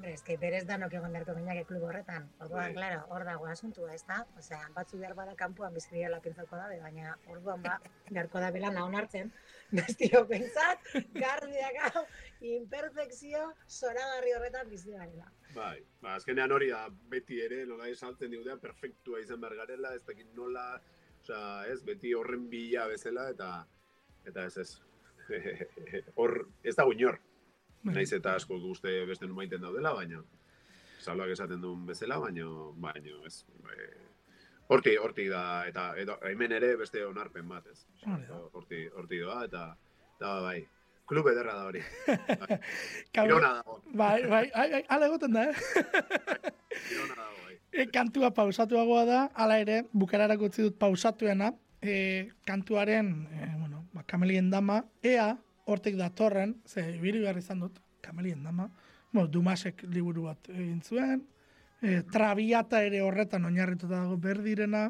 Hombre, 0.00 0.12
eske 0.16 0.36
berez 0.40 0.62
danok 0.68 0.94
egon 0.96 1.12
beharko 1.12 1.34
ginak 1.36 1.66
klub 1.68 1.82
horretan. 1.84 2.28
Orduan, 2.40 2.70
Bai. 2.70 2.74
claro, 2.76 3.00
hor 3.12 3.24
dago 3.26 3.48
asuntua, 3.50 3.90
ez 3.92 4.04
da? 4.08 4.20
Osea, 4.38 4.60
batzu 4.76 5.00
behar 5.00 5.16
bada 5.18 5.34
kanpoan 5.36 5.74
bizi 5.74 5.90
direla 5.92 6.20
pentsatuko 6.24 6.56
dabe, 6.56 6.78
baina 6.80 7.16
orduan 7.34 7.60
ba, 7.62 7.74
beharko 8.08 8.40
da 8.40 8.50
bela 8.54 8.70
nahi 8.72 8.86
onartzen. 8.86 9.32
Bestio 9.78 10.22
pentsat, 10.30 10.86
garbi 11.18 11.58
dago, 11.58 12.04
imperfekzio 12.54 13.42
zoragarri 13.68 14.32
horretan 14.38 14.70
bizi 14.70 14.94
garela. 14.94 15.28
Bai, 15.58 15.82
ba, 16.00 16.14
azkenean 16.14 16.54
hori 16.56 16.70
da 16.70 16.86
beti 17.12 17.42
ere 17.44 17.64
nola 17.66 17.90
esaltzen 17.90 18.32
diudea 18.32 18.56
perfektua 18.62 19.20
izan 19.20 19.42
behar 19.42 19.58
garela, 19.64 19.92
ez 19.98 20.06
dakit 20.06 20.32
nola, 20.38 20.64
osea, 21.20 21.44
ez, 21.74 21.82
beti 21.84 22.14
horren 22.16 22.48
bila 22.48 22.86
bezala, 22.88 23.28
eta 23.34 23.50
eta 24.26 24.44
ez 24.46 24.56
ez. 24.58 24.70
Hor, 26.18 26.48
ez 26.64 26.74
da 26.76 26.84
inor. 26.92 27.18
Naiz 27.84 28.12
eta 28.12 28.34
asko 28.36 28.58
guzte 28.60 28.92
beste 29.08 29.26
numaiten 29.26 29.60
daudela, 29.62 29.94
baina 29.96 30.20
salak 31.00 31.30
esaten 31.32 31.60
duen 31.62 31.86
bezala, 31.88 32.18
baina, 32.20 32.44
baina, 32.76 33.14
ez. 33.26 33.44
Horti, 34.70 34.92
horti 35.00 35.24
da, 35.32 35.64
eta 35.66 35.94
edo, 35.98 36.18
hemen 36.28 36.52
ere 36.52 36.74
beste 36.76 37.00
onarpen 37.06 37.48
bat, 37.48 37.64
ez. 37.72 37.86
Horti, 38.52 38.84
horti 38.94 39.18
doa, 39.22 39.38
eta, 39.48 39.62
eta 40.18 40.34
bai, 40.44 40.58
klub 41.08 41.26
ederra 41.32 41.54
da 41.56 41.64
hori. 41.70 41.80
Kau- 43.14 43.24
Irona 43.26 43.54
dago, 43.56 43.80
Bai, 43.98 44.26
bai, 44.30 44.44
ai, 44.54 44.68
ai, 44.78 44.82
ala 44.94 45.08
egoten 45.08 45.32
da, 45.34 45.46
eh? 45.48 45.56
irona 46.92 47.16
dago, 47.16 47.40
bai. 47.46 47.56
E, 47.72 47.86
kantua 47.90 48.30
pausatuagoa 48.36 49.04
da, 49.08 49.20
hala 49.34 49.56
ere, 49.64 49.80
bukararako 49.92 50.50
utzi 50.52 50.68
dut 50.68 50.78
pausatuena, 50.78 51.50
e, 51.82 52.28
kantuaren, 52.46 53.10
e, 53.32 53.50
ba, 53.56 53.59
kamelien 54.10 54.50
dama, 54.50 54.80
ea, 55.06 55.36
hortik 55.70 55.96
datorren, 55.98 56.56
ze, 56.66 56.82
ibili 56.96 57.22
behar 57.22 57.38
izan 57.38 57.62
dut, 57.62 57.78
kamelien 58.02 58.42
dama, 58.42 58.70
bueno, 59.12 59.28
Dumasek 59.30 59.84
liburu 59.90 60.26
bat 60.28 60.50
egin 60.50 60.80
zuen, 60.82 61.22
e, 61.82 62.00
trabiata 62.12 62.82
ere 62.86 63.02
horretan 63.06 63.46
oinarrituta 63.46 64.00
dago 64.00 64.18
berdirena, 64.18 64.88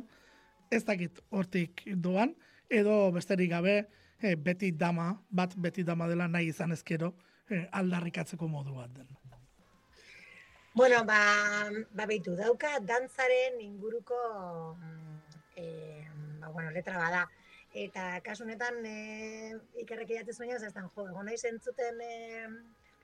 ez 0.71 0.85
dakit 0.87 1.21
hortik 1.31 1.83
doan, 2.01 2.35
edo 2.71 3.11
besterik 3.13 3.51
gabe, 3.51 3.77
eh, 4.23 4.37
beti 4.37 4.71
dama, 4.73 5.11
bat 5.29 5.57
beti 5.57 5.83
dama 5.85 6.07
dela 6.09 6.29
nahi 6.29 6.53
izan 6.53 6.73
ezkero, 6.73 7.15
eh, 7.51 7.67
aldarrikatzeko 7.73 8.49
modu 8.49 8.77
bat 8.77 8.93
den. 8.95 9.09
Bueno, 10.75 11.05
ba, 11.05 11.19
ba 11.93 12.07
behitu, 12.07 12.37
dauka 12.39 12.79
dantzaren 12.79 13.59
inguruko 13.61 14.17
e, 15.57 16.07
ba, 16.39 16.49
bueno, 16.49 16.71
letra 16.71 16.97
bada. 16.97 17.27
Eta 17.75 18.21
kasu 18.27 18.43
honetan 18.45 18.81
e, 18.87 19.55
ikerrek 19.79 20.09
jatez 20.17 20.37
baina, 20.41 20.57
ez 20.57 20.73
jo, 20.75 21.07
egon 21.07 21.27
nahi 21.27 21.39
zentzuten 21.39 22.01
e, 22.03 22.49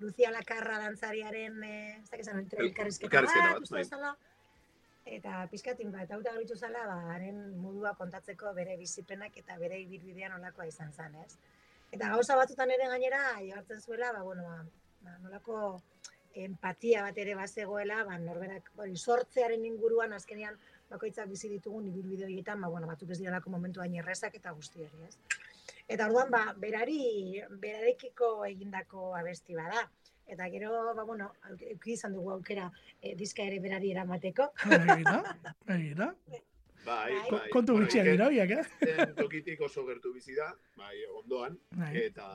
Lucia 0.00 0.30
Lakarra 0.34 0.78
dantzariaren, 0.82 1.62
e, 1.62 1.74
ez 2.02 2.10
dakit 2.10 2.26
zan, 2.26 2.40
El- 2.50 2.66
elkarrizketa 2.66 3.22
bat, 3.22 3.60
uste 3.62 3.74
bai. 3.74 3.82
bezala. 3.84 4.16
Eta 5.06 5.46
pizkatin 5.52 5.92
bat, 5.94 6.10
hauta 6.10 6.32
garitu 6.34 6.56
zala, 6.58 6.82
ba, 6.86 6.96
haren 7.14 7.38
modua 7.62 7.94
kontatzeko 7.94 8.52
bere 8.54 8.76
bizipenak 8.76 9.36
eta 9.38 9.56
bere 9.56 9.78
ibilbidea 9.84 10.32
nolakoa 10.32 10.66
izan 10.66 10.90
zen, 10.92 11.14
ez? 11.22 11.36
Eta 11.92 12.08
gauza 12.10 12.34
batzutan 12.34 12.72
ere 12.74 12.88
gainera, 12.90 13.20
jartzen 13.46 13.80
zuela, 13.80 14.10
ba, 14.12 14.22
bueno, 14.26 14.42
ba, 14.42 14.64
ba, 15.06 15.18
nolako 15.22 15.80
empatia 16.34 17.02
bat 17.06 17.16
ere 17.22 17.36
bazegoela, 17.38 18.02
ba, 18.04 18.18
norberak, 18.18 18.72
hori, 18.76 18.96
sortzearen 18.96 19.64
inguruan 19.64 20.12
azkenean 20.12 20.58
bakoitzak 20.90 21.28
bizi 21.30 21.50
ditugun 21.50 21.86
ibilbide 21.90 22.26
horietan, 22.28 22.60
ba, 22.62 22.70
bueno, 22.72 22.88
batzuk 22.90 23.10
ez 23.10 23.18
direlako 23.20 23.50
momentu 23.50 23.82
hain 23.82 23.94
errezak 24.00 24.34
eta 24.38 24.52
guzti 24.56 24.84
hori, 24.84 25.06
ez? 25.08 25.16
Eta 25.88 26.08
orduan, 26.08 26.30
ba, 26.30 26.42
berari, 26.58 27.42
berarekiko 27.62 28.30
egindako 28.48 29.12
abesti 29.18 29.54
bada. 29.58 29.86
Eta 30.26 30.48
gero, 30.50 30.72
ba, 30.98 31.04
bueno, 31.06 31.30
eduki 31.54 31.94
izan 31.94 32.14
dugu 32.16 32.32
aukera 32.34 32.66
e, 33.00 33.14
diska 33.14 33.46
ere 33.46 33.60
berari 33.62 33.92
eramateko. 33.94 34.50
Begira. 34.66 35.22
Bai, 35.68 35.94
Bai. 36.86 37.12
Bai. 37.30 37.48
Kontu 37.50 37.74
Iker 37.82 38.06
dira, 38.06 38.28
horiek, 38.30 38.52
eh? 38.54 39.06
tokitik 39.18 39.62
oso 39.66 39.82
gertu 39.88 40.12
bizi 40.14 40.36
da, 40.38 40.52
bai, 40.78 40.94
ondoan, 41.18 41.56
Bai. 41.74 41.92
eta 42.04 42.26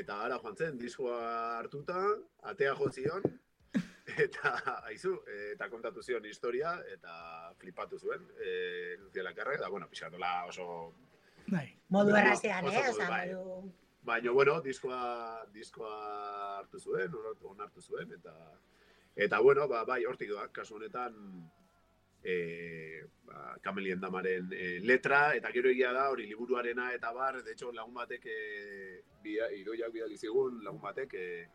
eta 0.00 0.16
ara 0.24 0.38
joan 0.40 0.56
zen, 0.56 0.78
diskoa 0.80 1.18
hartuta, 1.58 1.98
atea 2.52 2.72
jo 2.78 2.88
zion, 2.94 3.26
eta 4.26 4.54
aizu, 4.90 5.14
eta 5.52 5.68
kontatu 5.70 6.02
zion 6.02 6.24
historia, 6.26 6.76
eta 6.92 7.54
flipatu 7.58 7.98
zuen, 7.98 8.26
e, 8.38 8.96
Lucia 9.00 9.22
Lakarra, 9.22 9.54
eta 9.54 9.68
bueno, 9.68 9.88
pixatola 9.88 10.44
oso 10.46 10.94
Bai. 11.50 11.66
Modu 11.90 12.14
errazean, 12.14 12.66
eh? 12.66 12.70
modu, 12.70 12.90
Osa, 12.90 13.08
bai. 13.10 13.28
modu... 13.34 13.72
Baina, 14.02 14.32
bueno, 14.32 14.60
diskoa, 14.64 15.44
diskoa 15.52 15.96
hartu 16.58 16.80
zuen, 16.80 17.12
onartu, 17.14 17.50
onartu 17.50 17.82
zuen, 17.82 18.12
eta, 18.16 18.34
eta 19.16 19.40
bueno, 19.44 19.66
ba, 19.68 19.82
bai, 19.84 20.04
hortik 20.08 20.30
doa, 20.32 20.46
kasu 20.54 20.78
honetan, 20.78 21.16
e, 22.24 22.36
ba, 23.28 23.58
Kamelien 23.60 24.00
damaren 24.00 24.48
e, 24.56 24.70
letra, 24.80 25.34
eta 25.36 25.52
gero 25.52 25.68
egia 25.68 25.92
da, 25.92 26.08
hori 26.14 26.26
liburuarena 26.30 26.90
eta 26.94 27.12
bar, 27.12 27.42
de 27.44 27.52
hecho, 27.52 27.72
lagun 27.76 27.98
batek, 28.00 28.24
e, 28.24 29.02
bia, 29.22 29.50
idoiak 29.58 29.92
bidali 29.92 30.16
zigun, 30.16 30.62
lagun 30.64 30.80
batek, 30.80 31.14
e, 31.14 31.48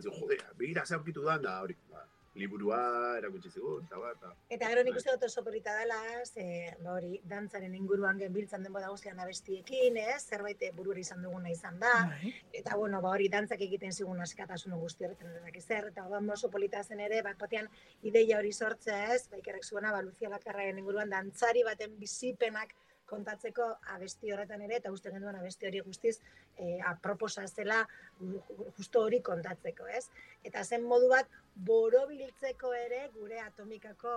zigun, 0.00 0.20
jode, 0.20 0.40
begira 0.56 0.86
ze 0.86 0.94
aurkitu 0.94 1.22
da, 1.26 1.38
da, 1.38 1.60
hori, 1.62 1.76
ba, 1.90 2.06
liburua 2.34 2.78
erakutsi 3.18 3.50
zigun, 3.50 3.82
eta 3.84 3.98
bar, 4.00 4.14
eta, 4.48 4.68
gero 4.70 4.82
nik 4.86 4.96
uste 4.96 5.12
dut 5.12 5.26
oso 5.26 5.42
polita 5.44 5.74
dela, 5.76 5.98
ze, 6.24 6.44
ba 6.80 6.94
hori, 6.94 7.18
dantzaren 7.28 7.74
inguruan 7.76 8.20
genbiltzan 8.22 8.64
denbora 8.64 8.88
guztian 8.88 9.20
abestiekin, 9.20 9.98
ez? 10.00 10.22
Zerbait 10.22 10.64
buruari 10.76 11.04
izan 11.04 11.20
duguna 11.26 11.52
izan 11.52 11.76
da. 11.82 11.92
Bai. 12.14 12.32
Eta 12.62 12.78
bueno, 12.80 13.02
ba 13.04 13.10
hori 13.12 13.28
dantzak 13.32 13.60
egiten 13.68 13.92
zigun 13.92 14.24
askatasun 14.24 14.78
guzti 14.80 15.04
horretan 15.04 15.36
edak 15.42 15.58
zer, 15.60 15.90
eta 15.92 16.06
orduan 16.06 16.30
oso 16.32 16.48
polita 16.50 16.82
zen 16.82 17.04
ere, 17.04 17.20
bat 17.26 17.36
batean 17.40 17.68
ideia 18.08 18.40
hori 18.40 18.52
sortzea 18.52 19.12
ez, 19.14 19.26
ba 19.28 19.42
ikerrek 19.42 19.68
zuena, 19.68 19.92
ba 19.92 20.00
Lucia 20.00 20.32
Lakarraen 20.32 20.80
inguruan 20.80 21.12
dantzari 21.12 21.66
baten 21.68 21.98
bizipenak 22.00 22.72
kontatzeko 23.12 23.66
abesti 23.92 24.32
horretan 24.32 24.62
ere, 24.64 24.78
eta 24.80 24.92
uste 24.94 25.12
genuen 25.12 25.36
abesti 25.36 25.68
hori 25.68 25.82
guztiz 25.84 26.14
e, 26.58 26.78
aproposa 26.86 27.46
zela 27.48 27.86
ju- 28.20 28.42
ju- 28.48 28.72
justo 28.76 29.00
hori 29.02 29.20
kontatzeko, 29.22 29.86
ez? 29.86 30.08
Eta 30.44 30.64
zen 30.64 30.84
modu 30.84 31.08
bat 31.08 31.28
borobiltzeko 31.54 32.72
ere 32.74 33.00
gure 33.14 33.38
atomikako 33.42 34.12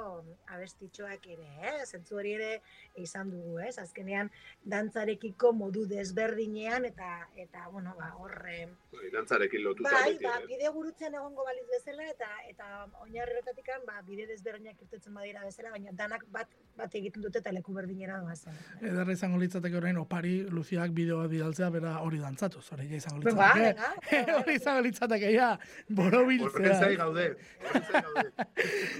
abestitxoak 0.56 1.26
ere, 1.34 1.48
eh? 1.68 1.74
Zentzu 1.86 2.16
hori 2.20 2.32
ere 2.38 2.62
izan 3.02 3.30
dugu, 3.34 3.60
ez? 3.60 3.78
Azkenean 3.82 4.30
dantzarekiko 4.64 5.52
modu 5.54 5.86
desberdinean 5.90 6.86
eta 6.86 7.10
eta 7.36 7.68
bueno, 7.74 7.96
ba 8.00 8.14
horre 8.22 8.70
bai, 8.94 9.10
dantzarekin 9.14 9.64
lotuta. 9.64 9.92
bai, 9.92 10.14
beti, 10.14 10.24
ba, 10.24 10.38
eh? 10.42 10.48
bide 10.48 10.72
gurutzen 10.78 11.14
egongo 11.20 11.44
baliz 11.44 11.66
bezala 11.74 12.08
eta 12.14 12.30
eta 12.50 12.70
oinarri 13.04 13.36
horretatik 13.36 13.72
ba 13.88 14.02
bide 14.08 14.28
desberdinak 14.28 14.82
irtetzen 14.82 15.14
badira 15.14 15.44
bezala, 15.44 15.72
baina 15.72 15.92
danak 15.92 16.24
bat 16.32 16.48
bat 16.76 16.96
egiten 16.96 17.22
dute 17.24 17.40
eta 17.40 17.52
leku 17.52 17.74
berdinera 17.74 18.20
doazen. 18.22 18.54
Ederra 18.82 19.12
izango 19.12 19.38
litzateke 19.40 19.78
orain 19.78 19.98
opari 19.98 20.44
Luziak 20.50 20.92
bideoa 20.92 21.28
bidaltzea 21.32 21.70
bera 21.70 22.00
hori 22.02 22.20
dantzatuz, 22.26 22.64
hori 22.74 22.88
ja 22.90 23.00
izango 23.00 23.22
Venga, 23.24 23.50
litzateke. 23.56 24.14
venga. 24.14 24.38
hori 24.42 24.56
izango 24.60 24.86
litzateke 24.86 25.34
ja, 25.34 25.50
borobiltzea. 25.90 26.80
zai 26.80 26.96
gaude, 27.00 27.28
horren 27.64 27.86
zai 27.92 28.02
gaude. 28.08 28.32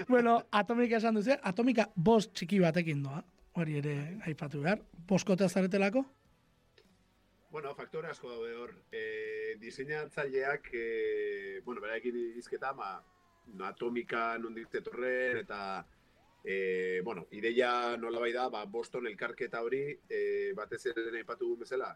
bueno, 0.08 0.38
atomika 0.52 1.02
esan 1.02 1.18
duzu, 1.20 1.38
atomika 1.42 1.90
bost 1.96 2.34
txiki 2.38 2.60
batekin 2.64 3.02
doa, 3.06 3.24
hori 3.60 3.80
ere 3.82 3.96
aipatu 4.28 4.62
behar. 4.64 4.82
Boskotea 5.10 5.50
zaretelako? 5.50 6.06
Bueno, 7.56 7.72
faktore 7.76 8.10
asko 8.12 8.28
daude 8.28 8.56
hor. 8.60 8.72
E, 8.92 9.56
diseinatzaileak, 9.62 10.66
e, 10.76 11.62
bueno, 11.64 11.80
beraekin 11.80 12.18
izketa, 12.42 12.74
ma, 12.76 12.90
no, 13.54 13.64
atomika 13.70 14.34
nondik 14.44 14.68
zetorren, 14.76 15.40
eta, 15.46 15.60
e, 16.44 17.00
bueno, 17.08 17.24
ideia 17.32 17.96
nola 18.02 18.20
bai 18.20 18.34
da, 18.36 18.50
ba, 18.52 18.66
Boston 18.66 19.08
elkarketa 19.08 19.62
hori, 19.64 19.86
e, 20.10 20.20
batez 20.58 20.82
ere 20.92 21.22
aipatu 21.22 21.46
dugun 21.46 21.64
bezala, 21.64 21.94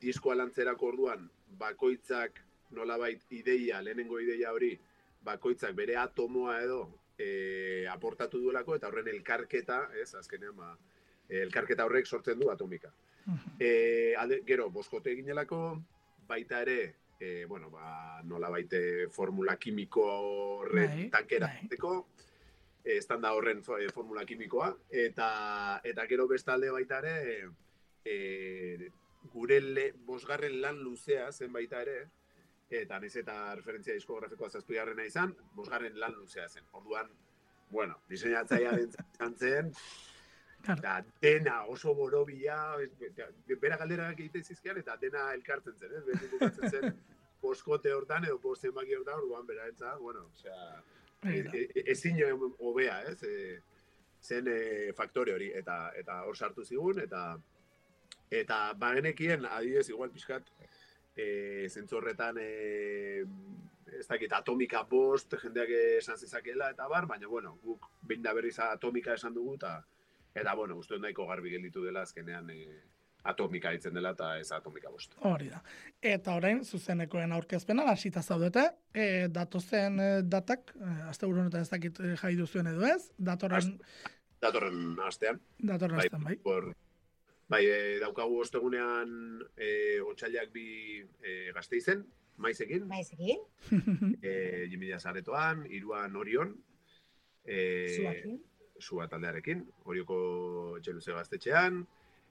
diskoa 0.00 0.36
lantzerako 0.38 0.92
orduan, 0.94 1.28
bakoitzak 1.58 2.40
nolabait 2.76 3.22
ideia, 3.34 3.82
lehenengo 3.82 4.20
ideia 4.20 4.52
hori, 4.52 4.72
bakoitzak 5.24 5.74
bere 5.76 5.96
atomoa 6.00 6.60
edo 6.62 6.80
e, 7.18 7.86
aportatu 7.90 8.40
duelako, 8.40 8.76
eta 8.78 8.88
horren 8.88 9.10
elkarketa, 9.12 9.82
ez, 10.00 10.14
azkenean, 10.18 10.56
ba, 10.56 10.72
elkarketa 11.28 11.84
horrek 11.86 12.06
sortzen 12.06 12.40
du 12.40 12.50
atomika. 12.50 12.92
E, 13.60 14.14
alde, 14.18 14.40
gero, 14.46 14.70
boskote 14.72 15.12
eginelako, 15.12 15.60
baita 16.30 16.62
ere, 16.64 16.78
e, 17.20 17.44
bueno, 17.44 17.68
ba, 17.70 18.22
nola 18.24 18.48
baite 18.50 19.08
formula 19.12 19.56
kimiko 19.60 20.06
horren 20.62 20.96
Bai, 20.96 21.08
tankera 21.12 21.50
bai. 21.50 21.68
e, 22.84 22.96
estanda 22.96 23.34
horren 23.36 23.60
e, 23.78 23.90
formula 23.92 24.24
kimikoa, 24.24 24.72
eta, 24.88 25.80
eta 25.84 26.06
gero 26.08 26.26
bestalde 26.28 26.70
baita 26.70 27.02
ere, 27.04 27.50
e, 28.04 28.90
gure 29.32 29.60
le, 29.60 29.92
bosgarren 30.06 30.60
lan 30.60 30.78
luzea 30.82 31.30
zen 31.32 31.52
baita 31.52 31.82
ere, 31.82 31.98
eta 32.70 32.98
naiz 33.02 33.14
eta 33.16 33.54
referentzia 33.54 33.94
diskografikoa 33.94 34.48
zazpigarrena 34.50 35.04
izan, 35.04 35.34
bosgarren 35.54 35.98
lan 35.98 36.14
luzea 36.18 36.48
zen. 36.48 36.64
Orduan, 36.72 37.08
bueno, 37.70 37.96
diseinatzailearen 38.08 38.88
izan 39.14 39.34
zen. 39.36 39.72
Eta 40.60 40.98
dena 41.22 41.64
oso 41.72 41.94
borobila, 41.94 42.76
ez- 42.82 42.92
eta 43.10 43.28
bera 43.60 43.76
galderak 43.80 44.18
egiten 44.20 44.44
zizkian, 44.44 44.76
eta 44.78 44.96
dena 45.00 45.30
elkartzen 45.34 45.76
zen, 45.78 45.94
ez? 45.96 46.04
Beti 46.04 46.28
bukatzen 46.34 46.70
zen, 46.70 46.96
boskote 47.42 47.92
hortan 47.96 48.24
edo 48.28 48.38
bost 48.38 48.62
zenbaki 48.68 48.94
hortan, 48.98 49.22
orduan 49.22 49.46
bera 49.48 49.66
etza, 49.70 49.94
bueno, 49.96 50.26
osea, 50.34 50.82
Begira. 51.22 51.54
e- 51.54 51.68
e- 51.74 51.84
ezin 51.94 52.18
hobea, 52.58 52.98
ez? 53.08 53.22
E, 53.24 53.60
zen 54.22 54.48
e, 54.52 54.92
faktore 54.92 55.32
hori, 55.32 55.48
eta 55.56 55.78
eta 55.96 56.18
hor 56.28 56.36
sartu 56.36 56.64
zigun, 56.64 57.00
eta 57.00 57.22
eta 58.30 58.72
bagenekien, 58.78 59.44
adibidez, 59.46 59.88
igual 59.90 60.12
pixkat, 60.14 60.46
e, 61.16 61.68
zentzu 61.68 61.98
horretan, 61.98 62.38
e, 62.38 63.24
ez 63.98 64.06
dakit, 64.06 64.32
atomika 64.32 64.84
bost, 64.88 65.34
jendeak 65.42 65.72
esan 65.98 66.18
zezakela, 66.18 66.70
eta 66.70 66.86
bar, 66.88 67.08
baina, 67.10 67.28
bueno, 67.28 67.56
guk 67.64 67.90
behin 68.06 68.22
da 68.22 68.34
berriz 68.36 68.56
atomika 68.62 69.16
esan 69.18 69.34
dugu, 69.34 69.56
eta, 69.58 69.80
eta 70.34 70.54
bueno, 70.54 70.78
uste 70.78 70.98
nahiko 70.98 71.26
garbi 71.26 71.50
gelditu 71.56 71.82
dela, 71.84 72.06
azkenean, 72.06 72.50
e, 72.54 72.80
atomika 73.30 73.72
ditzen 73.74 73.98
dela, 73.98 74.14
eta 74.16 74.30
ez 74.40 74.48
atomika 74.56 74.88
bost. 74.88 75.18
Hori 75.28 75.50
da. 75.50 75.58
Eta 76.00 76.36
orain, 76.38 76.62
zuzenekoen 76.64 77.34
aurkezpena, 77.36 77.84
hasita 77.90 78.22
zaudete, 78.22 78.68
e, 78.94 79.26
datozen 79.28 79.98
datak, 80.30 80.72
e, 80.78 80.94
azte 81.10 81.26
honetan 81.26 81.66
ez 81.66 81.72
dakit 81.74 82.00
jai 82.22 82.36
duzuen 82.38 82.70
edo 82.70 82.86
ez, 82.86 83.10
datorren, 83.18 83.76
Datorren 84.40 84.94
astean, 85.04 85.36
datorren 85.58 85.98
bai, 85.98 86.06
astean, 86.06 86.22
bai. 86.24 86.36
Por, 86.40 86.70
bai, 87.50 87.64
e, 87.66 87.98
daukagu 88.02 88.40
ostegunean 88.44 89.10
e, 89.58 90.00
otxailak 90.06 90.52
bi 90.54 90.66
e, 91.02 91.50
gazteizen, 91.56 92.04
maizekin, 92.40 92.86
Maizekin, 92.88 93.42
e, 94.28 94.66
jimila 94.70 95.00
zaretoan, 95.00 95.66
iruan 95.68 96.16
orion, 96.16 96.54
e, 97.44 97.58
zuakin. 97.96 98.38
sua 98.80 99.08
taldearekin, 99.12 99.66
orioko 99.84 100.20
etxeluze 100.78 101.16
gaztetxean, 101.16 101.82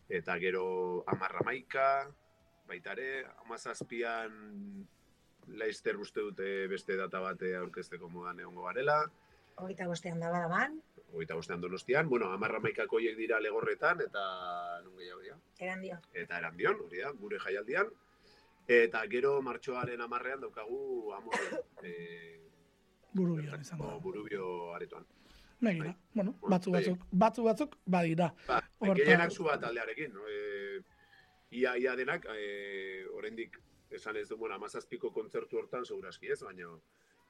eta 0.09 0.39
gero 0.41 1.03
amarra 1.11 1.43
maika, 1.45 1.89
baita 2.69 2.95
ere, 2.97 3.25
amazazpian 3.45 4.87
Leicester 5.49 5.97
uste 5.97 6.21
dute 6.21 6.67
beste 6.69 6.95
data 6.97 7.21
bate 7.21 7.55
aurkezteko 7.57 8.09
modan 8.13 8.39
egongo 8.41 8.67
garela, 8.69 9.03
Hogeita 9.59 9.89
bostean 9.91 10.21
da 10.23 10.29
badaban. 10.31 10.77
Hogeita 11.13 11.35
bostean 11.35 11.61
donostian, 11.61 12.09
bueno, 12.09 12.31
amarra 12.31 12.59
maikako 12.59 12.99
hiek 12.99 13.15
dira 13.17 13.39
legorretan, 13.39 14.01
eta 14.01 14.23
non 14.83 14.95
gehiago 14.97 15.21
dira, 15.21 15.37
Eran 15.59 15.81
dio. 15.81 15.97
eta 16.13 16.37
erandion, 16.37 16.75
hori 16.85 16.99
da, 17.01 17.11
gure 17.11 17.39
jaialdian. 17.39 17.87
Eta 18.69 19.01
gero 19.09 19.41
martxoaren 19.41 20.01
amarrean 20.01 20.41
daukagu 20.41 21.13
amore, 21.13 21.63
e, 21.83 21.93
Buru 23.13 23.35
bilan 23.39 23.61
izango 23.61 23.87
da. 23.87 23.95
burubio 23.97 24.73
aretoan. 24.75 25.05
Begira, 25.59 25.95
bueno, 26.13 26.35
Bueno, 26.39 26.49
batzu 26.53 26.71
bai. 26.71 26.83
batzuk, 26.83 27.01
batzu 27.11 27.43
batzuk 27.43 27.75
badira. 27.85 28.29
Ba, 28.47 28.61
gehienak 28.95 29.31
zu 29.31 29.43
bat 29.43 29.59
taldearekin, 29.61 30.13
no? 30.13 30.27
E, 30.29 30.81
ia, 31.51 31.73
ia 31.77 31.95
denak, 31.97 32.25
e, 32.31 33.05
oraindik 33.17 33.57
esan 33.89 34.15
ez 34.21 34.27
du, 34.29 34.37
bueno, 34.37 34.55
amazazpiko 34.55 35.11
kontzertu 35.11 35.57
hortan 35.57 35.83
seguraski 35.85 36.29
ez, 36.31 36.39
baina 36.45 36.69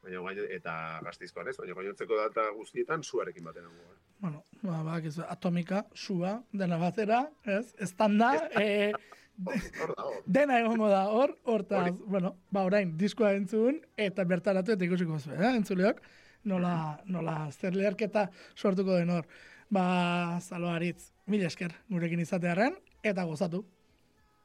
baina 0.04 0.22
gaino, 0.24 0.46
eta 0.56 0.74
gaztizkoan 1.06 1.50
ez, 1.52 1.58
baina 1.60 1.76
gainontzeko 1.78 2.18
data 2.20 2.46
guztietan 2.56 3.04
zuarekin 3.04 3.44
baten 3.44 3.66
hango. 3.68 3.94
Eh? 3.94 3.98
Bueno, 4.20 4.44
ba, 4.62 4.82
ba, 4.84 4.98
ez, 5.00 5.18
atomika, 5.20 5.86
sua, 5.94 6.38
dena 6.52 6.78
batera, 6.78 7.24
ez, 7.46 7.74
estanda, 7.80 8.32
e, 8.64 8.92
dago. 9.40 10.14
dena 10.26 10.60
egongo 10.60 10.90
da 10.92 11.06
hor, 11.16 11.36
hortaz, 11.44 11.94
bueno, 12.06 12.36
ba, 12.52 12.66
orain, 12.68 12.96
diskoa 12.98 13.34
entzun, 13.38 13.82
eta 13.98 14.26
bertaratu 14.28 14.76
eta 14.76 14.88
ikusiko 14.88 15.20
zuen, 15.20 15.42
eh, 15.42 15.56
entzuleok, 15.62 16.02
nola, 16.50 16.74
nola 17.06 17.42
zer 17.52 17.76
leherketa 17.76 18.30
sortuko 18.56 18.96
den 18.96 19.12
hor. 19.16 19.28
Ba, 19.70 20.40
zaloaritz, 20.42 21.12
mila 21.30 21.50
esker 21.52 21.76
gurekin 21.92 22.24
izatearen, 22.24 22.80
eta 23.04 23.28
gozatu. 23.30 23.66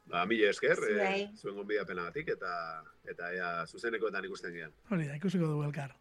Ba, 0.07 0.27
mila 0.29 0.51
esker, 0.51 0.77
Zuei. 0.77 1.23
e, 1.23 1.29
zuen 1.41 1.55
gonbidapenagatik 1.57 2.29
eta 2.37 2.51
eta 3.09 3.31
ea 3.33 3.51
zuzenekoetan 3.67 4.25
ikusten 4.29 4.53
gean. 4.53 4.73
Hori 4.91 5.07
da, 5.09 5.17
ikusiko 5.17 5.47
dugu 5.47 5.65
elkar. 5.65 5.95